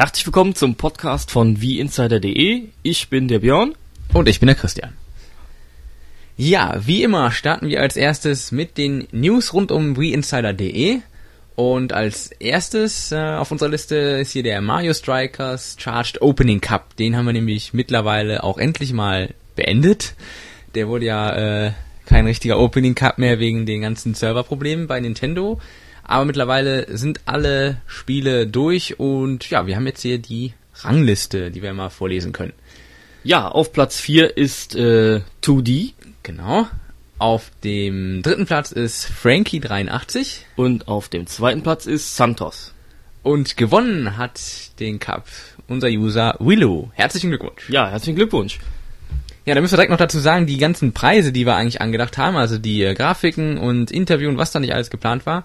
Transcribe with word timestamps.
Herzlich 0.00 0.24
willkommen 0.24 0.54
zum 0.54 0.76
Podcast 0.76 1.30
von 1.30 1.60
wieinsider.de. 1.60 2.68
Ich 2.82 3.10
bin 3.10 3.28
der 3.28 3.40
Björn. 3.40 3.74
Und 4.14 4.30
ich 4.30 4.40
bin 4.40 4.46
der 4.46 4.56
Christian. 4.56 4.94
Ja, 6.38 6.80
wie 6.82 7.02
immer 7.02 7.30
starten 7.32 7.68
wir 7.68 7.82
als 7.82 7.98
erstes 7.98 8.50
mit 8.50 8.78
den 8.78 9.08
News 9.12 9.52
rund 9.52 9.70
um 9.70 9.98
wieinsider.de. 9.98 11.00
Und 11.54 11.92
als 11.92 12.28
erstes 12.28 13.12
äh, 13.12 13.18
auf 13.18 13.50
unserer 13.50 13.68
Liste 13.68 13.94
ist 13.94 14.32
hier 14.32 14.42
der 14.42 14.62
Mario 14.62 14.94
Strikers 14.94 15.76
Charged 15.78 16.22
Opening 16.22 16.62
Cup. 16.62 16.96
Den 16.96 17.14
haben 17.14 17.26
wir 17.26 17.34
nämlich 17.34 17.74
mittlerweile 17.74 18.42
auch 18.42 18.56
endlich 18.56 18.94
mal 18.94 19.34
beendet. 19.54 20.14
Der 20.74 20.88
wurde 20.88 21.04
ja 21.04 21.66
äh, 21.66 21.72
kein 22.06 22.24
richtiger 22.24 22.58
Opening 22.58 22.94
Cup 22.94 23.18
mehr 23.18 23.38
wegen 23.38 23.66
den 23.66 23.82
ganzen 23.82 24.14
Serverproblemen 24.14 24.86
bei 24.86 24.98
Nintendo. 24.98 25.60
Aber 26.02 26.24
mittlerweile 26.24 26.96
sind 26.96 27.20
alle 27.26 27.80
Spiele 27.86 28.46
durch 28.46 28.98
und 28.98 29.48
ja, 29.50 29.66
wir 29.66 29.76
haben 29.76 29.86
jetzt 29.86 30.02
hier 30.02 30.18
die 30.18 30.54
Rangliste, 30.82 31.50
die 31.50 31.62
wir 31.62 31.72
mal 31.72 31.90
vorlesen 31.90 32.32
können. 32.32 32.52
Ja, 33.22 33.48
auf 33.48 33.72
Platz 33.72 34.00
4 34.00 34.36
ist 34.36 34.74
äh, 34.74 35.20
2D. 35.42 35.92
Genau. 36.22 36.66
Auf 37.18 37.50
dem 37.64 38.22
dritten 38.22 38.46
Platz 38.46 38.72
ist 38.72 39.06
Frankie83. 39.06 40.38
Und 40.56 40.88
auf 40.88 41.08
dem 41.08 41.26
zweiten 41.26 41.62
Platz 41.62 41.86
ist 41.86 42.16
Santos. 42.16 42.72
Und 43.22 43.58
gewonnen 43.58 44.16
hat 44.16 44.40
den 44.80 44.98
Cup 44.98 45.26
unser 45.68 45.88
User 45.88 46.34
Willow. 46.40 46.90
Herzlichen 46.94 47.30
Glückwunsch. 47.30 47.68
Ja, 47.68 47.90
herzlichen 47.90 48.16
Glückwunsch. 48.16 48.58
Ja, 49.46 49.54
da 49.54 49.60
müssen 49.60 49.72
wir 49.72 49.76
direkt 49.76 49.90
noch 49.90 49.98
dazu 49.98 50.18
sagen, 50.18 50.46
die 50.46 50.58
ganzen 50.58 50.92
Preise, 50.92 51.32
die 51.32 51.46
wir 51.46 51.56
eigentlich 51.56 51.80
angedacht 51.80 52.18
haben, 52.18 52.36
also 52.36 52.58
die 52.58 52.82
äh, 52.82 52.94
Grafiken 52.94 53.58
und 53.58 53.90
Interview 53.90 54.28
und 54.28 54.38
was 54.38 54.52
da 54.52 54.60
nicht 54.60 54.74
alles 54.74 54.90
geplant 54.90 55.26
war, 55.26 55.44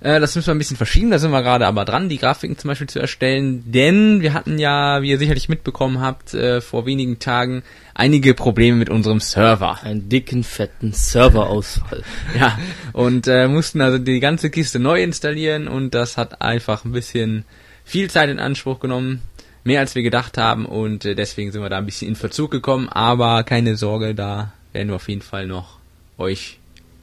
das 0.00 0.34
müssen 0.34 0.46
wir 0.46 0.54
ein 0.54 0.58
bisschen 0.58 0.76
verschieben, 0.76 1.10
da 1.10 1.18
sind 1.18 1.30
wir 1.30 1.42
gerade 1.42 1.66
aber 1.66 1.84
dran, 1.84 2.08
die 2.08 2.18
Grafiken 2.18 2.56
zum 2.56 2.68
Beispiel 2.68 2.88
zu 2.88 2.98
erstellen, 2.98 3.70
denn 3.70 4.22
wir 4.22 4.32
hatten 4.32 4.58
ja, 4.58 5.02
wie 5.02 5.10
ihr 5.10 5.18
sicherlich 5.18 5.48
mitbekommen 5.48 6.00
habt, 6.00 6.32
äh, 6.32 6.60
vor 6.60 6.86
wenigen 6.86 7.18
Tagen 7.18 7.62
einige 7.94 8.32
Probleme 8.32 8.78
mit 8.78 8.88
unserem 8.88 9.20
Server. 9.20 9.82
Einen 9.82 10.08
dicken, 10.08 10.42
fetten 10.42 10.92
Serverausfall. 10.92 12.02
ja, 12.38 12.58
und 12.92 13.28
äh, 13.28 13.46
mussten 13.46 13.82
also 13.82 13.98
die 13.98 14.20
ganze 14.20 14.48
Kiste 14.50 14.78
neu 14.78 15.02
installieren 15.02 15.68
und 15.68 15.94
das 15.94 16.16
hat 16.16 16.40
einfach 16.40 16.84
ein 16.84 16.92
bisschen 16.92 17.44
viel 17.84 18.08
Zeit 18.08 18.30
in 18.30 18.38
Anspruch 18.38 18.80
genommen 18.80 19.22
mehr 19.64 19.80
als 19.80 19.94
wir 19.94 20.02
gedacht 20.02 20.38
haben 20.38 20.66
und 20.66 21.04
äh, 21.04 21.14
deswegen 21.14 21.52
sind 21.52 21.62
wir 21.62 21.68
da 21.68 21.78
ein 21.78 21.86
bisschen 21.86 22.08
in 22.08 22.16
Verzug 22.16 22.50
gekommen, 22.50 22.88
aber 22.88 23.44
keine 23.44 23.76
Sorge, 23.76 24.14
da 24.14 24.52
werden 24.72 24.88
wir 24.88 24.96
auf 24.96 25.08
jeden 25.08 25.22
Fall 25.22 25.46
noch 25.46 25.78
euch 26.18 26.58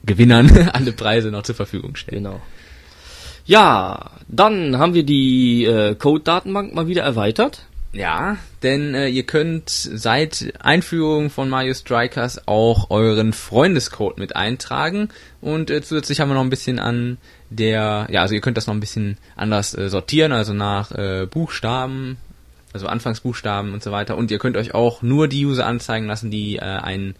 Gewinnern 0.05 0.69
alle 0.73 0.93
Preise 0.93 1.31
noch 1.31 1.43
zur 1.43 1.55
Verfügung 1.55 1.95
stellen. 1.95 2.23
Genau. 2.23 2.41
Ja, 3.47 4.11
dann 4.27 4.77
haben 4.77 4.93
wir 4.93 5.03
die 5.03 5.63
äh, 5.63 5.95
Code-Datenbank 5.95 6.75
mal 6.75 6.87
wieder 6.87 7.03
erweitert. 7.03 7.63
Ja, 7.93 8.37
denn 8.61 8.93
äh, 8.93 9.07
ihr 9.07 9.23
könnt 9.23 9.69
seit 9.69 10.53
Einführung 10.59 11.29
von 11.29 11.49
Mario 11.49 11.73
Strikers 11.73 12.47
auch 12.47 12.89
euren 12.89 13.31
Freundescode 13.31 14.17
mit 14.17 14.35
eintragen 14.35 15.09
und 15.39 15.71
äh, 15.71 15.81
zusätzlich 15.81 16.19
haben 16.19 16.29
wir 16.29 16.35
noch 16.35 16.43
ein 16.43 16.49
bisschen 16.49 16.77
an 16.77 17.17
der, 17.49 18.07
ja, 18.11 18.21
also 18.21 18.35
ihr 18.35 18.41
könnt 18.41 18.57
das 18.57 18.67
noch 18.67 18.73
ein 18.73 18.81
bisschen 18.81 19.17
anders 19.37 19.73
äh, 19.75 19.89
sortieren, 19.89 20.33
also 20.33 20.53
nach 20.53 20.91
äh, 20.91 21.25
Buchstaben, 21.25 22.17
also 22.73 22.87
Anfangsbuchstaben 22.87 23.73
und 23.73 23.81
so 23.81 23.91
weiter. 23.91 24.17
Und 24.17 24.29
ihr 24.29 24.39
könnt 24.39 24.57
euch 24.57 24.73
auch 24.73 25.01
nur 25.01 25.29
die 25.29 25.45
User 25.45 25.65
anzeigen 25.65 26.05
lassen, 26.05 26.29
die 26.29 26.57
äh, 26.57 26.61
einen 26.61 27.15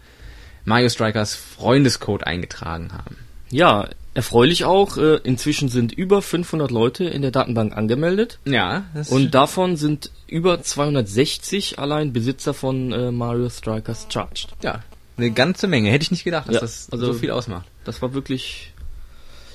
Mario 0.66 0.90
Strikers 0.90 1.34
Freundescode 1.34 2.24
eingetragen 2.24 2.92
haben. 2.92 3.16
Ja, 3.50 3.88
erfreulich 4.18 4.64
auch, 4.64 4.96
äh, 4.96 5.20
inzwischen 5.22 5.68
sind 5.68 5.92
über 5.92 6.22
500 6.22 6.72
Leute 6.72 7.04
in 7.04 7.22
der 7.22 7.30
Datenbank 7.30 7.76
angemeldet. 7.76 8.40
Ja. 8.44 8.84
und 9.10 9.32
davon 9.32 9.76
sind 9.76 10.10
über 10.26 10.60
260 10.60 11.78
allein 11.78 12.12
Besitzer 12.12 12.52
von 12.52 12.90
äh, 12.90 13.12
Mario 13.12 13.48
Strikers 13.48 14.08
Charged. 14.08 14.48
Ja, 14.60 14.82
eine 15.16 15.30
ganze 15.30 15.68
Menge. 15.68 15.90
Hätte 15.90 16.02
ich 16.02 16.10
nicht 16.10 16.24
gedacht, 16.24 16.48
dass 16.48 16.54
ja, 16.54 16.60
das 16.60 16.88
also 16.90 17.12
so 17.12 17.12
viel 17.12 17.30
ausmacht. 17.30 17.66
Das 17.84 18.02
war 18.02 18.12
wirklich 18.12 18.72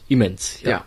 immens. 0.07 0.61
Ja. 0.61 0.69
ja. 0.69 0.85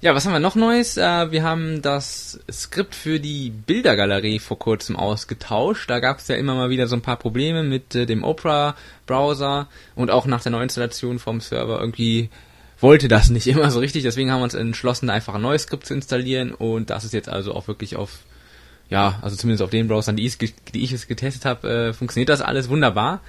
Ja, 0.00 0.14
was 0.14 0.26
haben 0.26 0.32
wir 0.32 0.40
noch 0.40 0.56
Neues? 0.56 0.96
Äh, 0.96 1.30
wir 1.30 1.44
haben 1.44 1.82
das 1.82 2.40
Skript 2.50 2.96
für 2.96 3.20
die 3.20 3.50
Bildergalerie 3.50 4.40
vor 4.40 4.58
kurzem 4.58 4.96
ausgetauscht. 4.96 5.88
Da 5.88 6.00
gab 6.00 6.18
es 6.18 6.26
ja 6.26 6.34
immer 6.34 6.56
mal 6.56 6.68
wieder 6.68 6.88
so 6.88 6.96
ein 6.96 7.02
paar 7.02 7.16
Probleme 7.16 7.62
mit 7.62 7.94
äh, 7.94 8.06
dem 8.06 8.24
Opera-Browser 8.24 9.68
und 9.94 10.10
auch 10.10 10.26
nach 10.26 10.42
der 10.42 10.52
Neuinstallation 10.52 11.20
vom 11.20 11.40
Server 11.40 11.80
irgendwie 11.80 12.28
wollte 12.80 13.08
das 13.08 13.30
nicht 13.30 13.46
immer 13.46 13.70
so 13.70 13.80
richtig. 13.80 14.02
Deswegen 14.02 14.30
haben 14.30 14.40
wir 14.40 14.44
uns 14.44 14.54
entschlossen, 14.54 15.10
einfach 15.10 15.34
ein 15.34 15.42
neues 15.42 15.62
Skript 15.62 15.86
zu 15.86 15.94
installieren 15.94 16.52
und 16.52 16.90
das 16.90 17.04
ist 17.04 17.14
jetzt 17.14 17.28
also 17.28 17.54
auch 17.54 17.68
wirklich 17.68 17.96
auf, 17.96 18.20
ja, 18.90 19.18
also 19.22 19.36
zumindest 19.36 19.62
auf 19.62 19.70
den 19.70 19.88
Browsern, 19.88 20.16
die 20.16 20.26
ich, 20.26 20.38
die 20.38 20.82
ich 20.82 20.92
es 20.92 21.06
getestet 21.06 21.44
habe, 21.44 21.68
äh, 21.68 21.92
funktioniert 21.92 22.28
das 22.28 22.42
alles 22.42 22.68
wunderbar 22.68 23.20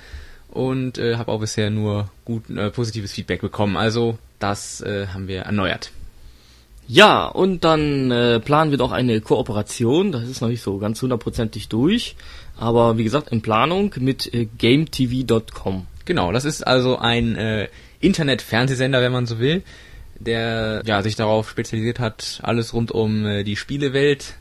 und 0.50 0.98
äh, 0.98 1.16
habe 1.16 1.32
auch 1.32 1.40
bisher 1.40 1.70
nur 1.70 2.10
gut 2.26 2.50
äh, 2.50 2.70
positives 2.72 3.12
Feedback 3.12 3.42
bekommen. 3.42 3.78
Also 3.78 4.18
das 4.40 4.82
äh, 4.82 5.08
haben 5.08 5.28
wir 5.28 5.42
erneuert. 5.42 5.92
Ja, 6.90 7.26
und 7.26 7.66
dann 7.66 8.12
äh, 8.12 8.40
planen 8.40 8.72
wir 8.72 8.78
doch 8.78 8.94
eine 8.94 9.20
Kooperation. 9.20 10.14
Das 10.14 10.24
ist 10.24 10.40
noch 10.40 10.48
nicht 10.48 10.62
so 10.62 10.78
ganz 10.78 11.02
hundertprozentig 11.02 11.68
durch. 11.68 12.16
Aber 12.58 12.98
wie 12.98 13.04
gesagt, 13.04 13.30
in 13.30 13.42
Planung 13.42 13.94
mit 14.00 14.34
äh, 14.34 14.48
GameTV.com. 14.58 15.86
Genau, 16.06 16.32
das 16.32 16.46
ist 16.46 16.66
also 16.66 16.98
ein 16.98 17.36
äh, 17.36 17.68
Internet-Fernsehsender, 18.08 19.02
wenn 19.02 19.12
man 19.12 19.26
so 19.26 19.40
will, 19.40 19.62
der 20.20 20.82
ja 20.86 21.04
sich 21.04 21.16
darauf 21.16 21.50
spezialisiert 21.50 22.00
hat, 22.00 22.40
alles 22.42 22.74
rund 22.74 22.92
um 22.92 23.26
äh, 23.26 23.44
die 23.44 23.56
Spielewelt 23.56 24.36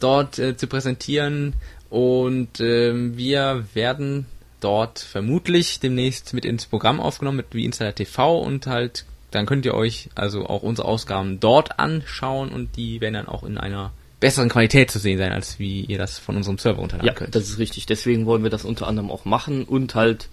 dort 0.00 0.38
äh, 0.38 0.56
zu 0.56 0.66
präsentieren. 0.66 1.54
Und 1.88 2.60
äh, 2.60 3.16
wir 3.16 3.64
werden 3.74 4.26
dort 4.60 4.98
vermutlich 4.98 5.80
demnächst 5.80 6.34
mit 6.34 6.44
ins 6.44 6.66
Programm 6.66 7.00
aufgenommen, 7.00 7.38
mit 7.38 7.46
wie 7.52 7.64
Insider 7.64 7.94
TV 7.94 8.38
und 8.40 8.66
halt 8.66 9.04
dann 9.30 9.46
könnt 9.46 9.64
ihr 9.64 9.74
euch 9.74 10.08
also 10.16 10.46
auch 10.46 10.62
unsere 10.62 10.88
Ausgaben 10.88 11.38
dort 11.38 11.78
anschauen 11.78 12.50
und 12.50 12.76
die 12.76 13.00
werden 13.00 13.14
dann 13.14 13.28
auch 13.28 13.44
in 13.44 13.58
einer 13.58 13.92
besseren 14.18 14.48
Qualität 14.48 14.90
zu 14.90 14.98
sehen 14.98 15.18
sein, 15.18 15.32
als 15.32 15.58
wie 15.58 15.82
ihr 15.82 15.98
das 15.98 16.18
von 16.18 16.36
unserem 16.36 16.58
Server 16.58 16.80
runterladen 16.80 17.06
ja, 17.06 17.14
könnt. 17.14 17.34
das 17.34 17.48
ist 17.48 17.58
richtig. 17.58 17.86
Deswegen 17.86 18.26
wollen 18.26 18.42
wir 18.42 18.50
das 18.50 18.64
unter 18.64 18.86
anderem 18.86 19.10
auch 19.10 19.24
machen 19.24 19.64
und 19.64 19.94
halt 19.94 20.28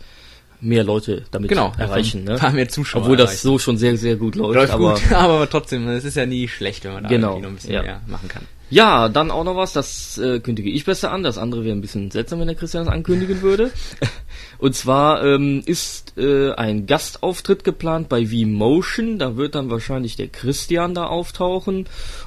mehr 0.60 0.84
Leute 0.84 1.24
damit 1.32 1.50
genau, 1.50 1.72
erreichen. 1.78 2.24
Ne? 2.24 2.34
Ein 2.34 2.40
paar 2.40 2.52
mehr 2.52 2.70
Zuschauer 2.70 3.04
Obwohl 3.04 3.18
das 3.18 3.42
so 3.42 3.60
schon 3.60 3.78
sehr, 3.78 3.98
sehr 3.98 4.16
gut 4.16 4.36
läuft. 4.36 4.56
läuft 4.56 4.74
aber, 4.74 4.94
gut, 4.94 5.12
aber 5.12 5.50
trotzdem, 5.50 5.88
es 5.90 6.04
ist 6.04 6.18
ja 6.18 6.26
nie 6.26 6.48
schlecht, 6.48 6.84
wenn 6.86 6.94
man 6.94 7.04
da 7.04 7.10
genau, 7.10 7.30
irgendwie 7.30 7.42
noch 7.44 7.50
ein 7.50 7.56
bisschen 7.56 7.74
ja. 7.74 7.82
mehr 7.82 8.02
machen 8.08 8.28
kann. 8.28 8.44
Ja, 8.70 9.08
dann 9.08 9.32
auch 9.32 9.46
noch 9.46 9.56
was, 9.56 9.72
das 9.72 10.18
äh, 10.18 10.42
kündige 10.42 10.70
ich 10.70 10.84
besser 10.84 11.12
an. 11.12 11.24
Das 11.24 11.38
andere 11.38 11.64
wäre 11.64 11.74
ein 11.74 11.80
bisschen 11.80 12.12
seltsam, 12.12 12.42
wenn 12.42 12.48
der 12.48 12.56
Christian 12.56 12.86
das 12.86 12.94
ankündigen 12.94 13.42
würde. 13.42 13.72
Und 14.58 14.76
zwar 14.76 15.24
ähm, 15.24 15.64
ist 15.66 16.18
äh, 16.18 16.52
ein 16.52 16.86
Gastauftritt 16.86 17.64
geplant 17.64 18.10
bei 18.10 18.26
V-Motion. 18.26 19.20
Da 19.20 19.38
wird 19.38 19.56
dann 19.56 19.70
wahrscheinlich 19.70 20.18
der 20.18 20.28
Christian 20.28 20.96
da 20.96 21.06
auftauchen 21.06 21.86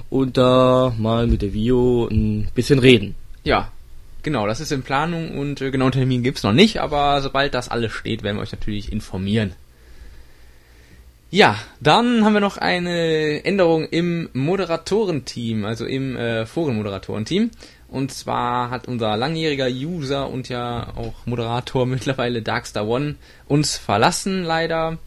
und 0.09 0.37
da 0.37 0.95
mal 0.97 1.27
mit 1.27 1.43
der 1.43 1.53
Vio 1.53 2.09
ein 2.11 2.49
bisschen 2.55 2.79
reden. 2.79 3.17
Ja, 3.45 3.71
genau, 4.23 4.47
das 4.47 4.61
ist 4.61 4.73
in 4.73 4.83
Planung 4.83 5.39
und 5.39 5.61
äh, 5.61 5.71
genau 5.71 5.91
Termin 5.91 6.23
gibt's 6.23 6.43
noch 6.43 6.53
nicht, 6.53 6.81
aber 6.81 7.21
sobald 7.23 7.55
das 7.55 7.69
alles 7.69 7.93
steht, 7.93 8.23
werden 8.23 8.37
wir 8.37 8.43
euch 8.43 8.53
natürlich 8.53 8.93
informieren. 8.93 9.55
Ja, 11.33 11.57
dann 11.79 12.25
haben 12.25 12.33
wir 12.33 12.41
noch 12.41 12.57
eine 12.57 13.45
Änderung 13.45 13.87
im 13.87 14.29
Moderatorenteam, 14.33 15.65
also 15.65 15.87
im 15.87 16.17
äh, 16.17 16.45
Forenmoderatorenteam. 16.45 17.53
Und 17.87 18.13
zwar 18.13 18.71
hat 18.71 18.89
unser 18.89 19.17
langjähriger 19.17 19.69
User 19.69 20.29
und 20.29 20.49
ja 20.49 20.93
auch 20.97 21.27
Moderator 21.27 21.87
mittlerweile 21.87 22.43
Darkstar 22.43 22.87
One 22.87 23.15
uns 23.47 23.77
verlassen, 23.77 24.43
leider. 24.43 24.99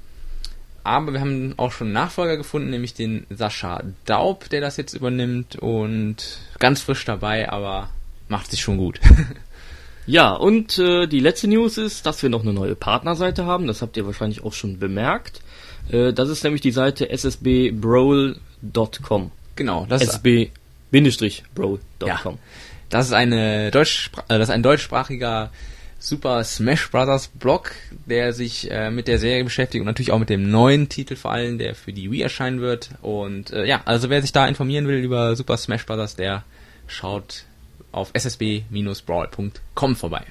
Aber 0.85 1.11
wir 1.11 1.19
haben 1.19 1.53
auch 1.57 1.73
schon 1.73 1.87
einen 1.87 1.93
Nachfolger 1.93 2.37
gefunden, 2.37 2.69
nämlich 2.69 2.93
den 2.93 3.25
Sascha 3.29 3.83
Daub, 4.05 4.49
der 4.49 4.61
das 4.61 4.77
jetzt 4.77 4.93
übernimmt 4.93 5.57
und 5.57 6.39
ganz 6.59 6.81
frisch 6.81 7.03
dabei, 7.03 7.49
aber 7.49 7.89
macht 8.33 8.49
sich 8.49 8.61
schon 8.61 8.77
gut. 8.77 8.99
ja, 10.07 10.33
und 10.33 10.79
äh, 10.79 11.05
die 11.05 11.19
letzte 11.19 11.47
News 11.47 11.77
ist, 11.77 12.07
dass 12.07 12.23
wir 12.23 12.31
noch 12.31 12.41
eine 12.41 12.51
neue 12.51 12.73
Partnerseite 12.73 13.45
haben. 13.45 13.67
Das 13.67 13.83
habt 13.83 13.95
ihr 13.95 14.07
wahrscheinlich 14.07 14.43
auch 14.43 14.53
schon 14.53 14.79
bemerkt. 14.79 15.41
Äh, 15.91 16.13
das 16.13 16.29
ist 16.29 16.43
nämlich 16.43 16.61
die 16.61 16.71
Seite 16.71 17.11
ssbbrawl.com. 17.15 18.41
Genau, 19.55 19.85
das 19.87 20.01
ssb-brawl.com. 20.01 21.79
Ja, 22.07 22.19
das 22.89 23.05
ist 23.05 23.13
eine 23.13 23.69
Deutsch, 23.69 24.09
äh, 24.29 24.39
das 24.39 24.49
ist 24.49 24.53
ein 24.55 24.63
deutschsprachiger 24.63 25.51
Super 25.99 26.43
Smash 26.43 26.89
Brothers 26.89 27.27
Blog, 27.27 27.73
der 28.07 28.33
sich 28.33 28.71
äh, 28.71 28.89
mit 28.89 29.07
der 29.07 29.19
Serie 29.19 29.43
beschäftigt 29.43 29.79
und 29.79 29.85
natürlich 29.85 30.11
auch 30.11 30.17
mit 30.17 30.31
dem 30.31 30.49
neuen 30.49 30.89
Titel 30.89 31.15
vor 31.15 31.31
allem, 31.31 31.59
der 31.59 31.75
für 31.75 31.93
die 31.93 32.09
Wii 32.09 32.23
erscheinen 32.23 32.61
wird. 32.61 32.89
Und 33.03 33.51
äh, 33.51 33.65
ja, 33.65 33.83
also 33.85 34.09
wer 34.09 34.23
sich 34.23 34.31
da 34.31 34.47
informieren 34.47 34.87
will 34.87 34.97
über 34.97 35.35
Super 35.35 35.55
Smash 35.55 35.85
Brothers, 35.85 36.15
der 36.15 36.43
schaut 36.87 37.45
auf 37.93 38.11
ssb-brawl.com 38.13 39.95
vorbei. 39.95 40.25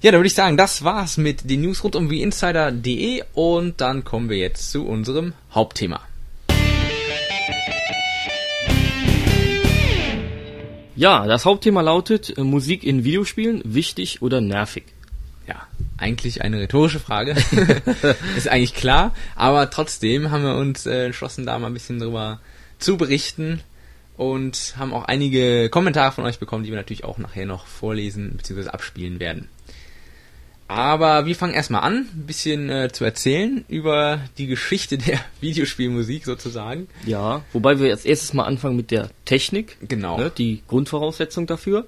Ja, 0.00 0.12
dann 0.12 0.20
würde 0.20 0.28
ich 0.28 0.34
sagen, 0.34 0.56
das 0.56 0.84
war's 0.84 1.16
mit 1.16 1.50
den 1.50 1.62
News 1.62 1.82
rund 1.82 1.96
um 1.96 2.08
WeInsider.de 2.08 3.24
und 3.34 3.80
dann 3.80 4.04
kommen 4.04 4.28
wir 4.28 4.36
jetzt 4.36 4.70
zu 4.70 4.86
unserem 4.86 5.32
Hauptthema. 5.52 6.00
Ja, 10.94 11.26
das 11.26 11.44
Hauptthema 11.44 11.80
lautet 11.80 12.36
äh, 12.36 12.42
Musik 12.42 12.84
in 12.84 13.04
Videospielen, 13.04 13.62
wichtig 13.64 14.22
oder 14.22 14.40
nervig? 14.40 14.84
Ja, 15.48 15.66
eigentlich 15.96 16.42
eine 16.42 16.60
rhetorische 16.60 17.00
Frage. 17.00 17.32
ist 18.36 18.48
eigentlich 18.48 18.74
klar, 18.74 19.14
aber 19.34 19.70
trotzdem 19.70 20.30
haben 20.30 20.44
wir 20.44 20.56
uns 20.56 20.86
äh, 20.86 21.06
entschlossen, 21.06 21.46
da 21.46 21.58
mal 21.58 21.68
ein 21.68 21.74
bisschen 21.74 21.98
drüber 21.98 22.40
zu 22.78 22.96
berichten 22.96 23.60
und 24.18 24.74
haben 24.76 24.92
auch 24.92 25.04
einige 25.04 25.70
Kommentare 25.70 26.12
von 26.12 26.24
euch 26.24 26.38
bekommen, 26.38 26.64
die 26.64 26.70
wir 26.70 26.76
natürlich 26.76 27.04
auch 27.04 27.18
nachher 27.18 27.46
noch 27.46 27.66
vorlesen 27.66 28.34
bzw. 28.36 28.68
abspielen 28.68 29.20
werden. 29.20 29.48
Aber 30.66 31.24
wir 31.24 31.34
fangen 31.34 31.54
erstmal 31.54 31.82
an, 31.82 32.08
ein 32.12 32.26
bisschen 32.26 32.68
äh, 32.68 32.92
zu 32.92 33.04
erzählen 33.04 33.64
über 33.68 34.20
die 34.36 34.46
Geschichte 34.46 34.98
der 34.98 35.20
Videospielmusik 35.40 36.26
sozusagen. 36.26 36.88
Ja, 37.06 37.42
wobei 37.52 37.78
wir 37.78 37.86
jetzt 37.86 38.04
erstes 38.04 38.34
mal 38.34 38.44
anfangen 38.44 38.76
mit 38.76 38.90
der 38.90 39.08
Technik. 39.24 39.78
Genau. 39.80 40.18
Ne, 40.18 40.30
die 40.36 40.62
Grundvoraussetzung 40.66 41.46
dafür. 41.46 41.86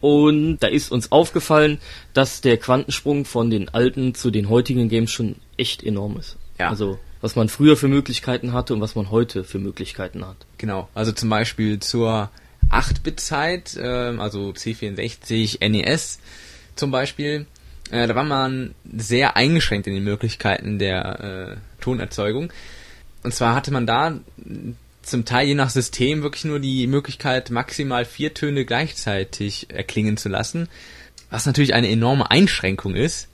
Und 0.00 0.58
da 0.58 0.66
ist 0.66 0.90
uns 0.90 1.12
aufgefallen, 1.12 1.78
dass 2.12 2.40
der 2.40 2.56
Quantensprung 2.56 3.24
von 3.24 3.50
den 3.50 3.68
alten 3.68 4.16
zu 4.16 4.32
den 4.32 4.48
heutigen 4.48 4.88
Games 4.88 5.12
schon 5.12 5.36
echt 5.56 5.84
enorm 5.84 6.16
ist. 6.16 6.36
Ja. 6.58 6.70
Also 6.70 6.98
was 7.22 7.36
man 7.36 7.48
früher 7.48 7.78
für 7.78 7.88
Möglichkeiten 7.88 8.52
hatte 8.52 8.74
und 8.74 8.82
was 8.82 8.94
man 8.94 9.10
heute 9.10 9.44
für 9.44 9.58
Möglichkeiten 9.58 10.26
hat. 10.26 10.36
Genau, 10.58 10.88
also 10.94 11.12
zum 11.12 11.30
Beispiel 11.30 11.78
zur 11.78 12.30
8-Bit-Zeit, 12.70 13.78
ähm, 13.80 14.20
also 14.20 14.50
C64, 14.50 15.66
NES 15.66 16.18
zum 16.76 16.90
Beispiel, 16.90 17.46
äh, 17.90 18.06
da 18.06 18.14
war 18.14 18.24
man 18.24 18.74
sehr 18.92 19.36
eingeschränkt 19.36 19.86
in 19.86 19.94
den 19.94 20.04
Möglichkeiten 20.04 20.78
der 20.78 21.58
äh, 21.60 21.82
Tonerzeugung. 21.82 22.52
Und 23.22 23.32
zwar 23.32 23.54
hatte 23.54 23.72
man 23.72 23.86
da 23.86 24.18
zum 25.02 25.24
Teil 25.24 25.46
je 25.46 25.54
nach 25.54 25.70
System 25.70 26.22
wirklich 26.22 26.44
nur 26.44 26.58
die 26.58 26.86
Möglichkeit, 26.86 27.50
maximal 27.50 28.04
vier 28.04 28.34
Töne 28.34 28.64
gleichzeitig 28.64 29.70
erklingen 29.70 30.16
zu 30.16 30.28
lassen, 30.28 30.68
was 31.30 31.46
natürlich 31.46 31.74
eine 31.74 31.88
enorme 31.88 32.30
Einschränkung 32.30 32.94
ist. 32.94 33.28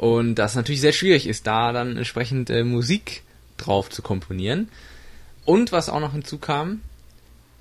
Und 0.00 0.36
das 0.36 0.54
natürlich 0.54 0.80
sehr 0.80 0.94
schwierig 0.94 1.26
ist, 1.26 1.46
da 1.46 1.72
dann 1.72 1.98
entsprechend 1.98 2.48
äh, 2.48 2.64
Musik 2.64 3.22
drauf 3.58 3.90
zu 3.90 4.00
komponieren. 4.00 4.68
Und 5.44 5.72
was 5.72 5.90
auch 5.90 6.00
noch 6.00 6.12
hinzukam, 6.12 6.80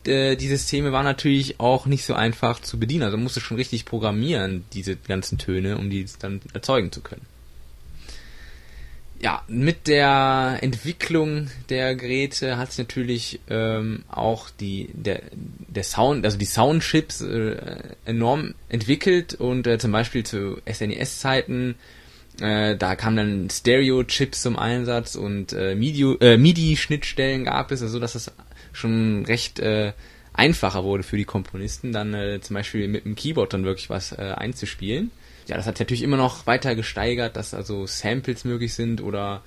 die 0.05 0.47
Systeme 0.47 0.93
waren 0.93 1.03
natürlich 1.03 1.59
auch 1.59 1.85
nicht 1.85 2.05
so 2.05 2.13
einfach 2.13 2.61
zu 2.61 2.79
bedienen. 2.79 3.03
Also 3.03 3.17
musste 3.17 3.41
schon 3.41 3.57
richtig 3.57 3.83
programmieren, 3.83 4.63
diese 4.71 4.95
ganzen 4.95 5.37
Töne, 5.37 5.77
um 5.77 5.89
die 5.89 6.05
dann 6.19 6.39
erzeugen 6.53 6.93
zu 6.93 7.01
können. 7.01 7.25
Ja, 9.21 9.43
mit 9.49 9.87
der 9.87 10.59
Entwicklung 10.61 11.49
der 11.67 11.95
Geräte 11.95 12.57
hat 12.57 12.71
sich 12.71 12.77
natürlich 12.79 13.41
ähm, 13.49 14.03
auch 14.07 14.49
die 14.49 14.89
der 14.93 15.23
der 15.67 15.83
Sound, 15.83 16.23
also 16.23 16.37
die 16.37 16.45
Soundchips 16.45 17.19
äh, 17.21 17.57
enorm 18.05 18.53
entwickelt 18.69 19.33
und 19.33 19.67
äh, 19.67 19.77
zum 19.77 19.91
Beispiel 19.91 20.25
zu 20.25 20.61
SNES-Zeiten 20.65 21.75
äh, 22.41 22.75
da 22.77 22.95
kamen 22.95 23.17
dann 23.17 23.49
Stereo-Chips 23.49 24.41
zum 24.41 24.57
Einsatz 24.57 25.15
und 25.15 25.53
äh, 25.53 25.73
äh, 25.73 26.37
MIDI-Schnittstellen 26.37 27.45
gab 27.45 27.71
es, 27.71 27.81
also 27.81 27.99
dass 27.99 28.15
es 28.15 28.31
schon 28.71 29.25
recht 29.25 29.59
äh, 29.59 29.93
einfacher 30.33 30.83
wurde 30.83 31.03
für 31.03 31.17
die 31.17 31.25
Komponisten, 31.25 31.91
dann 31.91 32.13
äh, 32.13 32.39
zum 32.41 32.53
Beispiel 32.53 32.87
mit 32.87 33.05
dem 33.05 33.15
Keyboard 33.15 33.53
dann 33.53 33.65
wirklich 33.65 33.89
was 33.89 34.11
äh, 34.11 34.33
einzuspielen. 34.35 35.11
Ja, 35.47 35.57
das 35.57 35.65
hat 35.65 35.77
sich 35.77 35.85
natürlich 35.85 36.03
immer 36.03 36.17
noch 36.17 36.45
weiter 36.47 36.75
gesteigert, 36.75 37.35
dass 37.35 37.53
also 37.53 37.85
Samples 37.87 38.45
möglich 38.45 38.73
sind 38.73 39.01
oder 39.01 39.41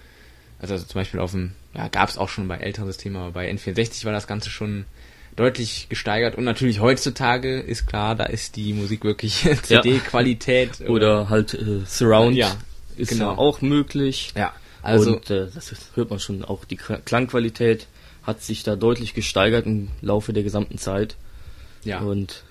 also, 0.62 0.78
zum 0.78 0.94
Beispiel 0.94 1.18
auf 1.18 1.32
dem, 1.32 1.52
ja, 1.74 1.88
gab 1.88 2.08
es 2.08 2.16
auch 2.16 2.28
schon 2.28 2.46
bei 2.46 2.56
älteren 2.56 2.86
Systemen, 2.86 3.16
aber 3.16 3.32
bei 3.32 3.50
N64 3.50 4.04
war 4.04 4.12
das 4.12 4.28
Ganze 4.28 4.48
schon 4.48 4.84
deutlich 5.34 5.88
gesteigert. 5.88 6.36
Und 6.36 6.44
natürlich 6.44 6.80
heutzutage 6.80 7.58
ist 7.58 7.86
klar, 7.86 8.14
da 8.14 8.24
ist 8.24 8.54
die 8.54 8.72
Musik 8.72 9.02
wirklich 9.02 9.48
CD-Qualität 9.62 10.80
oder, 10.82 10.92
oder, 11.22 11.30
halt 11.30 11.54
äh, 11.54 11.80
Surround. 11.84 12.36
Ja, 12.36 12.56
ist 12.96 13.10
genau. 13.10 13.32
ja 13.32 13.38
auch 13.38 13.60
möglich. 13.60 14.32
Ja, 14.36 14.52
also 14.82 15.12
und 15.14 15.30
äh, 15.30 15.48
das 15.54 15.72
hört 15.94 16.10
man 16.10 16.18
schon 16.18 16.44
auch 16.44 16.64
die 16.64 16.76
Klangqualität 16.76 17.86
hat 18.22 18.42
sich 18.42 18.62
da 18.62 18.76
deutlich 18.76 19.14
gesteigert 19.14 19.66
im 19.66 19.88
Laufe 20.00 20.32
der 20.32 20.42
gesamten 20.42 20.78
Zeit. 20.78 21.16
Ja. 21.84 22.00
Und 22.00 22.44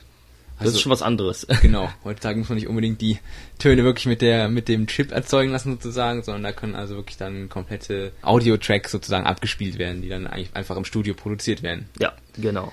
das 0.58 0.68
also, 0.68 0.76
ist 0.76 0.82
schon 0.82 0.92
was 0.92 1.02
anderes. 1.02 1.48
Genau. 1.62 1.90
Heutzutage 2.04 2.38
muss 2.38 2.50
man 2.50 2.58
nicht 2.58 2.68
unbedingt 2.68 3.02
die 3.02 3.20
Töne 3.58 3.84
wirklich 3.84 4.06
mit 4.06 4.22
der, 4.22 4.50
mit 4.50 4.68
dem 4.68 4.88
Chip 4.88 5.12
erzeugen 5.12 5.52
lassen 5.52 5.74
sozusagen, 5.74 6.24
sondern 6.24 6.44
da 6.44 6.52
können 6.52 6.76
also 6.76 6.96
wirklich 6.96 7.18
dann 7.18 7.50
komplette 7.50 8.12
Audio-Tracks 8.22 8.92
sozusagen 8.92 9.26
abgespielt 9.26 9.78
werden, 9.80 10.02
die 10.02 10.10
dann 10.10 10.28
eigentlich 10.28 10.54
einfach 10.54 10.78
im 10.78 10.86
Studio 10.86 11.14
produziert 11.14 11.64
werden. 11.64 11.90
Ja, 12.00 12.14
genau. 12.38 12.72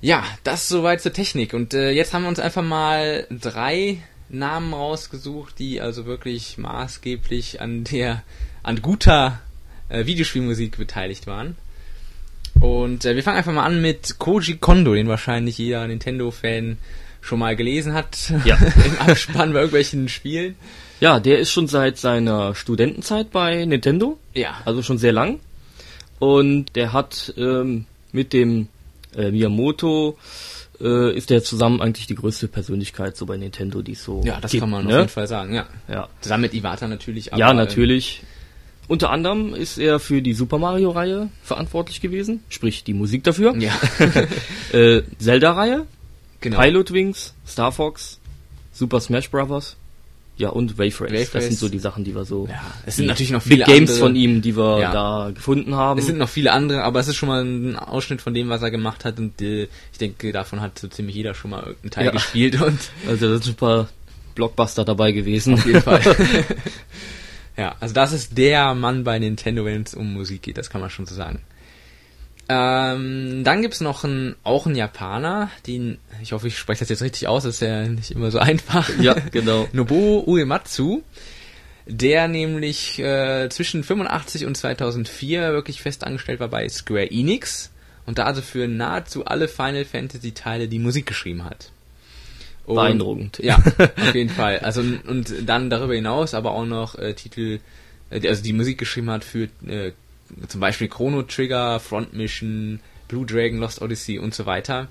Ja, 0.00 0.22
das 0.42 0.68
soweit 0.68 1.00
zur 1.00 1.14
Technik. 1.14 1.54
Und 1.54 1.72
äh, 1.72 1.90
jetzt 1.90 2.12
haben 2.12 2.22
wir 2.22 2.28
uns 2.28 2.40
einfach 2.40 2.62
mal 2.62 3.26
drei 3.30 4.02
Namen 4.28 4.72
rausgesucht, 4.72 5.58
die 5.58 5.80
also 5.80 6.06
wirklich 6.06 6.58
maßgeblich 6.58 7.60
an 7.60 7.84
der, 7.84 8.22
an 8.62 8.82
guter 8.82 9.40
äh, 9.88 10.06
Videospielmusik 10.06 10.76
beteiligt 10.76 11.26
waren. 11.26 11.56
Und 12.60 13.04
äh, 13.04 13.14
wir 13.14 13.22
fangen 13.22 13.38
einfach 13.38 13.52
mal 13.52 13.64
an 13.64 13.82
mit 13.82 14.18
Koji 14.18 14.56
Kondo, 14.56 14.94
den 14.94 15.08
wahrscheinlich 15.08 15.58
jeder 15.58 15.86
Nintendo-Fan 15.86 16.78
schon 17.20 17.38
mal 17.38 17.56
gelesen 17.56 17.94
hat. 17.94 18.32
Ja. 18.44 18.56
Im 18.84 18.98
Abspann 18.98 19.52
bei 19.52 19.60
irgendwelchen 19.60 20.08
Spielen. 20.08 20.56
Ja, 21.00 21.20
der 21.20 21.38
ist 21.38 21.50
schon 21.50 21.66
seit 21.66 21.98
seiner 21.98 22.54
Studentenzeit 22.54 23.30
bei 23.30 23.64
Nintendo. 23.64 24.18
Ja. 24.34 24.60
Also 24.64 24.82
schon 24.82 24.98
sehr 24.98 25.12
lang. 25.12 25.40
Und 26.18 26.76
der 26.76 26.92
hat 26.92 27.34
ähm, 27.36 27.86
mit 28.12 28.32
dem 28.32 28.68
äh, 29.16 29.30
Miyamoto 29.30 30.16
äh, 30.84 31.16
ist 31.16 31.30
der 31.30 31.42
zusammen 31.42 31.80
eigentlich 31.80 32.06
die 32.06 32.14
größte 32.14 32.46
Persönlichkeit 32.46 33.16
so 33.16 33.26
bei 33.26 33.36
Nintendo, 33.36 33.82
die 33.82 33.94
so. 33.94 34.22
Ja, 34.24 34.38
das 34.40 34.52
gibt, 34.52 34.60
kann 34.60 34.70
man 34.70 34.84
ne? 34.84 34.90
auf 34.90 34.98
jeden 34.98 35.08
Fall 35.08 35.26
sagen, 35.26 35.54
ja. 35.54 35.66
ja. 35.88 36.08
Zusammen 36.20 36.42
mit 36.42 36.54
Iwata 36.54 36.86
natürlich. 36.86 37.32
Aber, 37.32 37.40
ja, 37.40 37.52
natürlich. 37.54 38.22
Unter 38.86 39.10
anderem 39.10 39.54
ist 39.54 39.78
er 39.78 39.98
für 39.98 40.20
die 40.20 40.34
Super 40.34 40.58
Mario-Reihe 40.58 41.30
verantwortlich 41.42 42.02
gewesen, 42.02 42.44
sprich 42.50 42.84
die 42.84 42.92
Musik 42.92 43.24
dafür. 43.24 43.56
Ja. 43.56 43.72
äh, 44.78 45.02
Zelda-Reihe, 45.18 45.86
genau. 46.40 46.60
Pilot 46.60 46.92
Wings, 46.92 47.34
Star 47.46 47.72
Fox, 47.72 48.20
Super 48.72 49.00
Smash 49.00 49.30
Bros. 49.30 49.76
Ja, 50.36 50.48
und 50.48 50.78
Wave 50.78 51.00
Race. 51.00 51.12
Wave 51.12 51.30
das 51.32 51.44
sind 51.44 51.58
so 51.58 51.68
die 51.68 51.78
Sachen, 51.78 52.02
die 52.02 52.14
wir 52.14 52.24
so. 52.24 52.48
Ja, 52.48 52.60
es 52.86 52.96
sind 52.96 53.06
natürlich 53.06 53.30
noch 53.30 53.42
viele 53.42 53.64
Games 53.64 53.90
andere, 53.90 53.98
von 53.98 54.16
ihm, 54.16 54.42
die 54.42 54.56
wir 54.56 54.80
ja. 54.80 54.92
da 54.92 55.30
gefunden 55.32 55.76
haben. 55.76 55.98
Es 55.98 56.06
sind 56.06 56.18
noch 56.18 56.28
viele 56.28 56.50
andere, 56.50 56.82
aber 56.82 56.98
es 56.98 57.06
ist 57.06 57.16
schon 57.16 57.28
mal 57.28 57.44
ein 57.44 57.76
Ausschnitt 57.76 58.20
von 58.20 58.34
dem, 58.34 58.48
was 58.48 58.60
er 58.62 58.72
gemacht 58.72 59.04
hat 59.04 59.18
und 59.18 59.40
äh, 59.40 59.68
ich 59.92 59.98
denke, 60.00 60.32
davon 60.32 60.60
hat 60.60 60.78
so 60.78 60.88
ziemlich 60.88 61.14
jeder 61.14 61.34
schon 61.34 61.52
mal 61.52 61.60
irgendeinen 61.60 61.90
Teil 61.90 62.06
ja. 62.06 62.10
gespielt 62.10 62.60
und. 62.60 62.78
Also 63.06 63.28
da 63.28 63.42
sind 63.42 63.54
ein 63.54 63.56
paar 63.56 63.88
Blockbuster 64.34 64.84
dabei 64.84 65.12
gewesen. 65.12 65.54
Auf 65.54 65.66
jeden 65.66 65.82
Fall. 65.82 66.00
ja, 67.56 67.76
also 67.78 67.94
das 67.94 68.12
ist 68.12 68.36
der 68.36 68.74
Mann 68.74 69.04
bei 69.04 69.18
Nintendo, 69.18 69.64
wenn 69.64 69.82
es 69.82 69.94
um 69.94 70.12
Musik 70.12 70.42
geht, 70.42 70.58
das 70.58 70.70
kann 70.70 70.80
man 70.80 70.90
schon 70.90 71.06
so 71.06 71.14
sagen. 71.14 71.40
Ähm, 72.48 73.42
dann 73.42 73.62
gibt's 73.62 73.80
noch 73.80 74.04
einen, 74.04 74.36
auch 74.44 74.66
einen 74.66 74.76
Japaner, 74.76 75.50
den, 75.66 75.98
ich 76.22 76.32
hoffe, 76.32 76.48
ich 76.48 76.58
spreche 76.58 76.80
das 76.80 76.90
jetzt 76.90 77.02
richtig 77.02 77.26
aus, 77.26 77.44
das 77.44 77.54
ist 77.54 77.60
ja 77.60 77.86
nicht 77.88 78.10
immer 78.10 78.30
so 78.30 78.38
einfach. 78.40 78.90
Ja, 79.00 79.14
genau. 79.14 79.66
Nobuo 79.72 80.24
Uematsu, 80.26 81.02
der 81.86 82.28
nämlich 82.28 82.98
äh, 82.98 83.48
zwischen 83.48 83.82
85 83.82 84.44
und 84.44 84.56
2004 84.56 85.52
wirklich 85.52 85.80
fest 85.80 86.04
angestellt 86.04 86.40
war 86.40 86.48
bei 86.48 86.68
Square 86.68 87.10
Enix 87.10 87.70
und 88.06 88.18
da 88.18 88.24
also 88.24 88.42
für 88.42 88.68
nahezu 88.68 89.24
alle 89.24 89.48
Final 89.48 89.84
Fantasy 89.86 90.32
Teile 90.32 90.68
die 90.68 90.78
Musik 90.78 91.06
geschrieben 91.06 91.44
hat. 91.44 91.70
Und, 92.66 92.76
Beeindruckend. 92.76 93.38
Ja, 93.42 93.56
auf 93.56 94.14
jeden 94.14 94.30
Fall. 94.30 94.58
Also 94.60 94.80
und 94.80 95.32
dann 95.46 95.70
darüber 95.70 95.94
hinaus 95.94 96.34
aber 96.34 96.52
auch 96.52 96.64
noch 96.64 96.98
äh, 96.98 97.14
Titel, 97.14 97.60
äh, 98.10 98.26
also 98.28 98.42
die 98.42 98.52
Musik 98.52 98.78
geschrieben 98.78 99.10
hat 99.10 99.24
für 99.24 99.48
äh, 99.66 99.92
zum 100.48 100.60
Beispiel 100.60 100.88
Chrono 100.88 101.22
Trigger, 101.22 101.80
Front 101.80 102.14
Mission, 102.14 102.80
Blue 103.08 103.26
Dragon, 103.26 103.58
Lost 103.58 103.82
Odyssey 103.82 104.18
und 104.18 104.34
so 104.34 104.46
weiter. 104.46 104.88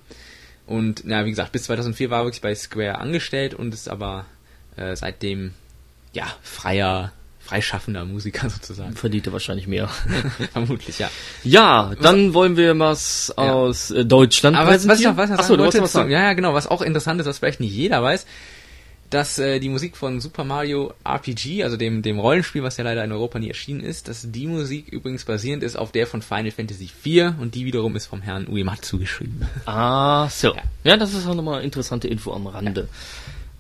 Und 0.65 1.03
na, 1.05 1.25
wie 1.25 1.29
gesagt, 1.29 1.51
bis 1.51 1.63
2004 1.63 2.09
war 2.09 2.21
er 2.21 2.25
wirklich 2.25 2.41
bei 2.41 2.55
Square 2.55 2.99
angestellt 2.99 3.53
und 3.53 3.73
ist 3.73 3.89
aber 3.89 4.25
äh, 4.77 4.95
seitdem 4.95 5.53
ja 6.13 6.25
freier, 6.41 7.11
freischaffender 7.39 8.05
Musiker 8.05 8.49
sozusagen. 8.49 8.93
Verdient 8.95 9.27
er 9.27 9.33
wahrscheinlich 9.33 9.67
mehr. 9.67 9.89
Vermutlich, 10.53 10.99
ja. 10.99 11.09
Ja, 11.43 11.91
dann 12.01 12.29
was, 12.29 12.33
wollen 12.33 12.57
wir 12.57 12.77
was 12.79 13.33
ja. 13.37 13.51
aus 13.51 13.91
äh, 13.91 14.05
Deutschland 14.05 14.55
aber. 14.55 14.71
Was, 14.71 14.87
was 14.87 14.99
ich 14.99 15.05
noch, 15.05 15.17
was 15.17 15.31
Achso, 15.31 15.57
du 15.57 15.63
wolltest 15.63 15.83
was 15.83 15.91
sagen. 15.91 16.11
Ja, 16.11 16.21
ja, 16.21 16.33
genau, 16.33 16.53
was 16.53 16.67
auch 16.67 16.81
interessant 16.81 17.19
ist, 17.19 17.27
was 17.27 17.39
vielleicht 17.39 17.59
nicht 17.59 17.73
jeder 17.73 18.01
weiß 18.01 18.25
dass 19.13 19.37
äh, 19.37 19.59
die 19.59 19.69
Musik 19.69 19.95
von 19.95 20.19
Super 20.19 20.43
Mario 20.43 20.93
RPG, 21.03 21.63
also 21.63 21.77
dem, 21.77 22.01
dem 22.01 22.17
Rollenspiel, 22.19 22.63
was 22.63 22.77
ja 22.77 22.83
leider 22.83 23.03
in 23.03 23.11
Europa 23.11 23.37
nie 23.37 23.49
erschienen 23.49 23.81
ist, 23.81 24.07
dass 24.07 24.31
die 24.31 24.47
Musik 24.47 24.87
übrigens 24.89 25.25
basierend 25.25 25.61
ist 25.61 25.75
auf 25.75 25.91
der 25.91 26.07
von 26.07 26.21
Final 26.21 26.51
Fantasy 26.51 26.89
IV 27.05 27.33
und 27.39 27.53
die 27.53 27.65
wiederum 27.65 27.95
ist 27.95 28.07
vom 28.07 28.21
Herrn 28.21 28.47
Uematsu 28.47 28.97
geschrieben. 28.97 29.41
Ah, 29.65 30.27
so. 30.29 30.55
Ja, 30.55 30.63
ja 30.83 30.97
das 30.97 31.13
ist 31.13 31.27
auch 31.27 31.35
nochmal 31.35 31.63
interessante 31.63 32.07
Info 32.07 32.33
am 32.33 32.47
Rande. 32.47 32.87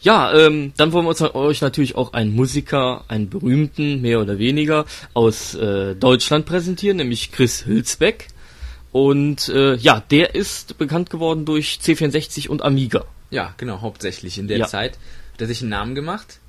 Ja, 0.01 0.33
ja 0.33 0.47
ähm, 0.47 0.73
dann 0.75 0.91
wollen 0.91 1.05
wir 1.05 1.09
uns 1.09 1.21
euch 1.21 1.61
natürlich 1.61 1.95
auch 1.95 2.13
einen 2.13 2.35
Musiker, 2.35 3.05
einen 3.07 3.29
berühmten, 3.29 4.01
mehr 4.01 4.21
oder 4.21 4.39
weniger, 4.39 4.85
aus 5.13 5.53
äh, 5.53 5.93
Deutschland 5.95 6.45
präsentieren, 6.47 6.97
nämlich 6.97 7.31
Chris 7.31 7.65
Hülsbeck. 7.65 8.27
Und 8.91 9.49
äh, 9.49 9.75
ja, 9.75 9.99
der 9.99 10.35
ist 10.35 10.77
bekannt 10.77 11.09
geworden 11.09 11.45
durch 11.45 11.79
C64 11.81 12.47
und 12.47 12.63
Amiga. 12.63 13.05
Ja, 13.29 13.53
genau, 13.57 13.81
hauptsächlich 13.81 14.37
in 14.37 14.47
der 14.47 14.59
Ja. 14.59 14.67
Zeit. 14.67 14.97
Hat 15.33 15.41
er 15.41 15.47
sich 15.47 15.61
einen 15.61 15.69
Namen 15.69 15.95
gemacht. 15.95 16.39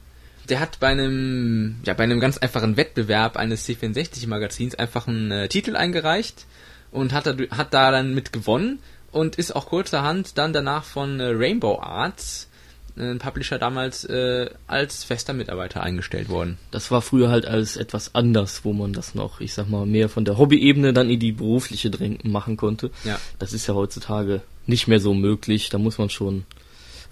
Der 0.48 0.60
hat 0.60 0.78
bei 0.78 0.88
einem, 0.88 1.76
ja, 1.84 1.94
bei 1.94 2.04
einem 2.04 2.20
ganz 2.20 2.38
einfachen 2.38 2.76
Wettbewerb 2.76 3.36
eines 3.36 3.66
C64-Magazins 3.66 4.74
einfach 4.74 5.08
einen 5.08 5.30
äh, 5.30 5.48
Titel 5.48 5.74
eingereicht 5.74 6.44
und 6.90 7.12
hat 7.12 7.26
da, 7.26 7.34
hat 7.50 7.72
da 7.72 7.90
dann 7.90 8.14
mit 8.14 8.32
gewonnen 8.32 8.78
und 9.10 9.36
ist 9.36 9.54
auch 9.54 9.66
kurzerhand 9.66 10.36
dann 10.36 10.52
danach 10.52 10.84
von 10.84 11.20
äh, 11.20 11.32
Rainbow 11.34 11.80
Arts, 11.80 12.48
äh, 12.96 13.10
ein 13.10 13.18
Publisher 13.18 13.58
damals, 13.58 14.04
äh, 14.04 14.50
als 14.66 15.04
fester 15.04 15.32
Mitarbeiter 15.32 15.82
eingestellt 15.82 16.28
worden. 16.28 16.58
Das 16.70 16.90
war 16.90 17.00
früher 17.00 17.30
halt 17.30 17.46
alles 17.46 17.76
etwas 17.76 18.14
anders, 18.14 18.64
wo 18.64 18.72
man 18.72 18.92
das 18.92 19.14
noch, 19.14 19.40
ich 19.40 19.54
sag 19.54 19.68
mal, 19.70 19.86
mehr 19.86 20.08
von 20.08 20.24
der 20.24 20.36
Hobbyebene 20.36 20.92
dann 20.92 21.08
in 21.08 21.20
die 21.20 21.32
berufliche 21.32 21.90
Drängen 21.90 22.18
machen 22.30 22.56
konnte. 22.56 22.90
Ja. 23.04 23.18
Das 23.38 23.52
ist 23.52 23.66
ja 23.66 23.74
heutzutage 23.74 24.42
nicht 24.66 24.88
mehr 24.88 25.00
so 25.00 25.14
möglich. 25.14 25.68
Da 25.68 25.78
muss 25.78 25.98
man 25.98 26.10
schon 26.10 26.44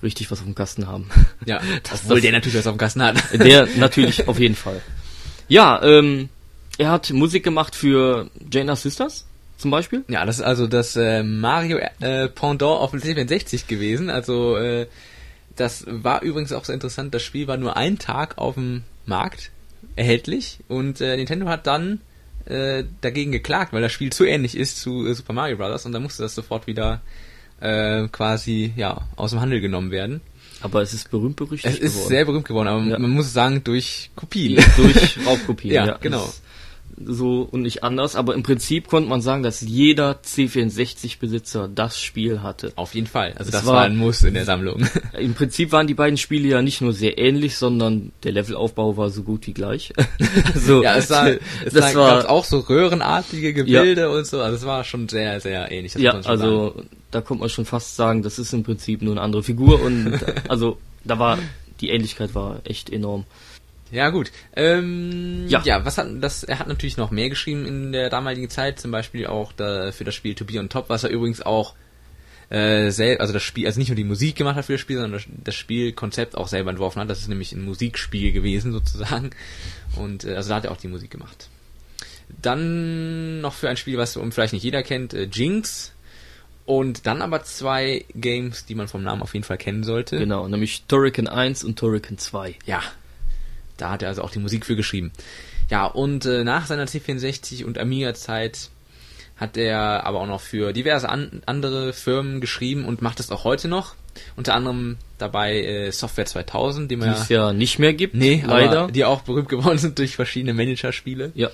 richtig 0.02 0.30
was 0.30 0.38
auf 0.40 0.44
dem 0.44 0.54
Kasten 0.54 0.86
haben. 0.86 1.08
Ja, 1.46 1.60
Das- 1.82 2.02
obwohl 2.04 2.16
das- 2.16 2.22
der 2.22 2.32
natürlich 2.32 2.58
was 2.58 2.66
auf 2.66 2.74
dem 2.74 2.78
Kasten 2.78 3.02
hat. 3.02 3.16
Der 3.32 3.66
natürlich 3.76 4.28
auf 4.28 4.38
jeden 4.38 4.54
Fall. 4.56 4.80
Ja, 5.48 5.82
ähm, 5.82 6.28
er 6.78 6.90
hat 6.90 7.10
Musik 7.10 7.44
gemacht 7.44 7.74
für 7.74 8.30
Jaina 8.50 8.76
Sisters 8.76 9.26
zum 9.58 9.70
Beispiel. 9.70 10.04
Ja, 10.08 10.24
das 10.24 10.36
ist 10.38 10.44
also 10.44 10.66
das 10.66 10.96
äh, 10.96 11.22
Mario 11.22 11.78
äh, 12.00 12.28
Pendant 12.28 12.62
auf 12.80 12.90
dem 12.92 13.00
C64 13.00 13.66
gewesen. 13.66 14.08
Also 14.10 14.56
äh, 14.56 14.86
das 15.56 15.84
war 15.86 16.22
übrigens 16.22 16.52
auch 16.52 16.64
sehr 16.64 16.74
interessant. 16.74 17.12
Das 17.14 17.22
Spiel 17.22 17.46
war 17.46 17.56
nur 17.58 17.76
einen 17.76 17.98
Tag 17.98 18.38
auf 18.38 18.54
dem 18.54 18.82
Markt 19.04 19.50
erhältlich 19.96 20.58
und 20.68 21.00
äh, 21.00 21.16
Nintendo 21.16 21.46
hat 21.46 21.66
dann 21.66 22.00
äh, 22.46 22.84
dagegen 23.02 23.30
geklagt, 23.32 23.72
weil 23.72 23.82
das 23.82 23.92
Spiel 23.92 24.10
zu 24.10 24.24
ähnlich 24.24 24.56
ist 24.56 24.80
zu 24.80 25.06
äh, 25.06 25.14
Super 25.14 25.32
Mario 25.34 25.56
Bros. 25.58 25.84
und 25.84 25.92
dann 25.92 26.02
musste 26.02 26.22
das 26.22 26.34
sofort 26.34 26.66
wieder 26.66 27.02
äh, 27.62 28.08
quasi 28.08 28.72
ja 28.76 29.00
aus 29.16 29.30
dem 29.30 29.40
Handel 29.40 29.60
genommen 29.60 29.90
werden. 29.90 30.20
Aber 30.60 30.80
es 30.82 30.92
ist 30.92 31.10
berühmt 31.10 31.36
berüchtigt 31.36 31.74
Es 31.74 31.80
ist 31.80 31.94
geworden. 31.94 32.08
sehr 32.08 32.24
berühmt 32.24 32.44
geworden, 32.46 32.68
aber 32.68 32.82
Ja. 32.84 32.98
man 32.98 33.10
muss 33.10 33.32
sagen 33.32 33.62
durch 33.64 34.10
Kopien. 34.14 34.62
durch 34.76 35.18
Raubkopien. 35.26 35.74
Ja, 35.74 35.96
genau. 36.00 36.24
ist 36.24 36.42
So 37.04 37.48
und 37.50 37.62
nicht 37.62 37.82
anders, 37.82 38.16
aber 38.16 38.34
im 38.34 38.42
Prinzip 38.42 38.86
konnte 38.88 39.08
man 39.08 39.20
sagen, 39.22 39.42
dass 39.42 39.60
jeder 39.60 40.20
C64-Besitzer 40.24 41.68
das 41.74 41.98
Spiel 42.00 42.42
hatte. 42.42 42.72
Auf 42.76 42.94
jeden 42.94 43.06
Fall. 43.06 43.32
Also 43.36 43.48
Es 43.48 43.50
das 43.52 43.66
war- 43.66 43.74
war 43.74 43.82
ein 43.84 43.96
Muss 43.96 44.22
in 44.22 44.34
der 44.34 44.44
Sammlung. 44.44 44.86
Im 45.18 45.34
Prinzip 45.34 45.72
waren 45.72 45.86
die 45.86 45.94
beiden 45.94 46.16
Spiele 46.16 46.48
ja 46.48 46.62
nicht 46.62 46.80
nur 46.80 46.92
sehr 46.92 47.18
ähnlich, 47.18 47.56
sondern 47.56 48.12
der 48.24 48.32
Levelaufbau 48.32 48.96
war 48.96 49.10
so 49.10 49.22
gut 49.22 49.46
wie 49.46 49.52
gleich. 49.54 49.92
also, 50.54 50.82
Ja, 50.82 50.96
es 50.96 51.10
war, 51.10 51.28
es 51.64 51.72
das 51.74 51.94
war, 51.94 52.28
auch 52.30 52.44
so 52.44 52.58
röhrenartige 52.60 53.52
Gebilde 53.54 54.10
und 54.10 54.26
so. 54.26 54.40
Also 54.40 54.56
es 54.56 54.66
war 54.66 54.84
schon 54.84 55.08
sehr, 55.08 55.40
sehr 55.40 55.70
ähnlich. 55.70 55.94
ja, 55.94 56.12
schon 56.12 56.22
sagen. 56.22 56.40
also 56.42 56.82
da 57.10 57.20
kommt 57.20 57.40
man 57.40 57.48
schon 57.48 57.64
fast 57.64 57.96
sagen, 57.96 58.22
das 58.22 58.38
ist 58.38 58.52
im 58.52 58.62
Prinzip 58.62 59.02
nur 59.02 59.14
eine 59.14 59.20
andere 59.22 59.42
Figur 59.42 59.82
und 59.82 60.20
also 60.48 60.78
da 61.04 61.18
war 61.18 61.38
die 61.80 61.90
Ähnlichkeit 61.90 62.34
war 62.34 62.60
echt 62.64 62.90
enorm. 62.90 63.24
Ja, 63.92 64.08
gut. 64.08 64.32
Ähm, 64.56 65.46
Ja. 65.48 65.62
ja. 65.64 65.84
was 65.84 65.98
hat 65.98 66.08
das? 66.20 66.42
Er 66.44 66.58
hat 66.58 66.66
natürlich 66.66 66.96
noch 66.96 67.10
mehr 67.10 67.28
geschrieben 67.28 67.66
in 67.66 67.92
der 67.92 68.08
damaligen 68.08 68.48
Zeit, 68.48 68.80
zum 68.80 68.90
Beispiel 68.90 69.26
auch 69.26 69.52
da, 69.52 69.92
für 69.92 70.04
das 70.04 70.14
Spiel 70.14 70.34
To 70.34 70.44
Be 70.46 70.58
on 70.58 70.70
Top, 70.70 70.88
was 70.88 71.04
er 71.04 71.10
übrigens 71.10 71.42
auch 71.42 71.74
äh, 72.48 72.90
selber, 72.90 73.20
also 73.20 73.34
das 73.34 73.42
Spiel, 73.42 73.66
also 73.66 73.78
nicht 73.78 73.88
nur 73.88 73.96
die 73.96 74.04
Musik 74.04 74.36
gemacht 74.36 74.56
hat 74.56 74.64
für 74.64 74.72
das 74.72 74.80
Spiel, 74.80 74.96
sondern 74.96 75.12
das, 75.12 75.24
das 75.44 75.54
Spielkonzept 75.54 76.36
auch 76.36 76.48
selber 76.48 76.70
entworfen 76.70 77.00
hat. 77.00 77.10
Das 77.10 77.20
ist 77.20 77.28
nämlich 77.28 77.52
ein 77.52 77.64
Musikspiel 77.64 78.32
gewesen 78.32 78.72
sozusagen. 78.72 79.30
Und 79.96 80.24
äh, 80.24 80.36
also 80.36 80.48
da 80.48 80.56
hat 80.56 80.64
er 80.64 80.72
auch 80.72 80.78
die 80.78 80.88
Musik 80.88 81.10
gemacht. 81.10 81.48
Dann 82.40 83.42
noch 83.42 83.52
für 83.52 83.68
ein 83.68 83.76
Spiel, 83.76 83.98
was 83.98 84.18
vielleicht 84.30 84.54
nicht 84.54 84.62
jeder 84.62 84.82
kennt, 84.82 85.12
äh, 85.12 85.28
Jinx. 85.30 85.92
Und 86.64 87.06
dann 87.06 87.22
aber 87.22 87.42
zwei 87.42 88.04
Games, 88.14 88.64
die 88.64 88.74
man 88.74 88.88
vom 88.88 89.02
Namen 89.02 89.20
auf 89.20 89.34
jeden 89.34 89.44
Fall 89.44 89.58
kennen 89.58 89.82
sollte. 89.82 90.18
Genau, 90.18 90.46
nämlich 90.46 90.84
Turrican 90.86 91.26
1 91.26 91.64
und 91.64 91.78
Turrican 91.78 92.18
2. 92.18 92.54
Ja, 92.64 92.82
da 93.76 93.90
hat 93.90 94.02
er 94.02 94.08
also 94.08 94.22
auch 94.22 94.30
die 94.30 94.38
Musik 94.38 94.66
für 94.66 94.76
geschrieben. 94.76 95.12
Ja, 95.70 95.86
und 95.86 96.26
äh, 96.26 96.44
nach 96.44 96.66
seiner 96.66 96.86
C64 96.86 97.64
und 97.64 97.78
Amiga-Zeit 97.78 98.70
hat 99.36 99.56
er 99.56 100.04
aber 100.06 100.20
auch 100.20 100.26
noch 100.26 100.40
für 100.40 100.72
diverse 100.72 101.08
an 101.08 101.42
andere 101.46 101.92
Firmen 101.92 102.40
geschrieben 102.40 102.84
und 102.84 103.02
macht 103.02 103.18
es 103.20 103.30
auch 103.30 103.44
heute 103.44 103.68
noch. 103.68 103.94
Unter 104.36 104.54
anderem 104.54 104.98
dabei 105.18 105.62
äh, 105.62 105.90
Software 105.90 106.26
2000, 106.26 106.90
die 106.90 106.96
Die 106.96 107.00
man 107.00 107.10
es 107.10 107.28
ja 107.30 107.52
nicht 107.54 107.78
mehr 107.78 107.94
gibt, 107.94 108.14
nee, 108.14 108.44
leider. 108.46 108.88
die 108.88 109.04
auch 109.06 109.22
berühmt 109.22 109.48
geworden 109.48 109.78
sind 109.78 109.98
durch 109.98 110.14
verschiedene 110.16 110.52
Managerspiele. 110.52 111.32
ja, 111.34 111.48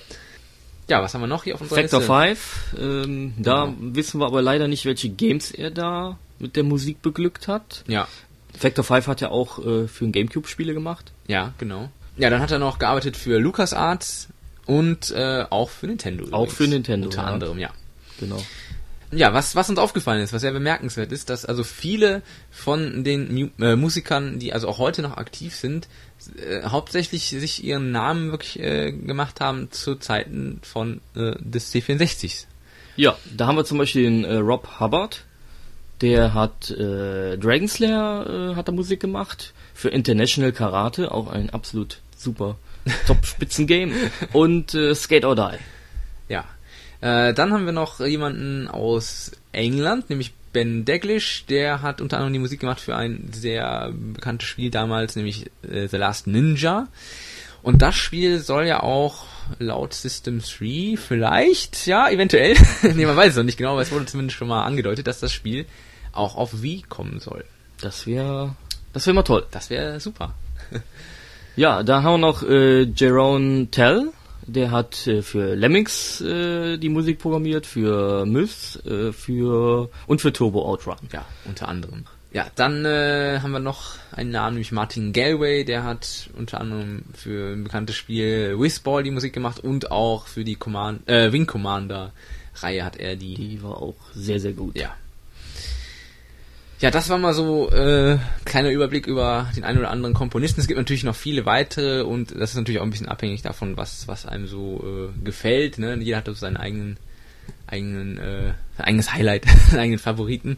Ja, 0.89 1.01
was 1.01 1.13
haben 1.13 1.21
wir 1.21 1.27
noch 1.27 1.45
hier 1.45 1.55
auf 1.55 1.61
unserer 1.61 1.79
Factor 1.81 1.99
Liste? 2.01 2.35
5, 2.75 3.05
ähm, 3.07 3.33
da 3.37 3.65
Genau. 3.65 3.75
wissen 3.95 4.19
wir 4.19 4.25
aber 4.25 4.41
leider 4.41 4.67
nicht, 4.67 4.83
welche 4.85 5.07
Games 5.09 5.51
er 5.51 5.71
da 5.71 6.17
mit 6.37 6.57
der 6.57 6.63
Musik 6.63 7.01
beglückt 7.01 7.47
hat. 7.47 7.83
Ja, 7.87 8.07
Factor 8.57 8.83
5 8.83 9.07
hat 9.07 9.21
ja 9.21 9.29
auch 9.29 9.59
äh, 9.65 9.87
für 9.87 10.03
ein 10.05 10.11
Gamecube 10.11 10.47
Spiele 10.49 10.73
gemacht. 10.73 11.13
ja, 11.27 11.53
genau. 11.59 11.89
Ja, 12.19 12.29
dann 12.29 12.41
hat 12.41 12.51
er 12.51 12.59
noch 12.59 12.79
gearbeitet 12.79 13.15
für 13.15 13.39
LucasArts 13.39 14.27
und 14.65 15.11
äh, 15.11 15.45
auch 15.49 15.69
für 15.69 15.87
Nintendo. 15.87 16.25
Auch 16.25 16.43
übrigens. 16.43 16.53
für 16.53 16.67
Nintendo, 16.67 17.07
Unter 17.07 17.21
ja. 17.21 17.27
anderem, 17.27 17.59
ja. 17.59 17.69
Genau. 18.19 18.43
Ja, 19.11 19.33
was, 19.33 19.55
was 19.55 19.69
uns 19.69 19.79
aufgefallen 19.79 20.21
ist, 20.21 20.33
was 20.33 20.41
sehr 20.41 20.51
bemerkenswert 20.51 21.11
ist, 21.11 21.29
dass 21.29 21.45
also 21.45 21.63
viele 21.63 22.21
von 22.51 23.03
den 23.03 23.33
Mu 23.33 23.49
äh, 23.59 23.75
Musikern, 23.75 24.37
die 24.37 24.53
also 24.53 24.67
auch 24.67 24.77
heute 24.77 25.01
noch 25.01 25.17
aktiv 25.17 25.55
sind, 25.55 25.87
äh, 26.37 26.63
hauptsächlich 26.63 27.29
sich 27.29 27.63
ihren 27.63 27.91
Namen 27.91 28.31
wirklich 28.31 28.59
äh, 28.59 28.91
gemacht 28.91 29.39
haben 29.41 29.71
zu 29.71 29.95
Zeiten 29.95 30.59
von 30.61 31.01
äh, 31.15 31.35
des 31.39 31.73
C64s. 31.73 32.45
Ja, 32.97 33.17
da 33.35 33.47
haben 33.47 33.55
wir 33.55 33.65
zum 33.65 33.77
Beispiel 33.77 34.03
den 34.03 34.25
äh, 34.25 34.35
Rob 34.35 34.79
Hubbard. 34.79 35.23
Der 36.01 36.33
hat 36.33 36.69
äh, 36.69 37.37
Dragon 37.37 37.67
Slayer 37.67 38.51
äh, 38.51 38.55
hat 38.55 38.67
er 38.67 38.73
Musik 38.73 38.99
gemacht 38.99 39.53
für 39.73 39.89
International 39.89 40.51
Karate, 40.51 41.11
auch 41.11 41.27
ein 41.27 41.49
absolut 41.49 42.01
super 42.19 42.57
Top-Spitzen-Game 43.07 43.93
und 44.33 44.73
äh, 44.73 44.95
Skate 44.95 45.25
or 45.25 45.35
Die. 45.35 45.57
Ja. 46.27 46.45
Äh, 47.01 47.33
dann 47.33 47.53
haben 47.53 47.65
wir 47.65 47.71
noch 47.71 47.99
jemanden 47.99 48.67
aus 48.67 49.31
England, 49.51 50.09
nämlich 50.09 50.33
Ben 50.51 50.83
Daglish, 50.85 51.45
der 51.47 51.81
hat 51.81 52.01
unter 52.01 52.17
anderem 52.17 52.33
die 52.33 52.39
Musik 52.39 52.61
gemacht 52.61 52.79
für 52.79 52.95
ein 52.95 53.29
sehr 53.31 53.93
bekanntes 53.93 54.47
Spiel 54.47 54.71
damals, 54.71 55.15
nämlich 55.15 55.51
äh, 55.61 55.87
The 55.87 55.97
Last 55.97 56.27
Ninja. 56.27 56.87
Und 57.61 57.81
das 57.81 57.95
Spiel 57.95 58.39
soll 58.39 58.65
ja 58.65 58.81
auch 58.81 59.25
laut 59.59 59.93
System 59.93 60.41
3 60.41 60.97
vielleicht, 60.97 61.85
ja, 61.87 62.09
eventuell, 62.09 62.55
nee, 62.95 63.05
man 63.05 63.17
weiß 63.17 63.31
es 63.31 63.37
noch 63.37 63.43
nicht 63.43 63.57
genau, 63.57 63.73
aber 63.73 63.81
es 63.81 63.91
wurde 63.91 64.05
zumindest 64.05 64.37
schon 64.37 64.47
mal 64.47 64.63
angedeutet, 64.63 65.07
dass 65.07 65.19
das 65.19 65.33
Spiel 65.33 65.65
auch 66.11 66.35
auf 66.35 66.61
Wii 66.61 66.83
kommen 66.87 67.19
soll. 67.19 67.45
Das 67.81 68.07
wäre 68.07 68.55
das 68.93 69.05
wäre 69.05 69.13
mal 69.15 69.23
toll. 69.23 69.45
Das 69.51 69.69
wäre 69.69 69.99
super. 69.99 70.33
Ja, 71.59 71.83
da 71.83 72.03
haben 72.03 72.21
wir 72.21 72.27
noch 72.27 72.41
äh, 72.41 72.83
Jerome 72.83 73.67
Tell. 73.69 74.13
Der 74.47 74.71
hat 74.71 75.05
äh, 75.07 75.21
für 75.21 75.55
Lemmings 75.55 76.21
äh, 76.21 76.77
die 76.77 76.87
Musik 76.87 77.19
programmiert, 77.19 77.65
für 77.65 78.25
Myths, 78.25 78.77
äh, 78.85 79.11
für 79.11 79.89
und 80.07 80.21
für 80.21 80.31
Turbo 80.31 80.65
Outrun. 80.65 80.95
Ja, 81.11 81.25
unter 81.43 81.67
anderem. 81.67 82.05
Ja, 82.31 82.47
dann 82.55 82.85
äh, 82.85 83.39
haben 83.41 83.51
wir 83.51 83.59
noch 83.59 83.95
einen 84.13 84.31
Namen, 84.31 84.53
nämlich 84.53 84.71
Martin 84.71 85.11
Galway, 85.11 85.65
der 85.65 85.83
hat 85.83 86.29
unter 86.37 86.61
anderem 86.61 87.03
für 87.13 87.51
ein 87.51 87.65
bekanntes 87.65 87.97
Spiel 87.97 88.57
Whizball 88.57 89.03
die 89.03 89.11
Musik 89.11 89.33
gemacht 89.33 89.59
und 89.59 89.91
auch 89.91 90.27
für 90.27 90.45
die 90.45 90.55
Command 90.55 91.09
äh, 91.09 91.33
Wing 91.33 91.45
Commander 91.45 92.13
Reihe 92.55 92.85
hat 92.85 92.95
er 92.95 93.17
die. 93.17 93.35
Die 93.35 93.61
war 93.61 93.81
auch 93.81 93.97
sehr, 94.13 94.39
sehr 94.39 94.53
gut. 94.53 94.77
Ja. 94.77 94.95
Ja, 96.79 96.91
das 96.91 97.09
war 97.09 97.17
mal 97.17 97.33
so 97.33 97.69
äh, 97.71 98.17
kleiner 98.45 98.69
Überblick 98.69 99.05
über 99.05 99.49
den 99.55 99.65
einen 99.65 99.79
oder 99.79 99.89
anderen 99.91 100.13
Komponisten. 100.13 100.61
Es 100.61 100.67
gibt 100.67 100.77
natürlich 100.77 101.03
noch 101.03 101.15
viele 101.15 101.45
weitere 101.45 102.01
und 102.03 102.31
das 102.31 102.51
ist 102.51 102.55
natürlich 102.55 102.79
auch 102.79 102.85
ein 102.85 102.89
bisschen 102.89 103.09
abhängig 103.09 103.41
davon, 103.41 103.75
was 103.75 104.07
was 104.07 104.25
einem 104.25 104.47
so 104.47 104.81
äh, 105.13 105.23
gefällt. 105.25 105.77
Ne? 105.77 105.95
Jeder 105.99 106.17
hat 106.17 106.25
so 106.27 106.33
seinen 106.33 106.55
eigenen 106.57 106.97
eigenen 107.67 108.17
äh, 108.17 108.53
sein 108.77 108.85
eigenes 108.87 109.13
Highlight, 109.13 109.45
seinen 109.69 109.79
eigenen 109.81 109.99
Favoriten. 109.99 110.57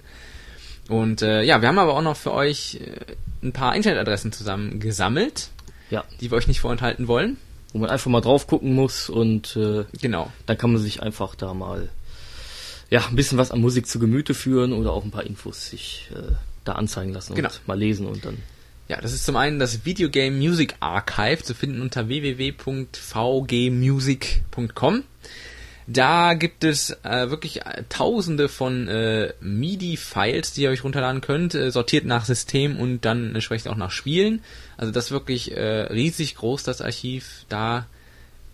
Und 0.90 1.22
äh, 1.24 1.42
ja, 1.42 1.62
wir 1.62 1.68
haben 1.70 1.80
aber 1.80 1.96
auch 1.96 2.02
noch 2.04 2.18
für 2.18 2.34
euch 2.34 2.76
äh, 2.82 3.16
ein 3.46 3.54
paar 3.54 3.76
Internetadressen 3.76 4.32
zusammen 4.32 4.80
gesammelt, 4.80 5.50
Ja, 5.90 6.04
die 6.20 6.30
wir 6.30 6.38
euch 6.38 6.48
nicht 6.48 6.60
vorenthalten 6.60 7.08
wollen. 7.08 7.38
wo 7.74 7.80
man 7.80 7.90
einfach 7.90 8.12
mal 8.12 8.22
drauf 8.22 8.46
gucken 8.46 8.76
muss 8.76 9.10
und 9.10 9.56
äh, 9.56 9.86
Genau. 10.02 10.32
dann 10.46 10.58
kann 10.58 10.72
man 10.74 10.82
sich 10.82 11.02
einfach 11.02 11.34
da 11.34 11.54
mal 11.56 11.90
ja 12.92 13.04
ein 13.08 13.16
bisschen 13.16 13.40
was 13.40 13.50
an 13.50 13.60
Musik 13.60 13.88
zu 13.88 13.98
Gemüte 13.98 14.36
führen 14.36 14.74
oder 14.74 14.94
auch 14.94 15.04
ein 15.04 15.10
paar 15.12 15.26
Infos 15.26 15.70
sich 15.72 16.12
äh, 16.14 16.34
da 16.66 16.74
anzeigen 16.74 17.14
lassen 17.14 17.34
Genau. 17.34 17.50
und 17.50 17.68
mal 17.68 17.80
lesen 17.80 18.06
und 18.06 18.24
dann 18.26 18.38
Ja, 18.88 19.02
das 19.02 19.14
ist 19.14 19.26
zum 19.26 19.36
einen 19.38 19.58
das 19.58 19.86
Video 19.86 20.10
Game 20.10 20.38
Music 20.38 20.76
Archive 20.80 21.42
zu 21.44 21.56
finden 21.56 21.82
unter 21.82 22.08
www.vgmusic.com. 22.10 25.04
Da 25.88 26.36
gibt 26.36 26.64
es 26.64 26.92
äh, 27.04 27.30
wirklich 27.32 27.66
äh, 27.66 27.84
tausende 27.90 28.48
von 28.50 28.88
äh, 28.88 29.34
MIDI-Files, 29.42 30.54
die 30.54 30.62
ihr 30.62 30.70
euch 30.70 30.84
runterladen 30.84 31.22
könnt, 31.22 31.56
äh, 31.56 31.72
sortiert 31.72 32.06
nach 32.06 32.24
System 32.26 32.78
und 32.80 33.04
dann 33.04 33.34
entsprechend 33.34 33.70
auch 33.72 33.76
nach 33.76 33.90
Spielen. 33.92 34.42
Also 34.78 34.94
das 34.94 35.06
ist 35.06 35.12
wirklich 35.12 35.52
äh, 35.58 35.82
riesig 35.92 36.36
groß, 36.36 36.62
das 36.64 36.82
Archiv. 36.82 37.46
Da 37.50 37.88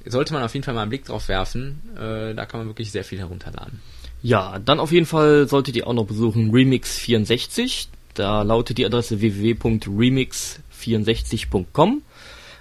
sollte 0.05 0.31
man 0.33 0.41
auf 0.41 0.53
jeden 0.53 0.63
Fall 0.63 0.73
mal 0.73 0.83
einen 0.83 0.89
Blick 0.89 1.03
drauf 1.05 1.27
werfen. 1.27 1.81
Äh, 1.95 2.33
da 2.33 2.45
kann 2.45 2.61
man 2.61 2.67
wirklich 2.67 2.91
sehr 2.91 3.03
viel 3.03 3.19
herunterladen. 3.19 3.81
Ja, 4.23 4.57
dann 4.59 4.79
auf 4.79 4.91
jeden 4.91 5.05
Fall 5.05 5.47
solltet 5.47 5.75
ihr 5.75 5.85
auch 5.87 5.93
noch 5.93 6.05
besuchen 6.05 6.51
Remix64. 6.51 7.87
Da 8.13 8.41
lautet 8.41 8.77
die 8.79 8.85
Adresse 8.85 9.21
www.remix64.com. 9.21 12.01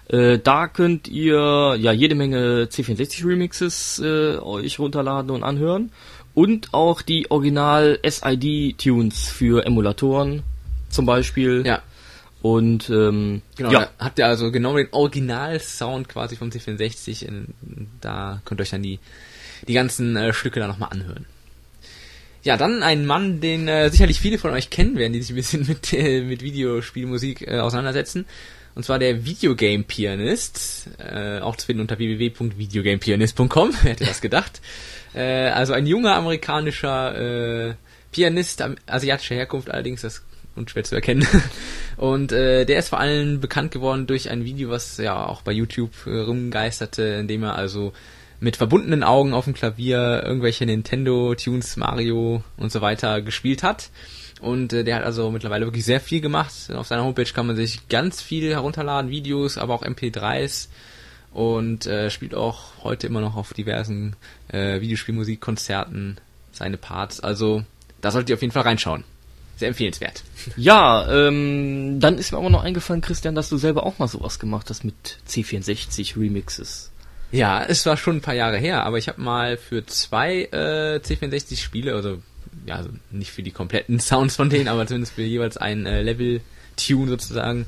Äh, 0.08 0.38
da 0.38 0.68
könnt 0.68 1.08
ihr 1.08 1.76
ja 1.80 1.90
jede 1.92 2.14
Menge 2.14 2.68
C64 2.70 3.26
Remixes 3.26 3.98
äh, 4.04 4.36
euch 4.36 4.78
runterladen 4.78 5.30
und 5.32 5.42
anhören 5.42 5.90
und 6.34 6.72
auch 6.72 7.02
die 7.02 7.28
Original 7.30 7.98
SID 8.06 8.78
Tunes 8.78 9.28
für 9.28 9.66
Emulatoren 9.66 10.44
zum 10.90 11.06
Beispiel. 11.06 11.64
Ja. 11.66 11.82
Und 12.42 12.88
ähm, 12.90 13.42
Genau, 13.56 13.72
ja, 13.72 13.88
habt 13.98 14.18
ihr 14.20 14.26
also 14.28 14.52
genau 14.52 14.76
den 14.76 14.86
Original-Sound 14.92 16.08
quasi 16.08 16.36
vom 16.36 16.50
C64. 16.50 17.24
in- 17.26 17.48
Da 18.00 18.40
könnt 18.44 18.60
ihr 18.60 18.62
euch 18.62 18.70
dann 18.70 18.82
die, 18.84 19.00
die 19.66 19.72
ganzen 19.72 20.16
äh, 20.16 20.32
Stücke 20.32 20.60
da 20.60 20.68
nochmal 20.68 20.90
anhören. 20.92 21.26
Ja, 22.46 22.56
dann 22.56 22.84
ein 22.84 23.06
Mann, 23.06 23.40
den 23.40 23.66
äh, 23.66 23.90
sicherlich 23.90 24.20
viele 24.20 24.38
von 24.38 24.52
euch 24.52 24.70
kennen 24.70 24.96
werden, 24.96 25.12
die 25.12 25.20
sich 25.20 25.32
ein 25.32 25.34
bisschen 25.34 25.66
mit, 25.66 25.92
äh, 25.92 26.20
mit 26.20 26.42
Videospielmusik 26.42 27.42
äh, 27.42 27.58
auseinandersetzen. 27.58 28.24
Und 28.76 28.84
zwar 28.84 29.00
der 29.00 29.24
Videogame-Pianist, 29.24 30.90
äh, 30.98 31.40
auch 31.40 31.56
zu 31.56 31.66
finden 31.66 31.80
unter 31.80 31.98
www.videogamepianist.com, 31.98 33.74
wer 33.82 33.90
hätte 33.90 34.04
das 34.04 34.20
gedacht. 34.20 34.60
Äh, 35.12 35.48
also 35.48 35.72
ein 35.72 35.88
junger 35.88 36.14
amerikanischer 36.14 37.70
äh, 37.70 37.74
Pianist, 38.12 38.62
asiatischer 38.86 39.34
Herkunft 39.34 39.68
allerdings, 39.68 40.02
das 40.02 40.18
ist 40.18 40.24
unschwer 40.54 40.84
zu 40.84 40.94
erkennen. 40.94 41.26
Und 41.96 42.30
äh, 42.30 42.64
der 42.64 42.78
ist 42.78 42.90
vor 42.90 43.00
allem 43.00 43.40
bekannt 43.40 43.72
geworden 43.72 44.06
durch 44.06 44.30
ein 44.30 44.44
Video, 44.44 44.70
was 44.70 44.98
ja 44.98 45.26
auch 45.26 45.42
bei 45.42 45.50
YouTube 45.50 45.90
äh, 46.06 46.20
rumgeisterte, 46.20 47.02
in 47.02 47.26
dem 47.26 47.42
er 47.42 47.56
also 47.56 47.92
mit 48.40 48.56
verbundenen 48.56 49.02
Augen 49.02 49.32
auf 49.32 49.44
dem 49.44 49.54
Klavier 49.54 50.22
irgendwelche 50.24 50.66
Nintendo-Tunes, 50.66 51.76
Mario 51.76 52.42
und 52.56 52.72
so 52.72 52.80
weiter 52.80 53.22
gespielt 53.22 53.62
hat. 53.62 53.90
Und 54.40 54.72
äh, 54.72 54.84
der 54.84 54.96
hat 54.96 55.04
also 55.04 55.30
mittlerweile 55.30 55.66
wirklich 55.66 55.84
sehr 55.84 56.00
viel 56.00 56.20
gemacht. 56.20 56.52
Auf 56.74 56.86
seiner 56.86 57.04
Homepage 57.04 57.32
kann 57.32 57.46
man 57.46 57.56
sich 57.56 57.88
ganz 57.88 58.20
viel 58.20 58.50
herunterladen, 58.50 59.10
Videos, 59.10 59.56
aber 59.58 59.74
auch 59.74 59.82
MP3s. 59.82 60.68
Und 61.32 61.86
äh, 61.86 62.10
spielt 62.10 62.34
auch 62.34 62.82
heute 62.82 63.06
immer 63.06 63.20
noch 63.20 63.36
auf 63.36 63.52
diversen 63.52 64.16
äh, 64.48 64.80
Videospielmusikkonzerten 64.80 66.18
seine 66.52 66.76
Parts. 66.76 67.20
Also 67.20 67.64
da 68.00 68.10
solltet 68.10 68.30
ihr 68.30 68.36
auf 68.36 68.42
jeden 68.42 68.52
Fall 68.52 68.62
reinschauen. 68.62 69.04
Sehr 69.56 69.68
empfehlenswert. 69.68 70.22
ja, 70.56 71.10
ähm, 71.10 71.98
dann 71.98 72.18
ist 72.18 72.32
mir 72.32 72.38
aber 72.38 72.50
noch 72.50 72.62
eingefallen, 72.62 73.00
Christian, 73.00 73.34
dass 73.34 73.48
du 73.48 73.56
selber 73.56 73.84
auch 73.84 73.98
mal 73.98 74.08
sowas 74.08 74.38
gemacht 74.38 74.68
hast 74.68 74.84
mit 74.84 75.18
C64 75.28 76.18
Remixes. 76.18 76.90
Ja, 77.32 77.64
es 77.64 77.84
war 77.86 77.96
schon 77.96 78.16
ein 78.16 78.20
paar 78.20 78.34
Jahre 78.34 78.56
her, 78.58 78.84
aber 78.84 78.98
ich 78.98 79.08
habe 79.08 79.20
mal 79.20 79.56
für 79.56 79.84
zwei 79.86 80.42
äh, 80.52 81.00
C64-Spiele, 81.02 81.94
also 81.94 82.22
ja, 82.66 82.76
also 82.76 82.90
nicht 83.10 83.32
für 83.32 83.42
die 83.42 83.50
kompletten 83.50 84.00
Sounds 84.00 84.36
von 84.36 84.50
denen, 84.50 84.68
aber 84.68 84.86
zumindest 84.86 85.14
für 85.14 85.22
jeweils 85.22 85.56
ein 85.56 85.86
äh, 85.86 86.02
Level-Tune 86.02 87.08
sozusagen, 87.08 87.66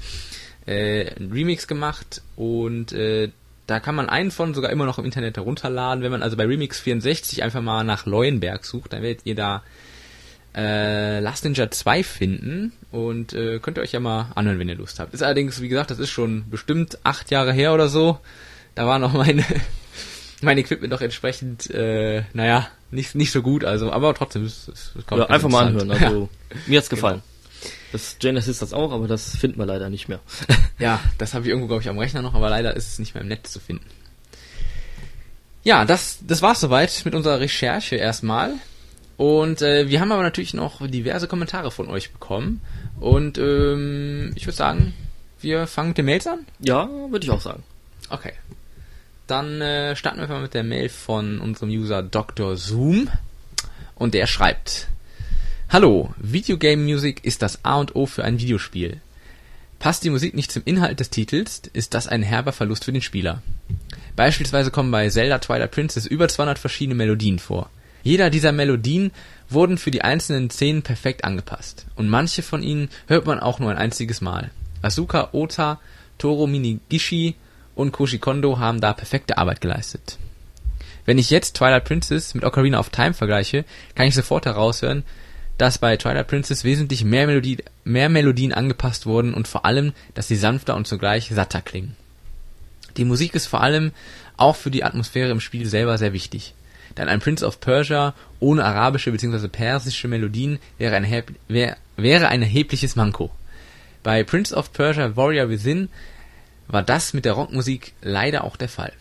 äh, 0.66 1.10
ein 1.18 1.30
Remix 1.32 1.66
gemacht 1.66 2.22
und 2.36 2.92
äh, 2.92 3.30
da 3.66 3.80
kann 3.80 3.94
man 3.94 4.08
einen 4.08 4.30
von 4.30 4.54
sogar 4.54 4.70
immer 4.70 4.86
noch 4.86 4.98
im 4.98 5.04
Internet 5.04 5.36
herunterladen. 5.36 6.02
Wenn 6.02 6.10
man 6.10 6.22
also 6.22 6.38
bei 6.38 6.46
Remix 6.46 6.80
64 6.80 7.42
einfach 7.42 7.60
mal 7.60 7.84
nach 7.84 8.06
Leuenberg 8.06 8.64
sucht, 8.64 8.94
dann 8.94 9.02
werdet 9.02 9.26
ihr 9.26 9.34
da 9.34 9.62
äh, 10.56 11.20
Last 11.20 11.44
Ninja 11.44 11.70
2 11.70 12.02
finden 12.02 12.72
und 12.90 13.34
äh, 13.34 13.58
könnt 13.58 13.76
ihr 13.76 13.82
euch 13.82 13.92
ja 13.92 14.00
mal 14.00 14.32
anhören, 14.34 14.58
wenn 14.58 14.70
ihr 14.70 14.74
Lust 14.74 14.98
habt. 14.98 15.12
Ist 15.12 15.22
allerdings, 15.22 15.60
wie 15.60 15.68
gesagt, 15.68 15.90
das 15.90 15.98
ist 15.98 16.08
schon 16.08 16.49
bestimmt 16.49 16.99
acht 17.04 17.30
Jahre 17.30 17.52
her 17.52 17.75
oder 17.75 17.88
so. 17.88 18.18
Da 18.78 18.86
war 18.86 19.00
noch 19.00 19.12
meine 19.12 19.45
mein 20.41 20.56
Equipment 20.56 20.93
doch 20.93 21.00
entsprechend, 21.00 21.69
äh, 21.71 22.23
naja, 22.32 22.69
nicht, 22.93 23.17
nicht 23.17 23.32
so 23.32 23.43
gut, 23.43 23.64
also, 23.64 23.91
aber 23.91 24.14
trotzdem, 24.14 24.45
es, 24.45 24.69
es, 24.69 24.93
kommt 25.04 25.19
Ja, 25.19 25.26
einfach 25.26 25.49
mal 25.49 25.67
anhören. 25.67 25.91
Also 25.91 26.28
mir 26.69 26.78
hat's 26.78 26.88
gefallen. 26.88 27.23
Das 27.91 28.19
Genesis 28.21 28.60
das 28.60 28.73
auch, 28.73 28.93
aber 28.93 29.08
das 29.08 29.36
finden 29.36 29.58
wir 29.58 29.67
leider 29.67 29.91
nicht 29.91 30.08
mehr. 30.08 30.21
Ja, 30.78 31.00
das 31.19 31.34
habe 31.34 31.45
ich 31.45 31.50
irgendwo, 31.50 31.67
glaube 31.67 31.82
ich, 31.82 31.88
am 31.88 31.99
Rechner 31.99 32.23
noch, 32.23 32.34
aber 32.34 32.50
leider 32.50 32.76
ist 32.76 32.86
es 32.86 33.00
nicht 33.00 33.12
mehr 33.12 33.23
im 33.23 33.26
Netz 33.26 33.50
zu 33.50 33.58
finden. 33.58 33.84
Ja, 35.64 35.84
das, 35.84 36.21
das 36.25 36.41
war's 36.41 36.60
soweit 36.60 37.02
mit 37.04 37.17
unserer 37.17 37.41
Recherche 37.41 37.97
erstmal. 37.97 38.52
Und 39.17 39.60
äh, 39.60 39.88
wir 39.88 40.00
haben 40.00 40.12
aber 40.12 40.23
natürlich 40.23 40.54
noch 40.54 40.86
diverse 40.86 41.26
Kommentare 41.26 41.73
von 41.73 41.88
euch 41.88 42.12
bekommen. 42.12 42.60
Und 43.00 43.38
ähm, 43.38 44.30
ich 44.36 44.47
würde 44.47 44.56
sagen, 44.56 44.95
wir 45.41 45.67
fangen 45.67 45.88
mit 45.88 45.99
den 45.99 46.04
Mails 46.04 46.28
an. 46.28 46.47
ja, 46.60 46.88
würde 47.10 47.25
ich 47.25 47.30
auch 47.32 47.41
sagen. 47.41 47.64
Okay. 48.08 48.34
Dann 49.28 49.60
äh, 49.60 49.95
starten 49.95 50.21
wir 50.21 50.26
mal 50.26 50.41
mit 50.41 50.54
der 50.54 50.64
Mail 50.64 50.88
von 50.88 51.38
unserem 51.38 51.69
User 51.69 52.02
Dr. 52.02 52.56
Zoom. 52.56 53.08
Und 53.95 54.14
der 54.14 54.26
schreibt: 54.26 54.88
Hallo, 55.69 56.14
Videogame 56.17 56.82
Music 56.82 57.25
ist 57.25 57.43
das 57.43 57.62
A 57.62 57.76
und 57.76 57.95
O 57.95 58.06
für 58.06 58.25
ein 58.25 58.41
Videospiel. 58.41 59.02
Passt 59.78 60.02
die 60.02 60.10
Musik 60.10 60.34
nicht 60.34 60.50
zum 60.50 60.62
Inhalt 60.64 60.99
des 60.99 61.10
Titels, 61.10 61.62
ist 61.75 61.93
das 61.93 62.08
ein 62.08 62.23
herber 62.23 62.52
Verlust 62.52 62.86
für 62.86 62.93
den 62.93 63.02
Spieler. 63.02 63.43
Beispielsweise 64.17 64.71
kommen 64.71 64.91
bei 64.91 65.10
Zelda 65.10 65.38
Twilight 65.38 65.73
Princess 65.73 66.06
über 66.06 66.26
200 66.26 66.58
verschiedene 66.58 66.97
Melodien 66.97 67.38
vor. 67.38 67.69
Jeder 68.02 68.30
dieser 68.30 68.52
Melodien 68.52 69.12
wurden 69.50 69.76
für 69.76 69.91
die 69.91 70.02
einzelnen 70.02 70.49
Szenen 70.49 70.82
perfekt 70.82 71.25
angepasst. 71.25 71.84
Und 71.97 72.08
manche 72.08 72.43
von 72.43 72.62
ihnen 72.62 72.88
hört 73.06 73.26
man 73.26 73.38
auch 73.38 73.58
nur 73.58 73.71
ein 73.71 73.76
einziges 73.76 74.23
Mal. 74.23 74.50
Asuka 74.80 75.28
Ota, 75.32 75.80
Toro 76.17 76.47
Minigishi 76.47 77.36
und 77.78 77.93
Koji 77.93 78.19
Kondo 78.19 78.58
haben 78.58 78.80
da 78.80 78.93
perfekte 78.93 79.38
Arbeit 79.38 79.60
geleistet. 79.60 80.19
Wenn 81.06 81.17
ich 81.17 81.30
jetzt 81.30 81.56
Twilight 81.56 81.84
Princess 81.84 82.34
mit 82.34 82.45
Ocarina 82.45 82.80
of 82.80 82.91
Time 82.91 83.14
vergleiche, 83.14 83.64
kann 83.95 84.08
ich 84.08 84.14
sofort 84.14 84.47
heraushören, 84.47 85.04
dass 85.58 85.78
bei 85.78 85.97
Twilight 85.97 86.26
Princess 86.26 86.64
wesentlich 86.64 87.04
mehr, 87.04 87.26
Melodie, 87.26 87.58
mehr 87.84 88.08
Melodien 88.08 88.52
angepasst 88.52 89.06
wurden 89.06 89.32
und 89.32 89.47
vor 89.47 89.64
allem, 89.64 89.93
dass 90.14 90.28
sie 90.28 90.36
sanfter 90.36 90.75
und 90.75 90.88
zugleich 90.88 91.30
satter 91.32 91.62
klingen. 91.62 91.97
Die 92.97 93.04
Musik 93.04 93.34
ist 93.36 93.47
vor 93.47 93.62
allem 93.62 93.93
auch 94.36 94.56
für 94.56 94.73
die 94.73 94.82
Atmosphäre 94.82 95.30
im 95.30 95.41
Spiel 95.41 95.67
selber 95.67 95.99
sehr 95.99 96.12
wichtig. 96.12 96.54
Denn 96.97 97.08
ein 97.08 97.21
Prince 97.21 97.47
of 97.47 97.60
Persia 97.60 98.12
ohne 98.41 98.64
arabische 98.64 99.12
bzw. 99.12 99.47
persische 99.47 100.08
Melodien 100.08 100.58
wäre 100.78 100.97
ein, 100.97 101.25
wär, 101.47 101.76
wäre 101.97 102.28
ein 102.28 102.43
erhebliches 102.43 102.97
Manko. 102.97 103.30
Bei 104.02 104.25
Prince 104.25 104.54
of 104.54 104.73
Persia 104.73 105.17
Warrior 105.17 105.49
Within 105.49 105.88
war 106.69 106.83
das 106.83 107.15
mit 107.15 107.25
der 107.25 107.33
Rockmusik 107.33 107.95
leider 108.02 108.45
auch 108.45 108.57
der 108.57 108.69
Fall. 108.69 108.93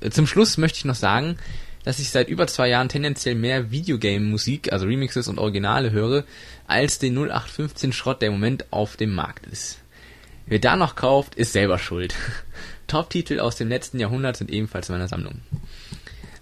Äh, 0.00 0.10
Zum 0.10 0.26
Schluss 0.26 0.58
möchte 0.58 0.78
ich 0.78 0.84
noch 0.84 0.94
sagen, 0.94 1.38
dass 1.84 1.98
ich 1.98 2.10
seit 2.10 2.28
über 2.28 2.46
zwei 2.46 2.68
Jahren 2.68 2.88
tendenziell 2.88 3.34
mehr 3.34 3.70
Videogame-Musik, 3.70 4.72
also 4.72 4.86
Remixes 4.86 5.28
und 5.28 5.38
Originale 5.38 5.90
höre, 5.90 6.24
als 6.66 6.98
den 6.98 7.14
0815 7.16 7.92
Schrott, 7.92 8.22
der 8.22 8.28
im 8.28 8.34
Moment 8.34 8.72
auf 8.72 8.96
dem 8.96 9.14
Markt 9.14 9.46
ist. 9.46 9.78
Wer 10.46 10.58
da 10.58 10.76
noch 10.76 10.96
kauft, 10.96 11.34
ist 11.34 11.52
selber 11.52 11.78
schuld. 11.78 12.14
Top-Titel 12.86 13.40
aus 13.40 13.56
dem 13.56 13.68
letzten 13.68 13.98
Jahrhundert 13.98 14.36
sind 14.36 14.50
ebenfalls 14.50 14.88
in 14.88 14.94
meiner 14.94 15.08
Sammlung. 15.08 15.40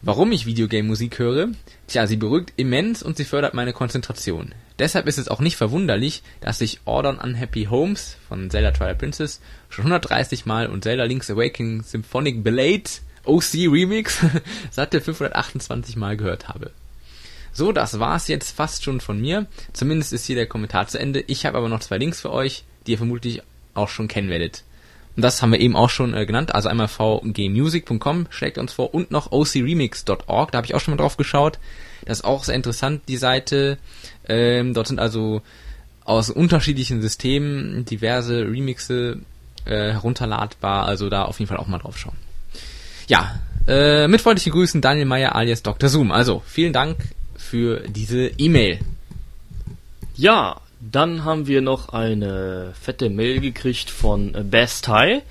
Warum 0.05 0.33
ich 0.33 0.47
Videogame-Musik 0.47 1.21
höre? 1.21 1.51
Tja, 1.87 2.09
sie 2.09 2.17
beruhigt 2.17 2.53
immens 2.57 3.05
und 3.05 3.17
sie 3.17 3.25
fördert 3.25 3.55
meine 3.55 3.73
Konzentration. 3.73 4.53
Deshalb 4.81 5.07
ist 5.07 5.17
es 5.17 5.29
auch 5.29 5.38
nicht 5.38 5.57
verwunderlich, 5.57 6.25
dass 6.41 6.61
ich 6.61 6.81
Order 6.87 7.23
Unhappy 7.23 7.67
Homes 7.67 8.17
von 8.27 8.51
Zelda 8.51 8.73
Twilight 8.73 8.99
Princess 8.99 9.41
schon 9.71 9.85
130 9.85 10.45
Mal 10.45 10.67
und 10.67 10.83
Zelda 10.83 11.05
Link's 11.05 11.31
Awakening 11.31 11.85
Symphonic 11.85 12.43
Blade 12.43 12.91
OC 13.27 13.55
Remix 13.55 14.19
satte 14.73 15.01
528 15.01 15.95
Mal 15.95 16.17
gehört 16.17 16.49
habe. 16.49 16.73
So, 17.53 17.71
das 17.71 18.01
war's 18.01 18.27
jetzt 18.27 18.57
fast 18.57 18.83
schon 18.83 19.01
von 19.01 19.21
mir. 19.21 19.47
Zumindest 19.73 20.12
ist 20.12 20.27
hier 20.27 20.35
der 20.35 20.47
Kommentar 20.47 20.88
zu 20.88 20.99
Ende. 20.99 21.23
Ich 21.29 21.47
habe 21.47 21.59
aber 21.59 21.69
noch 21.69 21.79
zwei 21.79 21.99
Links 21.99 22.21
für 22.21 22.33
euch, 22.33 22.65
die 22.88 22.93
ihr 22.93 22.99
vermutlich 22.99 23.43
auch 23.75 23.88
schon 23.88 24.09
kennen 24.09 24.31
werdet. 24.31 24.65
Und 25.16 25.22
das 25.22 25.42
haben 25.42 25.53
wir 25.53 25.61
eben 25.61 25.77
auch 25.77 25.90
schon 25.90 26.14
äh, 26.14 26.25
genannt. 26.25 26.55
Also 26.55 26.68
einmal 26.68 26.88
vgmusic.com 26.88 28.27
schlägt 28.31 28.59
uns 28.59 28.72
vor 28.72 28.94
und 28.94 29.11
noch 29.11 29.31
ocremix.org. 29.31 30.51
Da 30.51 30.57
habe 30.57 30.66
ich 30.66 30.75
auch 30.75 30.81
schon 30.81 30.94
mal 30.94 31.03
drauf 31.03 31.16
geschaut. 31.16 31.59
Das 32.05 32.18
ist 32.18 32.25
auch 32.25 32.44
sehr 32.44 32.55
interessant, 32.55 33.03
die 33.09 33.16
Seite. 33.16 33.79
Ähm, 34.27 34.75
dort 34.75 34.88
sind 34.88 34.98
also 34.98 35.42
aus 36.05 36.31
unterschiedlichen 36.31 37.03
Systemen 37.03 37.85
diverse 37.85 38.40
Remixe 38.40 39.18
äh, 39.66 39.92
herunterladbar. 39.92 40.87
Also 40.87 41.11
da 41.11 41.25
auf 41.25 41.38
jeden 41.38 41.48
Fall 41.48 41.59
auch 41.59 41.68
mal 41.68 41.79
drauf 41.79 41.98
schauen. 41.98 42.16
Ja, 43.09 43.38
äh, 43.68 44.09
mit 44.09 44.22
freundlichen 44.22 44.53
Grüßen 44.53 44.81
Daniel 44.81 45.07
Meyer 45.07 45.35
alias 45.35 45.62
Dr. 45.62 45.88
Zoom. 45.88 46.11
Also, 46.11 46.42
vielen 46.46 46.72
Dank 46.72 46.96
für 47.37 47.81
diese 47.88 48.29
E-Mail. 48.38 48.81
Ja, 50.16 50.62
dann 50.90 51.25
haben 51.25 51.47
wir 51.47 51.61
noch 51.61 51.90
eine 51.90 52.73
fette 52.81 53.09
Mail 53.09 53.40
gekriegt 53.40 53.88
von 53.88 54.35
äh, 54.35 54.42
Best 54.42 54.88
High. 54.88 55.23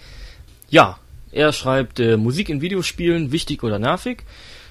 Ja, 0.70 0.98
er 1.32 1.52
schreibt, 1.52 2.00
äh, 2.00 2.16
Musik 2.18 2.50
in 2.50 2.62
Videospielen 2.62 3.32
wichtig 3.32 3.64
oder 3.64 3.78
nervig? 3.78 4.24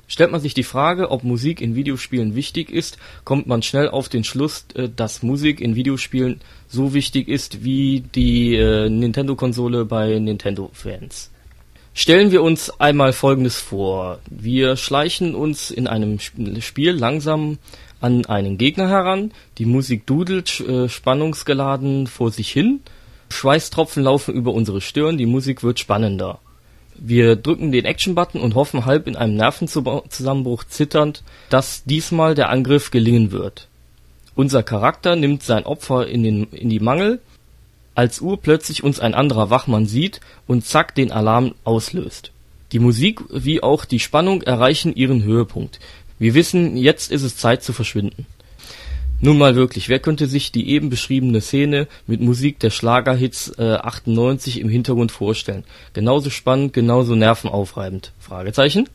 Stellt 0.08 0.32
man 0.32 0.40
sich 0.40 0.54
die 0.54 0.64
Frage, 0.64 1.10
ob 1.10 1.22
Musik 1.22 1.60
in 1.60 1.76
Videospielen 1.76 2.34
wichtig 2.34 2.70
ist, 2.70 2.98
kommt 3.24 3.46
man 3.46 3.62
schnell 3.62 3.88
auf 3.88 4.08
den 4.08 4.24
Schluss, 4.24 4.64
äh, 4.74 4.88
dass 4.88 5.22
Musik 5.22 5.60
in 5.60 5.76
Videospielen 5.76 6.40
so 6.66 6.94
wichtig 6.94 7.28
ist 7.28 7.62
wie 7.62 8.00
die 8.00 8.56
äh, 8.56 8.88
Nintendo-Konsole 8.88 9.84
bei 9.84 10.18
Nintendo-Fans. 10.18 11.30
Stellen 11.92 12.30
wir 12.30 12.42
uns 12.42 12.70
einmal 12.80 13.12
Folgendes 13.12 13.60
vor. 13.60 14.20
Wir 14.30 14.76
schleichen 14.76 15.34
uns 15.34 15.70
in 15.70 15.86
einem 15.86 16.18
Spiel 16.20 16.92
langsam 16.92 17.58
an 18.00 18.24
einen 18.26 18.58
Gegner 18.58 18.88
heran, 18.88 19.32
die 19.58 19.66
Musik 19.66 20.06
dudelt 20.06 20.60
äh, 20.60 20.88
spannungsgeladen 20.88 22.06
vor 22.06 22.30
sich 22.30 22.50
hin, 22.50 22.80
Schweißtropfen 23.30 24.02
laufen 24.02 24.34
über 24.34 24.52
unsere 24.52 24.80
Stirn, 24.80 25.18
die 25.18 25.26
Musik 25.26 25.62
wird 25.62 25.78
spannender. 25.78 26.38
Wir 26.96 27.36
drücken 27.36 27.72
den 27.72 27.84
Action-Button 27.84 28.40
und 28.40 28.54
hoffen 28.54 28.84
halb 28.84 29.06
in 29.06 29.16
einem 29.16 29.36
Nervenzusammenbruch 29.36 30.64
zitternd, 30.64 31.22
dass 31.48 31.84
diesmal 31.84 32.34
der 32.34 32.50
Angriff 32.50 32.90
gelingen 32.90 33.32
wird. 33.32 33.68
Unser 34.34 34.62
Charakter 34.62 35.16
nimmt 35.16 35.42
sein 35.42 35.64
Opfer 35.64 36.06
in, 36.06 36.22
den, 36.22 36.44
in 36.52 36.68
die 36.68 36.80
Mangel, 36.80 37.20
als 38.00 38.22
urplötzlich 38.22 38.82
uns 38.82 38.98
ein 38.98 39.12
anderer 39.12 39.50
Wachmann 39.50 39.84
sieht 39.84 40.20
und 40.46 40.64
zack 40.64 40.94
den 40.94 41.12
Alarm 41.12 41.54
auslöst. 41.64 42.32
Die 42.72 42.78
Musik 42.78 43.20
wie 43.28 43.62
auch 43.62 43.84
die 43.84 44.00
Spannung 44.00 44.40
erreichen 44.40 44.96
ihren 44.96 45.22
Höhepunkt. 45.22 45.80
Wir 46.18 46.32
wissen, 46.32 46.78
jetzt 46.78 47.12
ist 47.12 47.24
es 47.24 47.36
Zeit 47.36 47.62
zu 47.62 47.74
verschwinden. 47.74 48.24
Nun 49.20 49.36
mal 49.36 49.54
wirklich, 49.54 49.90
wer 49.90 49.98
könnte 49.98 50.26
sich 50.28 50.50
die 50.50 50.70
eben 50.70 50.88
beschriebene 50.88 51.42
Szene 51.42 51.88
mit 52.06 52.22
Musik 52.22 52.58
der 52.58 52.70
Schlagerhits 52.70 53.52
äh, 53.58 53.74
98 53.74 54.60
im 54.60 54.70
Hintergrund 54.70 55.12
vorstellen? 55.12 55.64
Genauso 55.92 56.30
spannend, 56.30 56.72
genauso 56.72 57.14
nervenaufreibend? 57.14 58.12
Fragezeichen. 58.18 58.88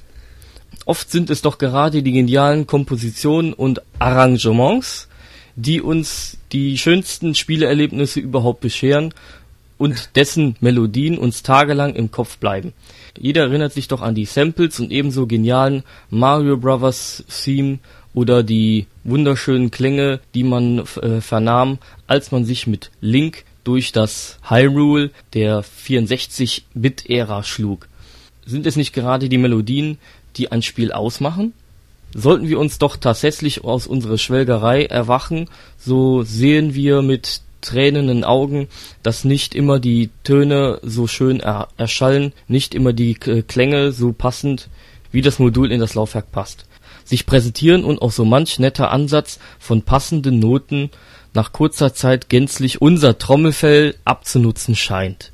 Oft 0.86 1.10
sind 1.10 1.28
es 1.28 1.42
doch 1.42 1.58
gerade 1.58 2.02
die 2.02 2.12
genialen 2.12 2.66
Kompositionen 2.66 3.52
und 3.52 3.82
Arrangements, 3.98 5.08
die 5.56 5.80
uns 5.80 6.38
die 6.52 6.78
schönsten 6.78 7.34
Spieleerlebnisse 7.34 8.20
überhaupt 8.20 8.60
bescheren 8.60 9.14
und 9.78 10.16
dessen 10.16 10.56
Melodien 10.60 11.18
uns 11.18 11.42
tagelang 11.42 11.94
im 11.94 12.10
Kopf 12.10 12.38
bleiben. 12.38 12.72
Jeder 13.18 13.42
erinnert 13.42 13.72
sich 13.72 13.88
doch 13.88 14.02
an 14.02 14.14
die 14.14 14.24
Samples 14.24 14.80
und 14.80 14.90
ebenso 14.90 15.26
genialen 15.26 15.82
Mario 16.10 16.56
Brothers 16.56 17.24
Theme 17.28 17.78
oder 18.14 18.42
die 18.42 18.86
wunderschönen 19.02 19.70
Klänge, 19.70 20.20
die 20.34 20.44
man 20.44 20.78
äh, 20.78 21.20
vernahm, 21.20 21.78
als 22.06 22.32
man 22.32 22.44
sich 22.44 22.66
mit 22.66 22.90
Link 23.00 23.44
durch 23.64 23.92
das 23.92 24.38
Hyrule 24.48 25.10
der 25.32 25.64
64-Bit-Ära 25.64 27.42
schlug. 27.42 27.88
Sind 28.46 28.66
es 28.66 28.76
nicht 28.76 28.92
gerade 28.92 29.28
die 29.28 29.38
Melodien, 29.38 29.98
die 30.36 30.52
ein 30.52 30.62
Spiel 30.62 30.92
ausmachen? 30.92 31.54
Sollten 32.14 32.48
wir 32.48 32.60
uns 32.60 32.78
doch 32.78 32.96
tatsächlich 32.96 33.64
aus 33.64 33.88
unserer 33.88 34.18
Schwelgerei 34.18 34.84
erwachen, 34.84 35.50
so 35.76 36.22
sehen 36.22 36.74
wir 36.74 37.02
mit 37.02 37.40
tränenden 37.60 38.22
Augen, 38.22 38.68
dass 39.02 39.24
nicht 39.24 39.54
immer 39.54 39.80
die 39.80 40.10
Töne 40.22 40.78
so 40.82 41.06
schön 41.08 41.40
er 41.40 41.68
erschallen, 41.76 42.32
nicht 42.46 42.74
immer 42.74 42.92
die 42.92 43.14
Klänge 43.14 43.90
so 43.90 44.12
passend, 44.12 44.68
wie 45.10 45.22
das 45.22 45.38
Modul 45.38 45.72
in 45.72 45.80
das 45.80 45.94
Laufwerk 45.94 46.30
passt. 46.30 46.66
Sich 47.04 47.26
präsentieren 47.26 47.84
und 47.84 48.00
auch 48.00 48.12
so 48.12 48.24
manch 48.24 48.58
netter 48.58 48.90
Ansatz 48.92 49.38
von 49.58 49.82
passenden 49.82 50.38
Noten 50.38 50.90
nach 51.32 51.52
kurzer 51.52 51.94
Zeit 51.94 52.28
gänzlich 52.28 52.80
unser 52.80 53.18
Trommelfell 53.18 53.96
abzunutzen 54.04 54.76
scheint. 54.76 55.32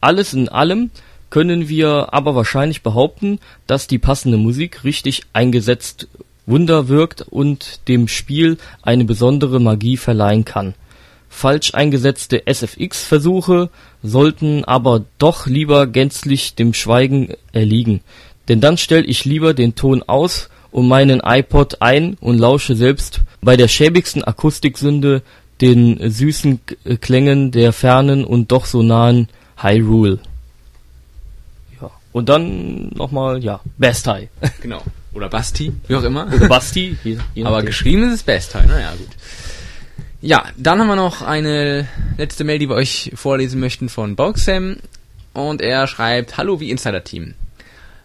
Alles 0.00 0.32
in 0.32 0.48
allem 0.48 0.90
können 1.32 1.68
wir 1.68 2.14
aber 2.14 2.36
wahrscheinlich 2.36 2.82
behaupten, 2.82 3.40
dass 3.66 3.88
die 3.88 3.98
passende 3.98 4.38
Musik 4.38 4.84
richtig 4.84 5.22
eingesetzt 5.32 6.06
Wunder 6.46 6.88
wirkt 6.88 7.22
und 7.22 7.88
dem 7.88 8.06
Spiel 8.06 8.58
eine 8.82 9.04
besondere 9.04 9.60
Magie 9.60 9.96
verleihen 9.96 10.44
kann 10.44 10.74
Falsch 11.32 11.74
eingesetzte 11.74 12.46
SFX-Versuche 12.46 13.70
sollten 14.02 14.64
aber 14.64 15.02
doch 15.18 15.46
lieber 15.46 15.86
gänzlich 15.88 16.54
dem 16.54 16.74
Schweigen 16.74 17.34
erliegen, 17.52 18.00
denn 18.48 18.60
dann 18.60 18.76
stell 18.76 19.08
ich 19.08 19.24
lieber 19.24 19.54
den 19.54 19.74
Ton 19.74 20.04
aus 20.06 20.50
und 20.70 20.86
meinen 20.86 21.20
iPod 21.24 21.80
ein 21.80 22.16
und 22.20 22.38
lausche 22.38 22.76
selbst 22.76 23.22
bei 23.40 23.56
der 23.56 23.66
schäbigsten 23.66 24.22
Akustiksünde 24.22 25.22
den 25.60 25.98
süßen 26.10 26.60
Klängen 27.00 27.50
der 27.50 27.72
fernen 27.72 28.24
und 28.24 28.52
doch 28.52 28.66
so 28.66 28.82
nahen 28.82 29.28
Hyrule. 29.56 30.20
Und 32.12 32.28
dann 32.28 32.88
nochmal, 32.94 33.42
ja, 33.42 33.60
Best 33.78 34.06
High. 34.06 34.28
Genau. 34.60 34.82
Oder 35.14 35.28
Basti, 35.28 35.72
wie 35.88 35.94
auch 35.96 36.02
immer. 36.02 36.26
Oder 36.32 36.48
Basti. 36.48 36.96
Je, 37.04 37.18
je 37.34 37.44
Aber 37.46 37.62
geschrieben 37.62 38.04
ist 38.04 38.14
es 38.14 38.22
Best 38.22 38.54
High, 38.54 38.66
naja, 38.66 38.92
gut. 38.96 39.08
Ja, 40.20 40.44
dann 40.56 40.78
haben 40.78 40.86
wir 40.86 40.96
noch 40.96 41.22
eine 41.22 41.88
letzte 42.16 42.44
Mail, 42.44 42.58
die 42.58 42.68
wir 42.68 42.76
euch 42.76 43.12
vorlesen 43.14 43.60
möchten 43.60 43.88
von 43.88 44.14
Boxam. 44.14 44.76
Und 45.32 45.62
er 45.62 45.86
schreibt, 45.86 46.36
Hallo 46.36 46.60
wie 46.60 46.70
Insider-Team. 46.70 47.34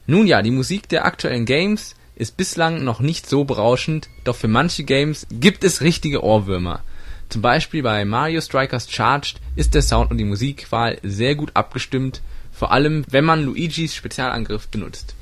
Nun 0.08 0.26
ja, 0.26 0.42
die 0.42 0.52
Musik 0.52 0.88
der 0.90 1.06
aktuellen 1.06 1.46
Games 1.46 1.96
ist 2.16 2.38
bislang 2.38 2.84
noch 2.84 3.02
nicht 3.02 3.30
so 3.30 3.44
berauschend, 3.44 4.10
doch 4.24 4.36
für 4.36 4.48
manche 4.48 4.84
Games 4.84 5.28
gibt 5.30 5.64
es 5.64 5.82
richtige 5.82 6.24
Ohrwürmer. 6.24 6.82
Zum 7.30 7.42
Beispiel 7.42 7.84
bei 7.84 8.06
Mario 8.06 8.42
Strikers 8.42 8.90
Charged 8.90 9.40
ist 9.56 9.76
der 9.76 9.82
Sound 9.82 10.10
und 10.10 10.18
die 10.18 10.24
Musikwahl 10.24 10.98
sehr 11.04 11.36
gut 11.36 11.52
abgestimmt, 11.54 12.22
vor 12.58 12.72
allem 12.72 13.06
wenn 13.10 13.24
man 13.24 13.44
Luigis 13.44 13.94
Spezialangriff 13.94 14.68
benutzt. 14.70 15.16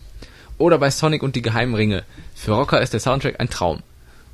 Oder 0.58 0.78
bei 0.78 0.90
Sonic 0.90 1.22
und 1.22 1.36
die 1.36 1.42
geheimen 1.42 1.76
Ringe. 1.76 2.06
Für 2.34 2.54
Rocker 2.54 2.82
ist 2.82 2.94
der 2.94 3.02
Soundtrack 3.02 3.42
ein 3.42 3.50
Traum. 3.50 3.84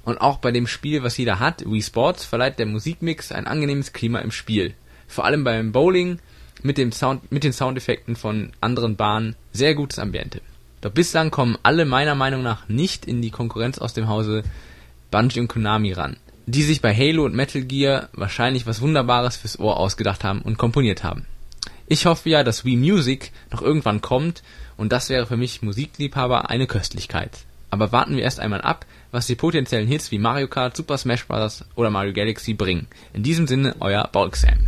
Und 0.06 0.22
auch 0.22 0.38
bei 0.38 0.52
dem 0.52 0.68
Spiel, 0.68 1.02
was 1.02 1.18
jeder 1.18 1.40
hat, 1.40 1.64
Wii 1.66 1.82
Sports, 1.82 2.24
verleiht 2.26 2.60
der 2.60 2.68
Musikmix 2.68 3.32
ein 3.32 3.48
angenehmes 3.48 3.94
Klima 3.94 4.20
im 4.20 4.32
Spiel. 4.32 4.76
Vor 5.08 5.26
allem 5.26 5.44
beim 5.44 5.72
Bowling 5.72 6.20
mit, 6.62 6.78
dem 6.78 6.92
Sound, 6.92 7.32
mit 7.32 7.44
den 7.44 7.54
Soundeffekten 7.54 8.16
von 8.16 8.52
anderen 8.62 8.98
Bahnen 8.98 9.36
sehr 9.52 9.74
gutes 9.74 9.98
Ambiente. 9.98 10.42
Doch 10.82 10.92
bislang 10.92 11.32
kommen 11.32 11.58
alle 11.64 11.86
meiner 11.86 12.14
Meinung 12.14 12.44
nach 12.44 12.70
nicht 12.70 13.06
in 13.06 13.24
die 13.24 13.32
Konkurrenz 13.32 13.80
aus 13.80 13.96
dem 13.96 14.08
Hause 14.08 14.44
Bungie 15.10 15.40
und 15.40 15.48
Konami 15.48 15.94
ran, 15.94 16.18
die 16.46 16.64
sich 16.64 16.82
bei 16.82 16.96
Halo 16.96 17.26
und 17.26 17.34
Metal 17.34 17.64
Gear 17.64 18.10
wahrscheinlich 18.14 18.68
was 18.68 18.82
Wunderbares 18.82 19.38
fürs 19.38 19.60
Ohr 19.60 19.78
ausgedacht 19.78 20.24
haben 20.24 20.42
und 20.42 20.60
komponiert 20.60 21.04
haben. 21.04 21.26
Ich 21.92 22.06
hoffe 22.06 22.30
ja, 22.30 22.46
dass 22.46 22.64
Wii 22.64 22.78
Music 22.78 23.34
noch 23.52 23.62
irgendwann 23.62 24.00
kommt 24.00 24.44
und 24.78 24.94
das 24.94 25.10
wäre 25.10 25.26
für 25.26 25.36
mich 25.36 25.62
Musikliebhaber 25.62 26.50
eine 26.50 26.66
Köstlichkeit. 26.66 27.32
Aber 27.70 27.92
warten 27.92 28.16
wir 28.16 28.24
erst 28.24 28.40
einmal 28.40 28.62
ab, 28.62 28.86
was 29.12 29.28
die 29.28 29.36
potenziellen 29.36 29.90
Hits 29.90 30.10
wie 30.10 30.18
Mario 30.18 30.48
Kart, 30.48 30.78
Super 30.78 30.98
Smash 30.98 31.28
Bros. 31.28 31.66
oder 31.76 31.90
Mario 31.90 32.14
Galaxy 32.14 32.54
bringen. 32.54 32.88
In 33.12 33.24
diesem 33.24 33.46
Sinne, 33.46 33.76
euer 33.82 34.08
Bulk 34.10 34.38
Sam. 34.38 34.68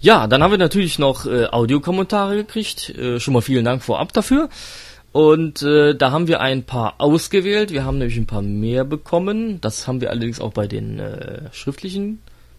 Ja, 0.00 0.26
dann 0.26 0.42
haben 0.42 0.50
wir 0.50 0.58
natürlich 0.58 0.98
noch 0.98 1.26
äh, 1.26 1.46
Audiokommentare 1.46 2.34
gekriegt. 2.34 2.88
Äh, 2.88 3.20
schon 3.20 3.34
mal 3.34 3.40
vielen 3.40 3.64
Dank 3.64 3.84
vorab 3.84 4.12
dafür. 4.12 4.48
Und 5.12 5.62
äh, 5.62 5.94
da 5.94 6.10
haben 6.10 6.26
wir 6.26 6.40
ein 6.40 6.64
paar 6.64 6.96
ausgewählt. 6.98 7.70
Wir 7.70 7.84
haben 7.84 7.98
nämlich 7.98 8.16
ein 8.16 8.26
paar 8.26 8.42
mehr 8.42 8.82
bekommen. 8.82 9.60
Das 9.60 9.86
haben 9.86 10.00
wir 10.00 10.10
allerdings 10.10 10.40
auch 10.40 10.54
bei 10.54 10.66
den 10.66 10.98
äh, 10.98 11.52
schriftlichen 11.52 12.18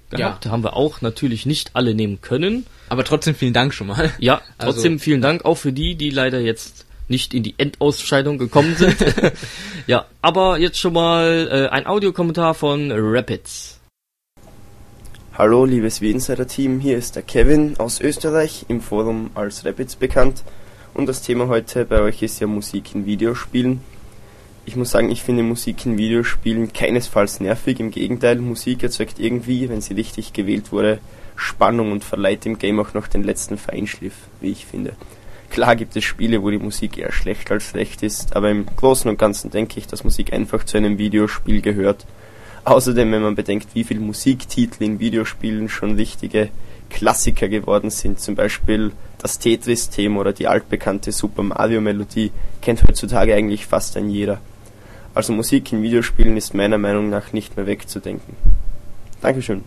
gehabt. 0.09 0.45
Ja. 0.45 0.51
Haben 0.51 0.63
wir 0.63 0.75
auch 0.75 1.01
natürlich 1.01 1.45
nicht 1.45 1.71
alle 1.73 1.93
nehmen 1.93 2.21
können. 2.21 2.65
Aber 2.89 3.03
trotzdem 3.03 3.35
vielen 3.35 3.53
Dank 3.53 3.73
schon 3.73 3.87
mal. 3.87 4.11
Ja, 4.19 4.41
also 4.57 4.73
trotzdem 4.73 4.93
also, 4.93 5.03
vielen 5.03 5.21
Dank 5.21 5.45
auch 5.45 5.55
für 5.55 5.71
die, 5.71 5.95
die 5.95 6.09
leider 6.09 6.39
jetzt 6.39 6.85
nicht 7.07 7.33
in 7.33 7.43
die 7.43 7.55
Endausscheidung 7.57 8.37
gekommen 8.37 8.75
sind. 8.75 8.97
ja, 9.87 10.05
aber 10.21 10.57
jetzt 10.59 10.79
schon 10.79 10.93
mal 10.93 11.49
äh, 11.51 11.69
ein 11.69 11.87
Audiokommentar 11.87 12.53
von 12.53 12.91
Rapids. 12.91 13.79
Hallo, 15.37 15.63
liebes 15.65 16.01
W-Insider-Team, 16.01 16.81
hier 16.81 16.97
ist 16.97 17.15
der 17.15 17.23
Kevin 17.23 17.79
aus 17.79 18.01
Österreich, 18.01 18.65
im 18.67 18.81
Forum 18.81 19.31
als 19.35 19.65
Rapids 19.65 19.95
bekannt. 19.95 20.43
Und 20.93 21.07
das 21.07 21.21
Thema 21.21 21.47
heute 21.47 21.85
bei 21.85 22.01
euch 22.01 22.21
ist 22.21 22.41
ja 22.41 22.47
Musik 22.47 22.93
in 22.93 23.05
Videospielen. 23.05 23.79
Ich 24.69 24.75
muss 24.75 24.91
sagen, 24.91 25.09
ich 25.09 25.23
finde 25.23 25.41
Musik 25.41 25.83
in 25.87 25.97
Videospielen 25.97 26.71
keinesfalls 26.71 27.39
nervig, 27.39 27.79
im 27.79 27.89
Gegenteil, 27.89 28.35
Musik 28.35 28.83
erzeugt 28.83 29.17
irgendwie, 29.17 29.67
wenn 29.67 29.81
sie 29.81 29.95
richtig 29.95 30.31
gewählt 30.31 30.71
wurde, 30.71 30.99
Spannung 31.35 31.91
und 31.91 32.03
verleiht 32.03 32.45
dem 32.45 32.59
Game 32.59 32.79
auch 32.79 32.93
noch 32.93 33.07
den 33.07 33.23
letzten 33.23 33.57
Feinschliff, 33.57 34.13
wie 34.41 34.51
ich 34.51 34.67
finde. 34.67 34.93
Klar 35.49 35.75
gibt 35.75 35.95
es 35.95 36.03
Spiele, 36.03 36.43
wo 36.43 36.51
die 36.51 36.59
Musik 36.59 36.99
eher 36.99 37.11
schlecht 37.11 37.49
als 37.49 37.63
schlecht 37.63 38.03
ist, 38.03 38.35
aber 38.35 38.51
im 38.51 38.67
Großen 38.67 39.09
und 39.09 39.17
Ganzen 39.17 39.49
denke 39.49 39.79
ich, 39.79 39.87
dass 39.87 40.03
Musik 40.03 40.33
einfach 40.33 40.63
zu 40.63 40.77
einem 40.77 40.99
Videospiel 40.99 41.61
gehört. 41.61 42.05
Außerdem, 42.63 43.11
wenn 43.11 43.23
man 43.23 43.33
bedenkt, 43.33 43.69
wie 43.73 43.83
viele 43.83 44.01
Musiktitel 44.01 44.83
in 44.83 44.99
Videospielen 44.99 45.67
schon 45.69 45.97
wichtige 45.97 46.49
Klassiker 46.91 47.47
geworden 47.47 47.89
sind, 47.89 48.19
zum 48.19 48.35
Beispiel 48.35 48.91
das 49.17 49.39
Tetris-Thema 49.39 50.19
oder 50.19 50.33
die 50.33 50.47
altbekannte 50.47 51.11
Super 51.11 51.41
Mario-Melodie, 51.41 52.31
kennt 52.61 52.83
heutzutage 52.83 53.33
eigentlich 53.33 53.65
fast 53.65 53.97
ein 53.97 54.11
jeder. 54.11 54.39
Also 55.19 55.33
Musik 55.33 55.73
in 55.73 55.83
Videospielen 55.83 56.37
ist 56.37 56.53
meiner 56.53 56.77
Meinung 56.77 57.09
nach 57.09 57.33
nicht 57.33 57.57
mehr 57.57 57.67
wegzudenken. 57.67 58.37
Dankeschön. 59.19 59.65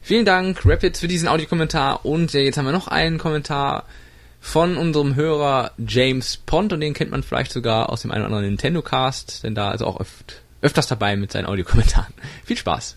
Vielen 0.00 0.24
Dank, 0.24 0.66
Rapids, 0.66 0.98
für 0.98 1.06
diesen 1.06 1.28
Audiokommentar. 1.28 2.04
Und 2.04 2.32
jetzt 2.32 2.58
haben 2.58 2.64
wir 2.64 2.72
noch 2.72 2.88
einen 2.88 3.18
Kommentar 3.18 3.84
von 4.40 4.76
unserem 4.76 5.14
Hörer 5.14 5.70
James 5.78 6.36
Pond 6.36 6.72
und 6.72 6.80
den 6.80 6.94
kennt 6.94 7.12
man 7.12 7.22
vielleicht 7.22 7.52
sogar 7.52 7.90
aus 7.90 8.02
dem 8.02 8.10
einen 8.10 8.22
oder 8.22 8.34
anderen 8.34 8.46
Nintendo 8.46 8.82
Cast, 8.82 9.44
denn 9.44 9.54
da 9.54 9.70
ist 9.70 9.82
er 9.82 9.86
auch 9.86 10.00
öft, 10.00 10.42
öfters 10.62 10.88
dabei 10.88 11.14
mit 11.14 11.30
seinen 11.30 11.46
Audiokommentaren. 11.46 12.12
Viel 12.44 12.56
Spaß! 12.56 12.96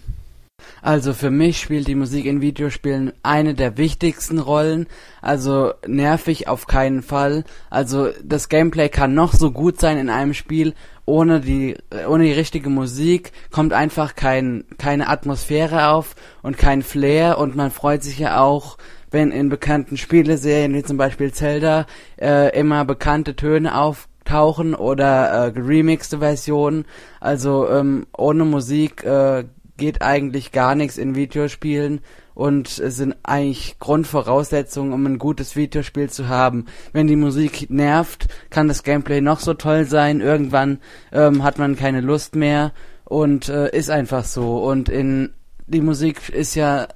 Also 0.85 1.13
für 1.13 1.31
mich 1.31 1.59
spielt 1.59 1.87
die 1.87 1.95
Musik 1.95 2.27
in 2.27 2.41
Videospielen 2.41 3.11
eine 3.23 3.55
der 3.55 3.75
wichtigsten 3.75 4.37
Rollen. 4.37 4.85
Also 5.19 5.73
nervig 5.87 6.47
auf 6.47 6.67
keinen 6.67 7.01
Fall. 7.01 7.43
Also 7.71 8.09
das 8.23 8.49
Gameplay 8.49 8.87
kann 8.89 9.15
noch 9.15 9.33
so 9.33 9.49
gut 9.49 9.79
sein 9.79 9.97
in 9.97 10.11
einem 10.11 10.35
Spiel. 10.35 10.75
Ohne 11.05 11.41
die, 11.41 11.75
ohne 12.07 12.25
die 12.25 12.33
richtige 12.33 12.69
Musik 12.69 13.31
kommt 13.49 13.73
einfach 13.73 14.13
kein, 14.13 14.63
keine 14.77 15.09
Atmosphäre 15.09 15.87
auf 15.87 16.15
und 16.43 16.55
kein 16.59 16.83
Flair 16.83 17.39
und 17.39 17.55
man 17.55 17.71
freut 17.71 18.03
sich 18.03 18.19
ja 18.19 18.39
auch, 18.39 18.77
wenn 19.09 19.31
in 19.31 19.49
bekannten 19.49 19.97
Spieleserien 19.97 20.75
wie 20.75 20.83
zum 20.83 20.97
Beispiel 20.97 21.33
Zelda 21.33 21.87
äh, 22.21 22.55
immer 22.55 22.85
bekannte 22.85 23.35
Töne 23.35 23.75
auftauchen 23.75 24.75
oder 24.75 25.47
äh, 25.47 25.51
geremixte 25.51 26.19
Versionen. 26.19 26.85
Also 27.19 27.67
ähm, 27.69 28.05
ohne 28.15 28.45
Musik 28.45 29.03
äh, 29.03 29.45
geht 29.77 30.01
eigentlich 30.01 30.51
gar 30.51 30.75
nichts 30.75 30.97
in 30.97 31.15
Videospielen 31.15 32.01
und 32.33 32.67
sind 32.67 33.15
eigentlich 33.23 33.77
Grundvoraussetzungen, 33.79 34.93
um 34.93 35.05
ein 35.05 35.19
gutes 35.19 35.55
Videospiel 35.55 36.09
zu 36.09 36.27
haben. 36.27 36.65
Wenn 36.91 37.07
die 37.07 37.15
Musik 37.15 37.69
nervt, 37.69 38.27
kann 38.49 38.67
das 38.67 38.83
Gameplay 38.83 39.21
noch 39.21 39.39
so 39.39 39.53
toll 39.53 39.85
sein. 39.85 40.21
Irgendwann 40.21 40.79
ähm, 41.11 41.43
hat 41.43 41.57
man 41.57 41.75
keine 41.75 42.01
Lust 42.01 42.35
mehr 42.35 42.73
und 43.05 43.49
äh, 43.49 43.69
ist 43.75 43.89
einfach 43.89 44.25
so. 44.25 44.57
Und 44.57 44.89
in 44.89 45.33
die 45.67 45.81
Musik 45.81 46.29
ist 46.29 46.55
ja 46.55 46.87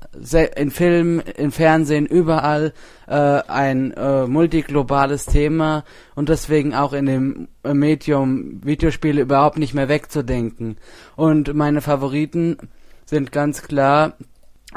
in 0.56 0.70
Filmen, 0.70 1.22
im 1.22 1.52
Fernsehen, 1.52 2.06
überall 2.06 2.74
äh, 3.08 3.14
ein 3.14 3.92
äh, 3.94 4.28
multiglobales 4.28 5.26
Thema 5.26 5.84
und 6.16 6.30
deswegen 6.30 6.76
auch 6.76 6.94
in 6.94 7.08
dem 7.08 7.48
äh, 7.64 7.74
Medium 7.74 8.64
Videospiele 8.64 9.22
überhaupt 9.22 9.58
nicht 9.58 9.74
mehr 9.74 9.90
wegzudenken. 9.90 10.78
Und 11.16 11.54
meine 11.56 11.82
Favoriten 11.82 12.58
sind 13.06 13.32
ganz 13.32 13.64
klar 13.64 14.14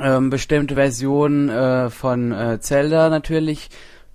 ähm, 0.00 0.30
bestimmte 0.30 0.74
Versionen 0.74 1.50
äh, 1.50 1.90
von 1.90 2.32
äh, 2.32 2.60
Zelda 2.60 3.10
natürlich. 3.10 3.68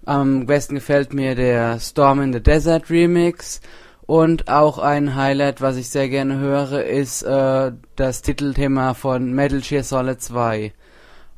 Am 0.05 0.47
besten 0.47 0.75
gefällt 0.75 1.13
mir 1.13 1.35
der 1.35 1.79
Storm 1.79 2.21
in 2.21 2.33
the 2.33 2.41
Desert 2.41 2.89
Remix 2.89 3.61
und 4.07 4.47
auch 4.47 4.79
ein 4.79 5.15
Highlight, 5.15 5.61
was 5.61 5.75
ich 5.75 5.89
sehr 5.89 6.09
gerne 6.09 6.39
höre, 6.39 6.83
ist 6.85 7.23
äh, 7.23 7.73
das 7.97 8.21
Titelthema 8.21 8.93
von 8.93 9.33
Metal 9.33 9.59
Gear 9.59 9.83
Solid 9.83 10.21
2, 10.21 10.57
äh, 10.63 10.71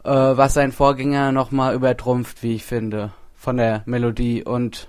was 0.03 0.53
sein 0.53 0.71
Vorgänger 0.71 1.32
nochmal 1.32 1.73
übertrumpft, 1.73 2.43
wie 2.43 2.55
ich 2.55 2.63
finde, 2.63 3.12
von 3.36 3.58
der 3.58 3.82
Melodie 3.86 4.43
und 4.43 4.88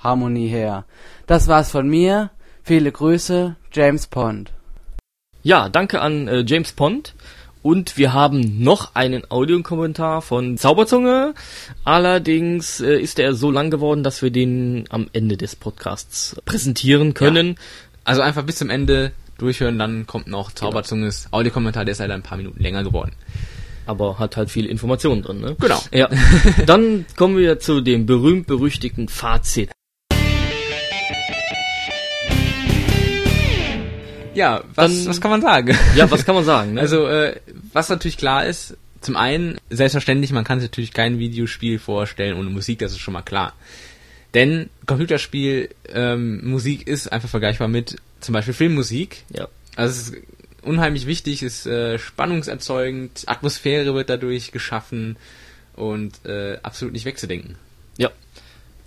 Harmonie 0.00 0.48
her. 0.48 0.84
Das 1.26 1.46
war's 1.46 1.70
von 1.70 1.88
mir. 1.88 2.30
Viele 2.64 2.90
Grüße, 2.90 3.54
James 3.72 4.08
Pond. 4.08 4.52
Ja, 5.44 5.68
danke 5.68 6.00
an 6.00 6.26
äh, 6.26 6.44
James 6.44 6.72
Pond. 6.72 7.14
Und 7.62 7.96
wir 7.96 8.12
haben 8.12 8.62
noch 8.62 8.94
einen 8.94 9.30
Audiokommentar 9.30 10.20
von 10.20 10.58
Zauberzunge. 10.58 11.34
Allerdings 11.84 12.80
äh, 12.80 12.98
ist 12.98 13.18
er 13.20 13.34
so 13.34 13.50
lang 13.50 13.70
geworden, 13.70 14.02
dass 14.02 14.20
wir 14.20 14.30
den 14.30 14.84
am 14.90 15.08
Ende 15.12 15.36
des 15.36 15.54
Podcasts 15.54 16.36
präsentieren 16.44 17.14
können. 17.14 17.48
Ja. 17.48 17.54
Also 18.04 18.22
einfach 18.22 18.42
bis 18.42 18.56
zum 18.56 18.68
Ende 18.68 19.12
durchhören, 19.38 19.78
dann 19.78 20.06
kommt 20.06 20.26
noch 20.26 20.52
Zauberzunges 20.52 21.24
genau. 21.24 21.38
Audiokommentar, 21.38 21.84
der 21.84 21.92
ist 21.92 21.98
leider 21.98 22.14
ein 22.14 22.22
paar 22.22 22.38
Minuten 22.38 22.60
länger 22.60 22.82
geworden. 22.82 23.12
Aber 23.86 24.18
hat 24.18 24.36
halt 24.36 24.50
viele 24.50 24.68
Informationen 24.68 25.22
drin, 25.22 25.40
ne? 25.40 25.56
Genau. 25.58 25.80
Ja. 25.92 26.08
Dann 26.66 27.04
kommen 27.16 27.36
wir 27.36 27.58
zu 27.58 27.80
dem 27.80 28.06
berühmt-berüchtigten 28.06 29.08
Fazit. 29.08 29.70
Ja, 34.34 34.62
was, 34.74 35.04
Dann, 35.04 35.06
was 35.06 35.20
kann 35.20 35.30
man 35.30 35.42
sagen? 35.42 35.76
Ja, 35.96 36.10
was 36.10 36.24
kann 36.24 36.34
man 36.34 36.44
sagen? 36.44 36.74
Ne? 36.74 36.80
Also, 36.80 37.06
äh, 37.06 37.36
was 37.72 37.88
natürlich 37.88 38.16
klar 38.16 38.46
ist, 38.46 38.76
zum 39.00 39.16
einen, 39.16 39.58
selbstverständlich, 39.68 40.32
man 40.32 40.44
kann 40.44 40.60
sich 40.60 40.70
natürlich 40.70 40.92
kein 40.92 41.18
Videospiel 41.18 41.78
vorstellen 41.78 42.38
ohne 42.38 42.50
Musik, 42.50 42.78
das 42.78 42.92
ist 42.92 43.00
schon 43.00 43.14
mal 43.14 43.22
klar. 43.22 43.54
Denn 44.34 44.70
Computerspiel, 44.86 45.70
ähm, 45.92 46.48
Musik 46.48 46.86
ist 46.86 47.12
einfach 47.12 47.28
vergleichbar 47.28 47.68
mit 47.68 47.96
zum 48.20 48.32
Beispiel 48.32 48.54
Filmmusik. 48.54 49.24
Ja. 49.30 49.48
Also 49.76 49.90
es 49.92 50.08
ist 50.08 50.22
unheimlich 50.62 51.06
wichtig, 51.06 51.42
ist 51.42 51.66
äh, 51.66 51.98
spannungserzeugend, 51.98 53.24
Atmosphäre 53.26 53.94
wird 53.94 54.08
dadurch 54.08 54.52
geschaffen 54.52 55.16
und 55.74 56.24
äh, 56.24 56.58
absolut 56.62 56.94
nicht 56.94 57.04
wegzudenken. 57.04 57.56
Ja, 57.98 58.10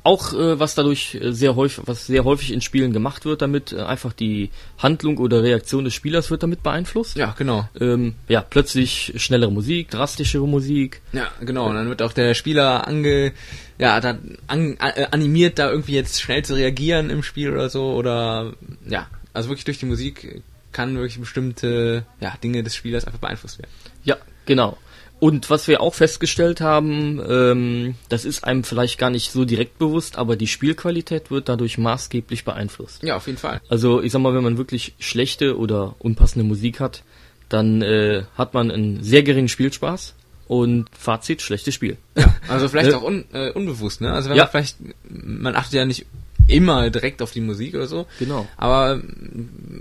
auch 0.05 0.33
äh, 0.33 0.59
was 0.59 0.75
dadurch 0.75 1.15
äh, 1.15 1.31
sehr 1.31 1.55
häufig, 1.55 1.83
was 1.87 2.05
sehr 2.05 2.23
häufig 2.23 2.53
in 2.53 2.61
Spielen 2.61 2.93
gemacht 2.93 3.25
wird, 3.25 3.41
damit 3.41 3.73
äh, 3.73 3.81
einfach 3.81 4.13
die 4.13 4.51
Handlung 4.77 5.17
oder 5.17 5.41
Reaktion 5.41 5.83
des 5.83 5.95
Spielers 5.95 6.29
wird 6.29 6.43
damit 6.43 6.61
beeinflusst. 6.61 7.17
Ja, 7.17 7.33
genau. 7.35 7.67
Ähm, 7.79 8.13
ja, 8.27 8.41
plötzlich 8.41 9.13
schnellere 9.17 9.51
Musik, 9.51 9.89
drastischere 9.89 10.47
Musik. 10.47 11.01
Ja, 11.11 11.29
genau. 11.41 11.69
Und 11.69 11.75
dann 11.75 11.89
wird 11.89 12.03
auch 12.03 12.13
der 12.13 12.35
Spieler 12.35 12.87
ange, 12.87 13.33
ja, 13.79 13.99
da 13.99 14.19
an, 14.45 14.77
äh, 14.77 15.07
animiert, 15.09 15.57
da 15.57 15.71
irgendwie 15.71 15.93
jetzt 15.93 16.21
schnell 16.21 16.45
zu 16.45 16.53
reagieren 16.53 17.09
im 17.09 17.23
Spiel 17.23 17.51
oder 17.51 17.69
so 17.69 17.93
oder 17.93 18.53
ja, 18.87 19.07
also 19.33 19.49
wirklich 19.49 19.65
durch 19.65 19.79
die 19.79 19.87
Musik 19.87 20.43
kann 20.71 20.95
wirklich 20.95 21.19
bestimmte 21.19 22.05
ja, 22.19 22.35
Dinge 22.43 22.61
des 22.61 22.75
Spielers 22.75 23.05
einfach 23.05 23.19
beeinflusst 23.19 23.57
werden. 23.57 23.71
Ja, 24.03 24.17
genau. 24.45 24.77
Und 25.19 25.49
was 25.49 25.67
wir 25.67 25.81
auch 25.81 25.93
festgestellt 25.93 26.61
haben, 26.61 27.21
ähm, 27.27 27.95
das 28.09 28.25
ist 28.25 28.43
einem 28.43 28.63
vielleicht 28.63 28.97
gar 28.97 29.09
nicht 29.09 29.31
so 29.31 29.45
direkt 29.45 29.79
bewusst, 29.79 30.17
aber 30.17 30.35
die 30.35 30.47
Spielqualität 30.47 31.31
wird 31.31 31.47
dadurch 31.47 31.77
maßgeblich 31.77 32.43
beeinflusst. 32.43 33.01
Ja, 33.01 33.15
auf 33.15 33.27
jeden 33.27 33.39
Fall. 33.39 33.61
Also 33.69 34.01
ich 34.01 34.11
sag 34.11 34.19
mal, 34.19 34.35
wenn 34.35 34.43
man 34.43 34.57
wirklich 34.57 34.93
schlechte 34.99 35.57
oder 35.57 35.95
unpassende 35.99 36.45
Musik 36.45 36.79
hat, 36.79 37.03
dann 37.49 37.81
äh, 37.81 38.23
hat 38.37 38.53
man 38.53 38.71
einen 38.71 39.03
sehr 39.03 39.23
geringen 39.23 39.47
Spielspaß 39.47 40.15
und 40.47 40.87
Fazit, 40.97 41.41
schlechtes 41.41 41.73
Spiel. 41.73 41.97
Ja, 42.15 42.35
also 42.47 42.67
vielleicht 42.67 42.93
auch 42.95 43.03
un, 43.03 43.25
äh, 43.33 43.51
unbewusst, 43.51 44.01
ne? 44.01 44.11
Also 44.11 44.29
wenn 44.29 44.37
ja. 44.37 44.43
man 44.43 44.51
vielleicht, 44.51 44.77
man 45.09 45.55
achtet 45.55 45.73
ja 45.73 45.85
nicht 45.85 46.05
immer 46.47 46.89
direkt 46.89 47.21
auf 47.21 47.31
die 47.31 47.41
Musik 47.41 47.75
oder 47.75 47.87
so. 47.87 48.05
Genau. 48.19 48.47
Aber 48.57 49.01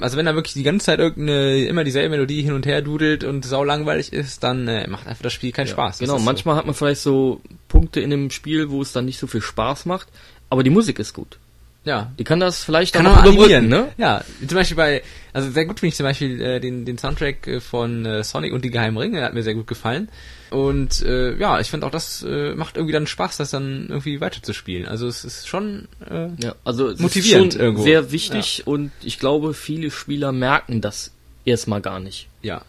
also 0.00 0.16
wenn 0.16 0.26
da 0.26 0.34
wirklich 0.34 0.54
die 0.54 0.62
ganze 0.62 0.86
Zeit 0.86 0.98
irgendeine 0.98 1.64
immer 1.66 1.84
dieselbe 1.84 2.10
Melodie 2.10 2.42
hin 2.42 2.52
und 2.52 2.66
her 2.66 2.82
dudelt 2.82 3.24
und 3.24 3.44
sau 3.44 3.64
langweilig 3.64 4.12
ist, 4.12 4.42
dann 4.42 4.68
äh, 4.68 4.88
macht 4.88 5.06
einfach 5.06 5.22
das 5.22 5.32
Spiel 5.32 5.52
keinen 5.52 5.66
ja, 5.66 5.72
Spaß. 5.72 5.98
Genau, 5.98 6.18
manchmal 6.18 6.54
so. 6.54 6.58
hat 6.58 6.66
man 6.66 6.74
vielleicht 6.74 7.02
so 7.02 7.40
Punkte 7.68 8.00
in 8.00 8.12
einem 8.12 8.30
Spiel, 8.30 8.70
wo 8.70 8.82
es 8.82 8.92
dann 8.92 9.04
nicht 9.04 9.18
so 9.18 9.26
viel 9.26 9.42
Spaß 9.42 9.86
macht, 9.86 10.08
aber 10.50 10.62
die 10.62 10.70
Musik 10.70 10.98
ist 10.98 11.12
gut. 11.12 11.38
Ja. 11.84 12.12
Die 12.18 12.24
kann 12.24 12.40
das 12.40 12.64
vielleicht 12.64 12.94
kann 12.94 13.06
auch 13.06 13.24
überbrücken, 13.24 13.68
ne? 13.68 13.88
Ja, 13.98 14.24
zum 14.46 14.56
Beispiel 14.56 14.76
bei, 14.76 15.02
also 15.32 15.50
sehr 15.50 15.66
gut 15.66 15.80
finde 15.80 15.90
ich 15.90 15.96
zum 15.96 16.04
Beispiel 16.04 16.40
äh, 16.40 16.60
den, 16.60 16.84
den 16.84 16.96
Soundtrack 16.96 17.46
äh, 17.46 17.60
von 17.60 18.06
äh, 18.06 18.24
Sonic 18.24 18.52
und 18.52 18.64
die 18.64 18.70
Geheimen 18.70 18.96
Ringe, 18.96 19.18
der 19.18 19.26
hat 19.26 19.34
mir 19.34 19.42
sehr 19.42 19.54
gut 19.54 19.66
gefallen. 19.66 20.08
Und 20.50 21.02
äh, 21.02 21.36
ja, 21.36 21.60
ich 21.60 21.68
finde 21.68 21.86
auch 21.86 21.90
das 21.90 22.22
äh, 22.22 22.54
macht 22.54 22.76
irgendwie 22.76 22.92
dann 22.92 23.06
Spaß, 23.06 23.36
das 23.36 23.50
dann 23.50 23.86
irgendwie 23.88 24.20
weiterzuspielen. 24.20 24.86
Also 24.86 25.06
es 25.06 25.24
ist 25.24 25.46
schon 25.46 25.88
äh, 26.08 26.28
ja, 26.42 26.54
also 26.64 26.88
es 26.88 27.00
motivierend 27.00 27.48
ist 27.48 27.52
schon 27.54 27.60
irgendwo. 27.60 27.82
sehr 27.82 28.12
wichtig 28.12 28.58
ja. 28.58 28.64
und 28.66 28.90
ich 29.02 29.18
glaube, 29.18 29.52
viele 29.52 29.90
Spieler 29.90 30.32
merken 30.32 30.80
das 30.80 31.10
erstmal 31.44 31.80
gar 31.80 32.00
nicht. 32.00 32.28
Ja. 32.42 32.62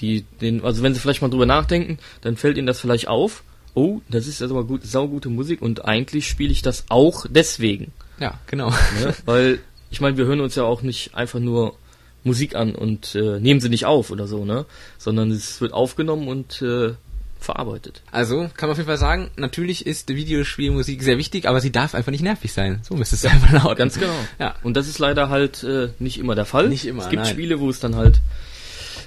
Die, 0.00 0.24
den, 0.40 0.64
also 0.64 0.82
wenn 0.82 0.94
sie 0.94 1.00
vielleicht 1.00 1.22
mal 1.22 1.28
drüber 1.28 1.46
nachdenken, 1.46 1.98
dann 2.22 2.36
fällt 2.36 2.56
ihnen 2.56 2.66
das 2.66 2.80
vielleicht 2.80 3.08
auf. 3.08 3.42
Oh, 3.74 4.00
das 4.08 4.26
ist 4.26 4.42
also 4.42 4.54
mal 4.54 4.64
gut, 4.64 4.84
saugute 4.84 5.28
Musik 5.28 5.62
und 5.62 5.84
eigentlich 5.84 6.28
spiele 6.28 6.52
ich 6.52 6.62
das 6.62 6.84
auch 6.88 7.26
deswegen. 7.28 7.92
Ja, 8.22 8.38
genau. 8.46 8.70
Ne? 8.70 9.14
Weil, 9.24 9.58
ich 9.90 10.00
meine, 10.00 10.16
wir 10.16 10.26
hören 10.26 10.40
uns 10.40 10.54
ja 10.54 10.62
auch 10.62 10.82
nicht 10.82 11.16
einfach 11.16 11.40
nur 11.40 11.74
Musik 12.22 12.54
an 12.54 12.76
und 12.76 13.16
äh, 13.16 13.40
nehmen 13.40 13.60
sie 13.60 13.68
nicht 13.68 13.84
auf 13.84 14.12
oder 14.12 14.28
so, 14.28 14.44
ne? 14.44 14.64
Sondern 14.96 15.32
es 15.32 15.60
wird 15.60 15.72
aufgenommen 15.72 16.28
und 16.28 16.62
äh, 16.62 16.92
verarbeitet. 17.40 18.02
Also 18.12 18.48
kann 18.56 18.68
man 18.68 18.70
auf 18.70 18.76
jeden 18.76 18.86
Fall 18.86 18.96
sagen, 18.96 19.32
natürlich 19.34 19.86
ist 19.86 20.08
Videospielmusik 20.08 21.02
sehr 21.02 21.18
wichtig, 21.18 21.48
aber 21.48 21.60
sie 21.60 21.72
darf 21.72 21.96
einfach 21.96 22.12
nicht 22.12 22.22
nervig 22.22 22.52
sein. 22.52 22.80
So 22.82 22.94
müsste 22.94 23.16
es 23.16 23.22
ja, 23.22 23.30
einfach 23.32 23.50
lauten. 23.50 23.76
Ganz 23.76 23.98
genau. 23.98 24.14
Ja. 24.38 24.54
Und 24.62 24.76
das 24.76 24.86
ist 24.86 25.00
leider 25.00 25.28
halt 25.28 25.64
äh, 25.64 25.88
nicht 25.98 26.20
immer 26.20 26.36
der 26.36 26.44
Fall. 26.44 26.68
Nicht 26.68 26.86
immer. 26.86 27.02
Es 27.02 27.10
gibt 27.10 27.24
nein. 27.24 27.32
Spiele, 27.32 27.58
wo 27.58 27.68
es 27.68 27.80
dann 27.80 27.96
halt 27.96 28.20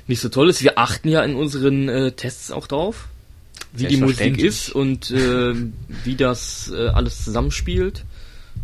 nicht 0.08 0.20
so 0.20 0.28
toll 0.28 0.50
ist. 0.50 0.62
Wir 0.62 0.78
achten 0.78 1.08
ja 1.08 1.24
in 1.24 1.36
unseren 1.36 1.88
äh, 1.88 2.12
Tests 2.12 2.52
auch 2.52 2.68
drauf, 2.68 3.08
wie 3.72 3.88
die 3.88 3.98
Musik 3.98 4.38
ist 4.38 4.70
und 4.72 5.10
äh, 5.12 5.54
wie 6.04 6.16
das 6.16 6.70
äh, 6.76 6.90
alles 6.90 7.24
zusammenspielt. 7.24 8.04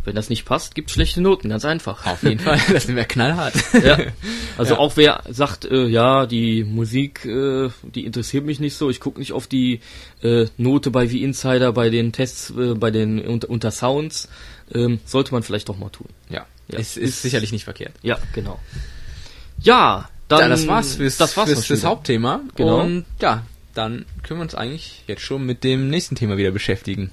Wenn 0.03 0.15
das 0.15 0.29
nicht 0.29 0.45
passt, 0.45 0.73
gibt's 0.73 0.93
schlechte 0.93 1.21
Noten, 1.21 1.49
ganz 1.49 1.63
einfach. 1.63 2.05
Auf 2.07 2.23
jeden 2.23 2.39
Fall, 2.39 2.59
das 2.71 2.85
sind 2.85 2.95
wir 2.95 3.05
knallhart. 3.05 3.53
ja. 3.83 3.99
Also 4.57 4.73
ja. 4.73 4.79
auch 4.79 4.97
wer 4.97 5.23
sagt, 5.29 5.65
äh, 5.65 5.85
ja, 5.85 6.25
die 6.25 6.63
Musik, 6.63 7.25
äh, 7.25 7.69
die 7.83 8.05
interessiert 8.05 8.45
mich 8.45 8.59
nicht 8.59 8.75
so, 8.75 8.89
ich 8.89 8.99
gucke 8.99 9.19
nicht 9.19 9.33
auf 9.33 9.47
die 9.47 9.79
äh, 10.23 10.47
Note 10.57 10.89
bei 10.89 11.11
wie 11.11 11.23
Insider, 11.23 11.71
bei 11.71 11.89
den 11.89 12.11
Tests, 12.11 12.51
äh, 12.51 12.73
bei 12.73 12.89
den 12.89 13.19
unter, 13.19 13.49
unter 13.49 13.71
Sounds, 13.71 14.27
ähm, 14.73 14.99
sollte 15.05 15.33
man 15.33 15.43
vielleicht 15.43 15.69
doch 15.69 15.77
mal 15.77 15.89
tun. 15.89 16.07
Ja, 16.29 16.45
ja. 16.67 16.79
Es 16.79 16.97
ist, 16.97 17.09
ist 17.09 17.21
sicherlich 17.21 17.51
nicht 17.51 17.65
verkehrt. 17.65 17.93
Ja, 18.01 18.17
genau. 18.33 18.59
Ja, 19.59 20.09
dann 20.27 20.39
ja, 20.39 20.47
das 20.47 20.67
war's 20.67 20.95
fürs, 20.95 21.17
das, 21.17 21.35
war's 21.37 21.51
fürs 21.51 21.67
das 21.67 21.83
Hauptthema. 21.83 22.41
Genau. 22.55 22.81
Und 22.81 23.05
ja, 23.21 23.43
dann 23.73 24.05
können 24.23 24.39
wir 24.39 24.43
uns 24.43 24.55
eigentlich 24.55 25.03
jetzt 25.07 25.21
schon 25.21 25.45
mit 25.45 25.63
dem 25.63 25.89
nächsten 25.89 26.15
Thema 26.15 26.37
wieder 26.37 26.51
beschäftigen. 26.51 27.11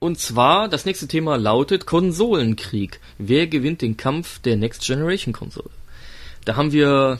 Und 0.00 0.18
zwar, 0.18 0.68
das 0.68 0.86
nächste 0.86 1.06
Thema 1.06 1.36
lautet 1.36 1.84
Konsolenkrieg. 1.84 3.00
Wer 3.18 3.46
gewinnt 3.46 3.82
den 3.82 3.98
Kampf 3.98 4.38
der 4.38 4.56
Next 4.56 4.82
Generation 4.82 5.34
Konsole? 5.34 5.68
Da 6.46 6.56
haben 6.56 6.72
wir 6.72 7.18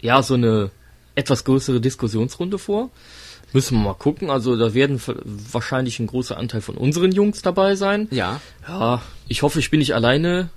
ja 0.00 0.22
so 0.22 0.32
eine 0.32 0.70
etwas 1.14 1.44
größere 1.44 1.82
Diskussionsrunde 1.82 2.58
vor. 2.58 2.88
Müssen 3.52 3.76
wir 3.76 3.84
mal 3.84 3.94
gucken. 3.94 4.30
Also 4.30 4.56
da 4.56 4.72
werden 4.72 5.02
wahrscheinlich 5.52 6.00
ein 6.00 6.06
großer 6.06 6.38
Anteil 6.38 6.62
von 6.62 6.78
unseren 6.78 7.12
Jungs 7.12 7.42
dabei 7.42 7.76
sein. 7.76 8.08
Ja. 8.10 8.40
Ja, 8.66 9.02
ich 9.28 9.42
hoffe, 9.42 9.58
ich 9.58 9.70
bin 9.70 9.80
nicht 9.80 9.94
alleine 9.94 10.48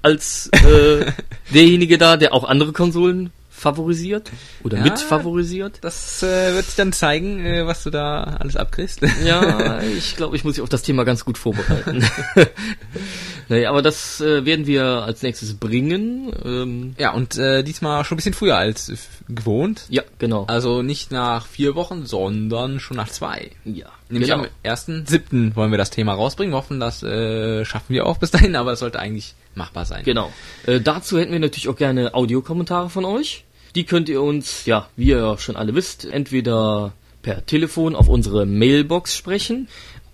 als 0.00 0.48
äh, 0.52 1.12
derjenige 1.52 1.98
da, 1.98 2.16
der 2.16 2.32
auch 2.32 2.44
andere 2.44 2.72
Konsolen 2.72 3.30
favorisiert 3.60 4.30
oder 4.64 4.78
Ja. 4.78 4.84
mit 4.84 4.98
favorisiert. 4.98 5.78
Das 5.82 6.22
äh, 6.22 6.54
wird 6.54 6.64
sich 6.66 6.76
dann 6.76 6.92
zeigen, 6.92 7.44
äh, 7.44 7.66
was 7.66 7.82
du 7.84 7.90
da 7.90 8.22
alles 8.40 8.56
abkriegst. 8.56 9.00
Ja, 9.24 9.80
ich 9.82 10.16
glaube, 10.16 10.34
ich 10.36 10.44
muss 10.44 10.54
mich 10.56 10.62
auf 10.62 10.68
das 10.68 10.82
Thema 10.82 11.04
ganz 11.04 11.24
gut 11.24 11.36
vorbereiten. 11.38 12.04
nee, 13.48 13.66
aber 13.66 13.82
das 13.82 14.20
äh, 14.20 14.44
werden 14.44 14.66
wir 14.66 14.84
als 14.84 15.22
nächstes 15.22 15.54
bringen. 15.54 16.32
Ähm, 16.44 16.94
Ja, 16.98 17.12
und 17.12 17.36
äh, 17.36 17.62
diesmal 17.62 18.04
schon 18.04 18.16
ein 18.16 18.18
bisschen 18.18 18.34
früher 18.34 18.56
als 18.56 18.90
gewohnt. 19.28 19.84
ja, 19.88 20.02
genau. 20.18 20.44
Also 20.46 20.82
nicht 20.82 21.10
nach 21.12 21.46
vier 21.46 21.74
Wochen, 21.74 22.06
sondern 22.06 22.80
schon 22.80 22.96
nach 22.96 23.08
zwei. 23.08 23.50
ja, 23.64 23.86
Nämlich 24.08 24.30
genau. 24.30 24.44
am 24.44 24.48
1.7. 24.70 25.54
wollen 25.54 25.70
wir 25.70 25.78
das 25.78 25.90
Thema 25.90 26.14
rausbringen. 26.14 26.52
Wir 26.52 26.58
hoffen, 26.58 26.80
das 26.80 27.02
äh, 27.02 27.64
schaffen 27.64 27.92
wir 27.94 28.06
auch 28.06 28.18
bis 28.18 28.30
dahin, 28.30 28.56
aber 28.56 28.72
es 28.72 28.80
sollte 28.80 28.98
eigentlich 28.98 29.34
machbar 29.54 29.84
sein. 29.84 30.02
Genau. 30.04 30.32
Äh, 30.66 30.80
dazu 30.80 31.18
hätten 31.18 31.32
wir 31.32 31.38
natürlich 31.40 31.68
auch 31.68 31.76
gerne 31.76 32.14
Audiokommentare 32.14 32.88
von 32.90 33.04
euch. 33.04 33.44
Die 33.74 33.84
könnt 33.84 34.08
ihr 34.08 34.22
uns, 34.22 34.66
ja, 34.66 34.88
wie 34.96 35.10
ihr 35.10 35.38
schon 35.38 35.56
alle 35.56 35.74
wisst, 35.74 36.04
entweder 36.04 36.92
per 37.22 37.46
Telefon 37.46 37.94
auf 37.94 38.08
unsere 38.08 38.46
Mailbox 38.46 39.16
sprechen. 39.16 39.68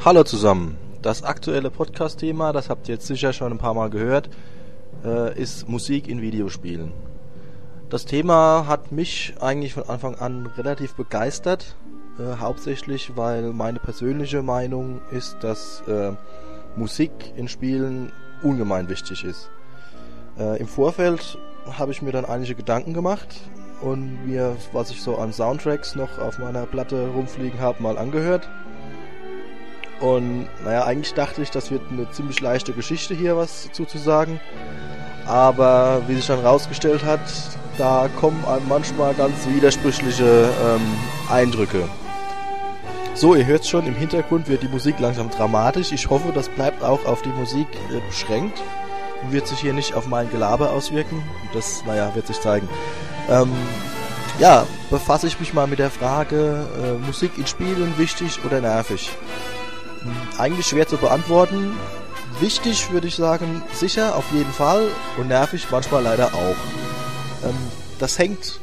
Hallo 0.08 0.24
zusammen. 0.24 0.78
Das 1.02 1.22
aktuelle 1.24 1.70
Podcast-Thema, 1.70 2.54
das 2.54 2.70
habt 2.70 2.88
ihr 2.88 2.96
jetzt 2.96 3.08
sicher 3.08 3.34
schon 3.34 3.52
ein 3.52 3.58
paar 3.58 3.74
Mal 3.74 3.89
gehört, 3.89 4.30
äh, 5.04 5.38
ist 5.38 5.67
Musik 5.67 6.08
in 6.08 6.22
Videospielen. 6.22 6.93
Das 7.89 8.06
Thema 8.06 8.67
hat 8.70 8.93
mich 8.93 9.34
eigentlich 9.41 9.74
von 9.74 9.84
Anfang 9.89 10.15
an 10.15 10.46
relativ 10.56 10.96
begeistert, 10.96 11.76
äh, 12.20 12.38
hauptsächlich 12.39 13.17
weil 13.17 13.52
meine 13.52 13.80
persönliche 13.80 14.41
Meinung 14.43 15.02
ist, 15.12 15.39
dass 15.41 15.84
äh, 15.89 16.13
Musik 16.78 17.12
in 17.36 17.50
Spielen 17.50 18.13
ungemein 18.41 18.88
wichtig 18.88 19.26
ist. 19.26 19.50
Im 20.38 20.67
Vorfeld 20.67 21.38
habe 21.78 21.91
ich 21.91 22.02
mir 22.02 22.13
dann 22.13 22.24
einige 22.24 22.56
Gedanken 22.56 22.93
gemacht 22.93 23.41
und 23.82 24.26
mir, 24.26 24.56
was 24.72 24.89
ich 24.89 25.02
so 25.02 25.17
an 25.17 25.34
Soundtracks 25.34 25.96
noch 25.96 26.17
auf 26.20 26.38
meiner 26.38 26.65
Platte 26.65 27.10
rumfliegen 27.10 27.60
habe, 27.60 27.84
mal 27.84 27.98
angehört. 27.98 28.48
Und 29.99 30.47
naja, 30.63 30.83
eigentlich 30.86 31.13
dachte 31.13 31.41
ich, 31.41 31.49
das 31.49 31.71
wird 31.71 31.81
eine 31.91 32.10
ziemlich 32.12 32.39
leichte 32.39 32.73
Geschichte 32.73 33.15
hier, 33.15 33.36
was 33.36 33.71
zu, 33.71 33.86
sagen. 33.97 34.39
Aber 35.25 36.03
wie 36.07 36.15
sich 36.15 36.27
dann 36.27 36.39
rausgestellt 36.39 37.03
hat, 37.03 37.19
da 37.77 38.10
kommen 38.19 38.43
einem 38.45 38.67
manchmal 38.67 39.13
ganz 39.13 39.47
widersprüchliche 39.47 40.49
ähm, 40.63 40.81
Eindrücke. 41.29 41.83
So, 43.13 43.33
ihr 43.33 43.47
hört 43.47 43.65
schon, 43.65 43.88
im 43.88 43.95
Hintergrund 43.95 44.47
wird 44.47 44.62
die 44.62 44.67
Musik 44.67 44.99
langsam 44.99 45.31
dramatisch. 45.31 45.91
Ich 45.91 46.10
hoffe, 46.10 46.31
das 46.31 46.49
bleibt 46.49 46.83
auch 46.83 47.03
auf 47.05 47.23
die 47.23 47.29
Musik 47.29 47.67
äh, 47.91 47.99
beschränkt 48.07 48.62
und 49.23 49.31
wird 49.31 49.47
sich 49.47 49.60
hier 49.60 49.73
nicht 49.73 49.95
auf 49.95 50.07
mein 50.07 50.29
Gelaber 50.29 50.71
auswirken. 50.71 51.23
Das, 51.51 51.83
naja, 51.86 52.13
wird 52.13 52.27
sich 52.27 52.39
zeigen. 52.39 52.69
Ähm, 53.29 53.51
ja, 54.39 54.67
befasse 54.91 55.25
ich 55.25 55.39
mich 55.39 55.55
mal 55.55 55.65
mit 55.65 55.79
der 55.79 55.89
Frage, 55.89 56.67
äh, 56.77 57.05
Musik 57.05 57.31
in 57.38 57.47
Spielen 57.47 57.97
wichtig 57.97 58.39
oder 58.45 58.62
nervig? 58.62 59.10
Eigentlich 60.38 60.67
schwer 60.67 60.88
zu 60.88 60.97
beantworten. 60.97 61.75
Wichtig 62.39 62.91
würde 62.91 63.07
ich 63.07 63.15
sagen, 63.15 63.63
sicher, 63.73 64.15
auf 64.15 64.25
jeden 64.31 64.51
Fall. 64.51 64.88
Und 65.17 65.27
nervig 65.27 65.67
manchmal 65.71 66.03
leider 66.03 66.33
auch. 66.33 66.55
Ähm, 67.43 67.55
das 67.99 68.19
hängt 68.19 68.60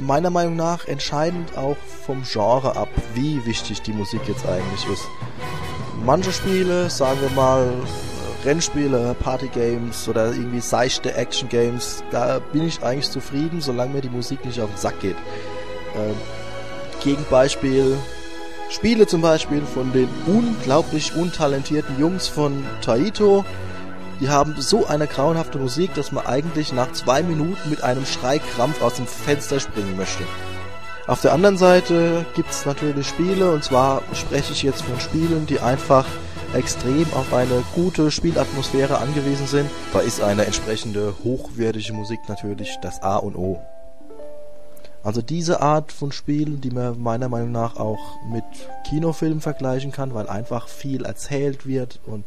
meiner 0.00 0.30
Meinung 0.30 0.56
nach 0.56 0.86
entscheidend 0.86 1.56
auch 1.56 1.76
vom 2.06 2.22
Genre 2.22 2.76
ab, 2.76 2.88
wie 3.14 3.44
wichtig 3.44 3.82
die 3.82 3.92
Musik 3.92 4.22
jetzt 4.26 4.46
eigentlich 4.46 4.86
ist. 4.90 5.06
Manche 6.04 6.32
Spiele, 6.32 6.88
sagen 6.88 7.20
wir 7.20 7.30
mal 7.30 7.70
Rennspiele, 8.44 9.14
Partygames 9.20 10.08
oder 10.08 10.28
irgendwie 10.28 10.60
seichte 10.60 11.14
Action-Games, 11.14 12.02
da 12.10 12.38
bin 12.38 12.66
ich 12.66 12.82
eigentlich 12.82 13.10
zufrieden, 13.10 13.60
solange 13.60 13.92
mir 13.92 14.00
die 14.00 14.08
Musik 14.08 14.44
nicht 14.46 14.60
auf 14.60 14.70
den 14.70 14.78
Sack 14.78 14.98
geht. 15.00 15.16
Ähm, 15.94 16.16
Gegenbeispiel 17.02 17.98
Spiele 18.70 19.08
zum 19.08 19.20
Beispiel 19.20 19.62
von 19.62 19.92
den 19.92 20.08
unglaublich 20.26 21.16
untalentierten 21.16 21.98
Jungs 21.98 22.28
von 22.28 22.64
Taito. 22.80 23.44
Die 24.20 24.28
haben 24.28 24.54
so 24.58 24.86
eine 24.86 25.08
grauenhafte 25.08 25.58
Musik, 25.58 25.92
dass 25.94 26.12
man 26.12 26.24
eigentlich 26.24 26.72
nach 26.72 26.92
zwei 26.92 27.24
Minuten 27.24 27.68
mit 27.68 27.82
einem 27.82 28.06
Schreikrampf 28.06 28.80
aus 28.80 28.94
dem 28.94 29.08
Fenster 29.08 29.58
springen 29.58 29.96
möchte. 29.96 30.22
Auf 31.08 31.20
der 31.20 31.32
anderen 31.32 31.58
Seite 31.58 32.24
gibt's 32.36 32.64
natürlich 32.64 33.08
Spiele, 33.08 33.50
und 33.50 33.64
zwar 33.64 34.02
spreche 34.12 34.52
ich 34.52 34.62
jetzt 34.62 34.82
von 34.82 35.00
Spielen, 35.00 35.46
die 35.46 35.58
einfach 35.58 36.06
extrem 36.54 37.12
auf 37.14 37.34
eine 37.34 37.64
gute 37.74 38.12
Spielatmosphäre 38.12 38.98
angewiesen 38.98 39.48
sind. 39.48 39.68
Da 39.92 39.98
ist 39.98 40.22
eine 40.22 40.44
entsprechende 40.44 41.14
hochwertige 41.24 41.92
Musik 41.92 42.20
natürlich 42.28 42.78
das 42.82 43.02
A 43.02 43.16
und 43.16 43.34
O. 43.34 43.60
Also 45.02 45.22
diese 45.22 45.60
Art 45.60 45.92
von 45.92 46.12
Spielen, 46.12 46.60
die 46.60 46.70
man 46.70 47.00
meiner 47.00 47.28
Meinung 47.28 47.52
nach 47.52 47.76
auch 47.76 48.22
mit 48.30 48.44
Kinofilmen 48.88 49.40
vergleichen 49.40 49.92
kann, 49.92 50.14
weil 50.14 50.28
einfach 50.28 50.68
viel 50.68 51.04
erzählt 51.04 51.66
wird 51.66 52.00
und 52.04 52.24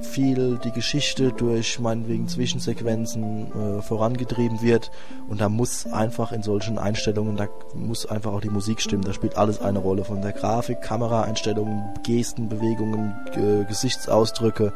viel 0.00 0.58
die 0.62 0.72
Geschichte 0.72 1.32
durch 1.32 1.78
meinetwegen 1.78 2.28
Zwischensequenzen 2.28 3.78
äh, 3.78 3.82
vorangetrieben 3.82 4.62
wird. 4.62 4.90
Und 5.28 5.40
da 5.40 5.48
muss 5.48 5.86
einfach 5.86 6.32
in 6.32 6.42
solchen 6.42 6.78
Einstellungen, 6.78 7.36
da 7.36 7.48
muss 7.74 8.06
einfach 8.06 8.32
auch 8.32 8.40
die 8.40 8.50
Musik 8.50 8.80
stimmen, 8.80 9.04
da 9.04 9.12
spielt 9.12 9.36
alles 9.36 9.60
eine 9.60 9.78
Rolle. 9.78 10.04
Von 10.04 10.22
der 10.22 10.32
Grafik, 10.32 10.82
Kameraeinstellungen, 10.82 11.94
Gesten, 12.04 12.48
Bewegungen, 12.48 13.16
äh, 13.34 13.64
Gesichtsausdrücke 13.64 14.72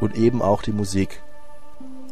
und 0.00 0.16
eben 0.16 0.42
auch 0.42 0.62
die 0.62 0.72
Musik. 0.72 1.22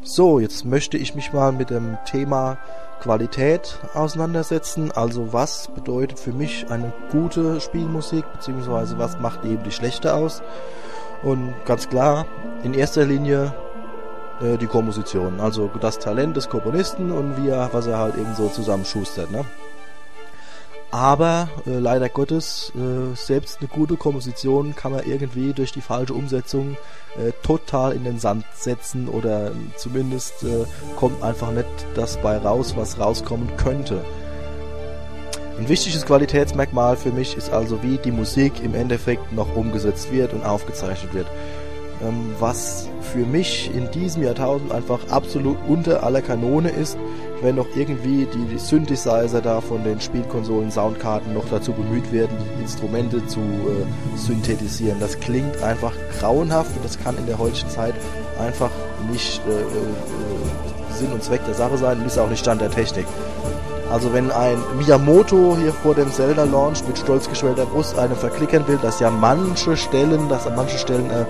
So, 0.03 0.39
jetzt 0.39 0.65
möchte 0.65 0.99
ich 0.99 1.15
mich 1.15 1.33
mal 1.33 1.53
mit 1.53 1.71
dem 1.71 1.97
Thema 2.05 2.59
Qualität 3.01 3.79
auseinandersetzen. 3.95 4.93
Also 4.93 5.33
was 5.33 5.69
bedeutet 5.69 6.19
für 6.19 6.33
mich 6.33 6.71
eine 6.71 6.93
gute 7.11 7.61
Spielmusik, 7.61 8.25
beziehungsweise 8.33 8.99
was 8.99 9.19
macht 9.19 9.45
eben 9.45 9.63
die 9.63 9.73
schlechte 9.73 10.15
aus. 10.15 10.43
Und 11.23 11.55
ganz 11.65 11.89
klar, 11.89 12.27
in 12.63 12.75
erster 12.75 13.05
Linie 13.05 13.55
äh, 14.41 14.59
die 14.59 14.67
Komposition, 14.67 15.41
also 15.41 15.71
das 15.81 15.99
Talent 15.99 16.37
des 16.37 16.49
Komponisten 16.49 17.13
und 17.13 17.43
wie 17.43 17.49
er, 17.49 17.71
was 17.73 17.87
er 17.87 17.99
halt 17.99 18.17
eben 18.17 18.35
so 18.35 18.49
zusammenschustert. 18.49 19.31
Ne? 19.31 19.45
Aber 20.91 21.49
äh, 21.67 21.79
leider 21.79 22.09
Gottes, 22.09 22.73
äh, 22.77 23.17
selbst 23.17 23.59
eine 23.61 23.69
gute 23.69 23.97
Komposition 23.97 24.77
kann 24.77 24.93
man 24.93 25.05
irgendwie 25.05 25.53
durch 25.53 25.73
die 25.73 25.81
falsche 25.81 26.15
Umsetzung 26.15 26.77
äh, 27.19 27.33
total 27.43 27.93
in 27.93 28.05
den 28.05 28.19
Sand 28.19 28.45
setzen 28.55 29.09
oder 29.09 29.53
zumindest 29.77 30.43
äh, 30.43 30.65
kommt 30.97 31.23
einfach 31.23 31.51
nicht 31.51 31.67
das 31.95 32.17
bei 32.21 32.37
raus, 32.37 32.75
was 32.77 32.99
rauskommen 32.99 33.57
könnte. 33.57 34.05
Ein 35.59 35.69
wichtiges 35.69 36.05
Qualitätsmerkmal 36.05 36.97
für 36.97 37.13
mich 37.13 37.37
ist 37.37 37.51
also, 37.51 37.83
wie 37.83 37.99
die 37.99 38.11
Musik 38.11 38.55
im 38.65 38.75
Endeffekt 38.75 39.33
noch 39.33 39.55
umgesetzt 39.55 40.11
wird 40.11 40.33
und 40.33 40.45
aufgezeichnet 40.45 41.15
wird. 41.15 41.27
Ähm, 42.03 42.35
was 42.41 42.89
für 43.13 43.25
mich 43.25 43.71
in 43.75 43.91
diesem 43.91 44.23
Jahrtausend 44.23 44.73
einfach 44.73 44.99
absolut 45.09 45.57
unter 45.69 46.03
aller 46.03 46.23
Kanone 46.23 46.71
ist, 46.71 46.99
wenn 47.41 47.57
noch 47.57 47.67
irgendwie 47.77 48.27
die, 48.27 48.59
Synthesizer 48.59 49.41
da 49.41 49.61
von 49.61 49.85
den 49.85 50.01
Spielkonsolen, 50.01 50.71
Soundkarten 50.71 51.35
noch 51.35 51.45
dazu 51.51 51.73
bemüht 51.73 52.11
werden, 52.13 52.37
die 52.41 52.63
Instrumente 52.63 53.25
zu 53.27 53.41
äh, 53.41 54.17
synthetisieren. 54.17 54.99
Das 54.99 55.21
klingt 55.21 55.63
einfach 55.63 55.93
grauenhaft 56.19 56.75
und 56.77 56.85
das 56.85 56.99
kann 56.99 57.17
in 57.19 57.27
der 57.27 57.39
heutigen 57.39 57.69
Zeit 57.69 57.95
einfach 58.39 58.71
nicht 59.11 59.41
äh, 59.47 59.51
äh, 59.51 60.95
Sinn 60.95 61.13
und 61.13 61.23
Zweck 61.23 61.45
der 61.47 61.55
Sache 61.55 61.77
sein 61.79 62.01
und 62.01 62.07
ist 62.07 62.19
auch 62.19 62.31
nicht 62.31 62.41
Stand 62.41 62.61
der 62.61 62.71
Technik. 62.71 63.07
Also 63.91 64.13
wenn 64.13 64.31
ein 64.31 64.59
Miyamoto 64.79 65.57
hier 65.61 65.73
vor 65.73 65.95
dem 65.95 66.11
Zelda-Launch 66.11 66.87
mit 66.87 66.99
stolz 66.99 67.29
geschwellter 67.29 67.67
Brust 67.67 67.99
einem 67.99 68.17
verklickern 68.17 68.67
will, 68.67 68.79
dass 68.81 68.99
ja 68.99 69.11
manche 69.11 69.77
Stellen, 69.77 70.29
dass 70.29 70.47
an 70.47 70.57
manchen 70.57 70.79
Stellen 70.79 71.11
äh, 71.11 71.27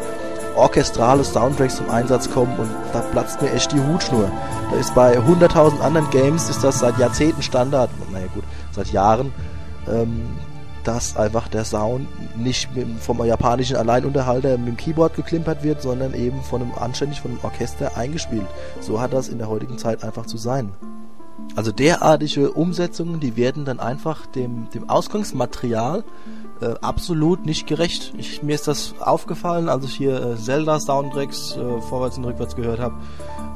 orchestrale 0.57 1.25
Soundtracks 1.25 1.77
zum 1.77 1.91
Einsatz 1.91 2.31
kommen 2.31 2.57
und 2.59 2.69
da 2.93 3.01
platzt 3.01 3.41
mir 3.43 3.53
echt 3.53 3.73
die 3.73 3.81
Hutschnur. 3.81 4.31
Da 4.71 4.77
ist 4.79 4.95
bei 4.95 5.19
100.000 5.19 5.81
anderen 5.81 6.09
Games 6.11 6.49
ist 6.49 6.63
das 6.65 6.81
seit 6.81 6.99
Jahrzehnten 6.99 7.43
Standard, 7.43 7.91
naja 8.13 8.27
gut, 8.35 8.45
seit 8.73 8.93
Jahren, 8.93 9.33
ähm, 9.89 10.27
dass 10.85 11.17
einfach 11.17 11.49
der 11.49 11.65
Sound 11.65 12.07
nicht 12.37 12.69
vom 13.01 13.25
japanischen 13.25 13.77
Alleinunterhalter 13.77 14.59
mit 14.59 14.69
dem 14.69 14.77
Keyboard 14.77 15.17
geklimpert 15.17 15.63
wird, 15.63 15.81
sondern 15.83 16.15
eben 16.15 16.43
von 16.43 16.63
einem 16.63 16.73
anständig 16.75 17.21
von 17.21 17.33
einem 17.33 17.41
Orchester 17.43 17.97
eingespielt. 17.97 18.47
So 18.81 19.01
hat 19.01 19.13
das 19.13 19.29
in 19.29 19.39
der 19.39 19.49
heutigen 19.49 19.79
Zeit 19.79 20.05
einfach 20.05 20.27
zu 20.27 20.37
sein. 20.37 20.73
Also 21.57 21.73
derartige 21.73 22.51
Umsetzungen, 22.53 23.21
die 23.21 23.37
werden 23.37 23.65
dann 23.65 23.81
einfach 23.81 24.27
dem, 24.27 24.69
dem 24.71 24.89
Ausgangsmaterial 24.89 26.05
äh, 26.65 26.75
absolut 26.81 27.47
nicht 27.47 27.67
gerecht. 27.67 28.15
Ich, 28.17 28.43
mir 28.43 28.55
ist 28.55 28.67
das 28.67 28.95
aufgefallen, 29.01 29.69
als 29.69 29.85
ich 29.85 29.95
hier 29.95 30.21
äh, 30.23 30.37
Zelda 30.37 30.81
Soundtracks 30.81 31.57
äh, 31.57 31.81
vorwärts 31.83 32.19
und 32.19 32.25
rückwärts 32.25 32.57
gehört 32.57 32.81
habe. 32.81 32.95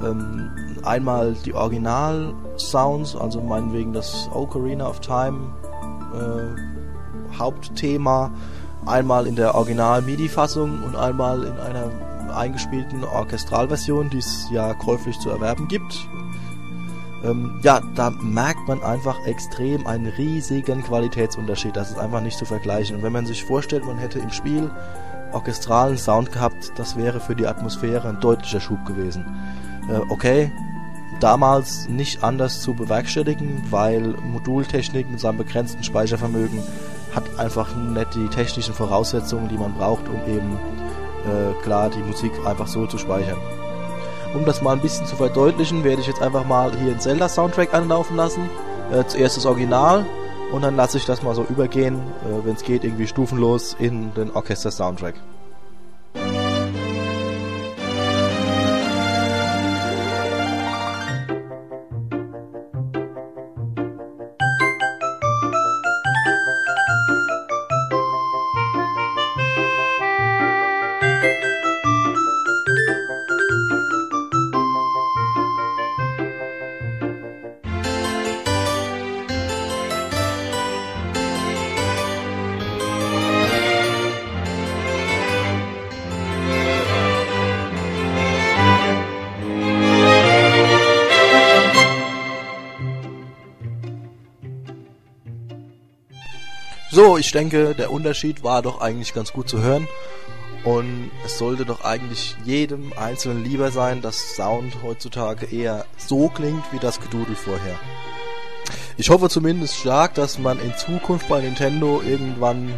Ähm, 0.05 0.51
einmal 0.85 1.35
die 1.45 1.55
Original 1.55 2.35
Sounds, 2.57 3.17
also 3.17 3.41
meinetwegen 3.41 3.93
das 3.93 4.29
Ocarina 4.33 4.89
of 4.89 5.01
Time 5.01 5.55
äh, 6.15 7.37
Hauptthema, 7.39 8.31
einmal 8.87 9.27
in 9.27 9.37
der 9.37 9.55
Original 9.55 10.03
MIDI-Fassung 10.03 10.83
und 10.85 10.97
einmal 10.97 11.45
in 11.45 11.59
einer 11.59 11.91
eingespielten 12.37 13.05
Orchestralversion, 13.05 14.11
die 14.11 14.19
es 14.19 14.49
ja 14.51 14.75
käuflich 14.75 15.19
zu 15.19 15.31
erwerben 15.31 15.67
gibt 15.69 16.09
ähm, 17.25 17.59
ja, 17.63 17.81
da 17.95 18.11
merkt 18.11 18.69
man 18.69 18.83
einfach 18.83 19.27
extrem 19.27 19.87
einen 19.87 20.07
riesigen 20.07 20.83
Qualitätsunterschied. 20.83 21.77
Das 21.77 21.91
ist 21.91 21.99
einfach 21.99 22.21
nicht 22.21 22.39
zu 22.39 22.45
vergleichen. 22.45 22.97
Und 22.97 23.03
wenn 23.03 23.13
man 23.13 23.27
sich 23.27 23.45
vorstellt, 23.45 23.85
man 23.85 23.99
hätte 23.99 24.19
im 24.19 24.31
Spiel 24.31 24.71
orchestralen 25.33 25.99
Sound 25.99 26.33
gehabt, 26.33 26.73
das 26.77 26.97
wäre 26.97 27.21
für 27.21 27.35
die 27.35 27.47
Atmosphäre 27.47 28.09
ein 28.09 28.21
deutlicher 28.21 28.61
Schub 28.61 28.85
gewesen. 28.87 29.25
Äh, 29.91 29.99
okay, 30.11 30.53
damals 31.21 31.89
nicht 31.89 32.23
anders 32.23 32.61
zu 32.61 32.75
bewerkstelligen, 32.75 33.65
weil 33.71 34.15
Modultechnik 34.23 35.11
mit 35.11 35.21
seinem 35.21 35.39
begrenzten 35.39 35.83
Speichervermögen 35.83 36.63
hat 37.15 37.39
einfach 37.39 37.75
nicht 37.75 38.15
die 38.15 38.29
technischen 38.29 38.75
Voraussetzungen, 38.75 39.49
die 39.49 39.59
man 39.59 39.75
braucht, 39.75 40.09
um 40.09 40.21
eben 40.33 40.59
äh, 41.25 41.63
klar 41.63 41.91
die 41.91 42.03
Musik 42.03 42.33
einfach 42.47 42.69
so 42.69 42.87
zu 42.87 42.99
speichern. 42.99 43.39
Um 44.35 44.45
das 44.45 44.63
mal 44.63 44.73
ein 44.73 44.81
bisschen 44.81 45.07
zu 45.07 45.17
verdeutlichen, 45.17 45.85
werde 45.85 46.01
ich 46.03 46.07
jetzt 46.07 46.21
einfach 46.21 46.45
mal 46.45 46.71
hier 46.71 46.93
einen 46.93 47.01
Zelda-Soundtrack 47.01 47.73
anlaufen 47.73 48.17
lassen. 48.17 48.51
Äh, 48.93 49.05
zuerst 49.07 49.37
das 49.37 49.47
Original 49.47 50.05
und 50.53 50.63
dann 50.63 50.77
lasse 50.77 50.99
ich 50.99 51.07
das 51.07 51.23
mal 51.23 51.35
so 51.35 51.45
übergehen, 51.45 51.97
äh, 51.97 52.47
wenn 52.47 52.55
es 52.55 52.63
geht, 52.63 52.85
irgendwie 52.85 53.07
stufenlos 53.07 53.77
in 53.79 54.13
den 54.15 54.31
Orchester-Soundtrack. 54.31 55.15
So, 96.99 97.17
ich 97.17 97.31
denke, 97.31 97.77
der 97.77 97.93
Unterschied 97.93 98.43
war 98.43 98.61
doch 98.61 98.81
eigentlich 98.81 99.15
ganz 99.15 99.33
gut 99.33 99.49
zu 99.49 99.63
hören. 99.63 99.87
Und 100.65 101.13
es 101.25 101.39
sollte 101.39 101.65
doch 101.65 101.85
eigentlich 101.85 102.35
jedem 102.45 102.93
Einzelnen 102.93 103.45
lieber 103.45 103.71
sein, 103.71 104.03
dass 104.03 104.35
Sound 104.35 104.83
heutzutage 104.83 105.47
eher 105.47 105.85
so 105.97 106.29
klingt 106.29 106.65
wie 106.73 106.81
das 106.81 106.99
Gedudel 106.99 107.37
vorher. 107.37 107.79
Ich 108.97 109.11
hoffe 109.11 109.29
zumindest 109.29 109.77
stark, 109.77 110.15
dass 110.15 110.41
man 110.41 110.59
in 110.59 110.77
Zukunft 110.77 111.29
bei 111.29 111.41
Nintendo 111.41 112.03
irgendwann 112.05 112.75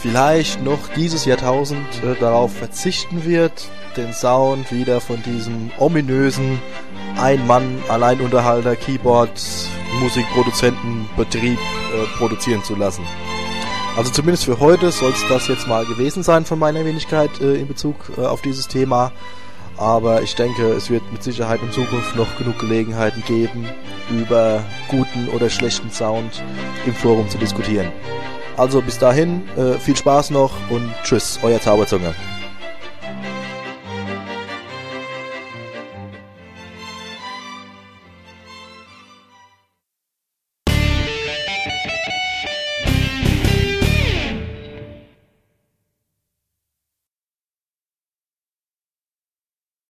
vielleicht 0.00 0.62
noch 0.62 0.88
dieses 0.94 1.24
Jahrtausend 1.24 2.04
äh, 2.04 2.14
darauf 2.20 2.54
verzichten 2.54 3.24
wird, 3.24 3.70
den 3.96 4.12
Sound 4.12 4.70
wieder 4.70 5.00
von 5.00 5.22
diesem 5.22 5.70
ominösen 5.78 6.60
Ein-Mann-Alleinunterhalter 7.16 8.76
Keyboard 8.76 9.40
Musikproduzentenbetrieb 10.02 11.58
äh, 11.58 12.18
produzieren 12.18 12.62
zu 12.62 12.74
lassen. 12.74 13.06
Also 13.96 14.12
zumindest 14.12 14.44
für 14.44 14.60
heute 14.60 14.92
soll 14.92 15.12
es 15.12 15.26
das 15.28 15.48
jetzt 15.48 15.66
mal 15.66 15.86
gewesen 15.86 16.22
sein 16.22 16.44
von 16.44 16.58
meiner 16.58 16.84
Wenigkeit 16.84 17.40
äh, 17.40 17.54
in 17.54 17.66
Bezug 17.66 17.96
äh, 18.18 18.26
auf 18.26 18.42
dieses 18.42 18.68
Thema. 18.68 19.10
Aber 19.78 20.22
ich 20.22 20.34
denke, 20.34 20.68
es 20.68 20.90
wird 20.90 21.02
mit 21.12 21.22
Sicherheit 21.22 21.60
in 21.62 21.72
Zukunft 21.72 22.14
noch 22.14 22.36
genug 22.36 22.58
Gelegenheiten 22.58 23.22
geben, 23.26 23.66
über 24.10 24.62
guten 24.88 25.28
oder 25.28 25.48
schlechten 25.48 25.90
Sound 25.90 26.42
im 26.86 26.94
Forum 26.94 27.28
zu 27.28 27.38
diskutieren. 27.38 27.90
Also 28.56 28.82
bis 28.82 28.98
dahin, 28.98 29.42
äh, 29.56 29.78
viel 29.78 29.96
Spaß 29.96 30.30
noch 30.30 30.52
und 30.70 30.92
tschüss, 31.02 31.38
euer 31.42 31.60
Zauberzunge. 31.60 32.14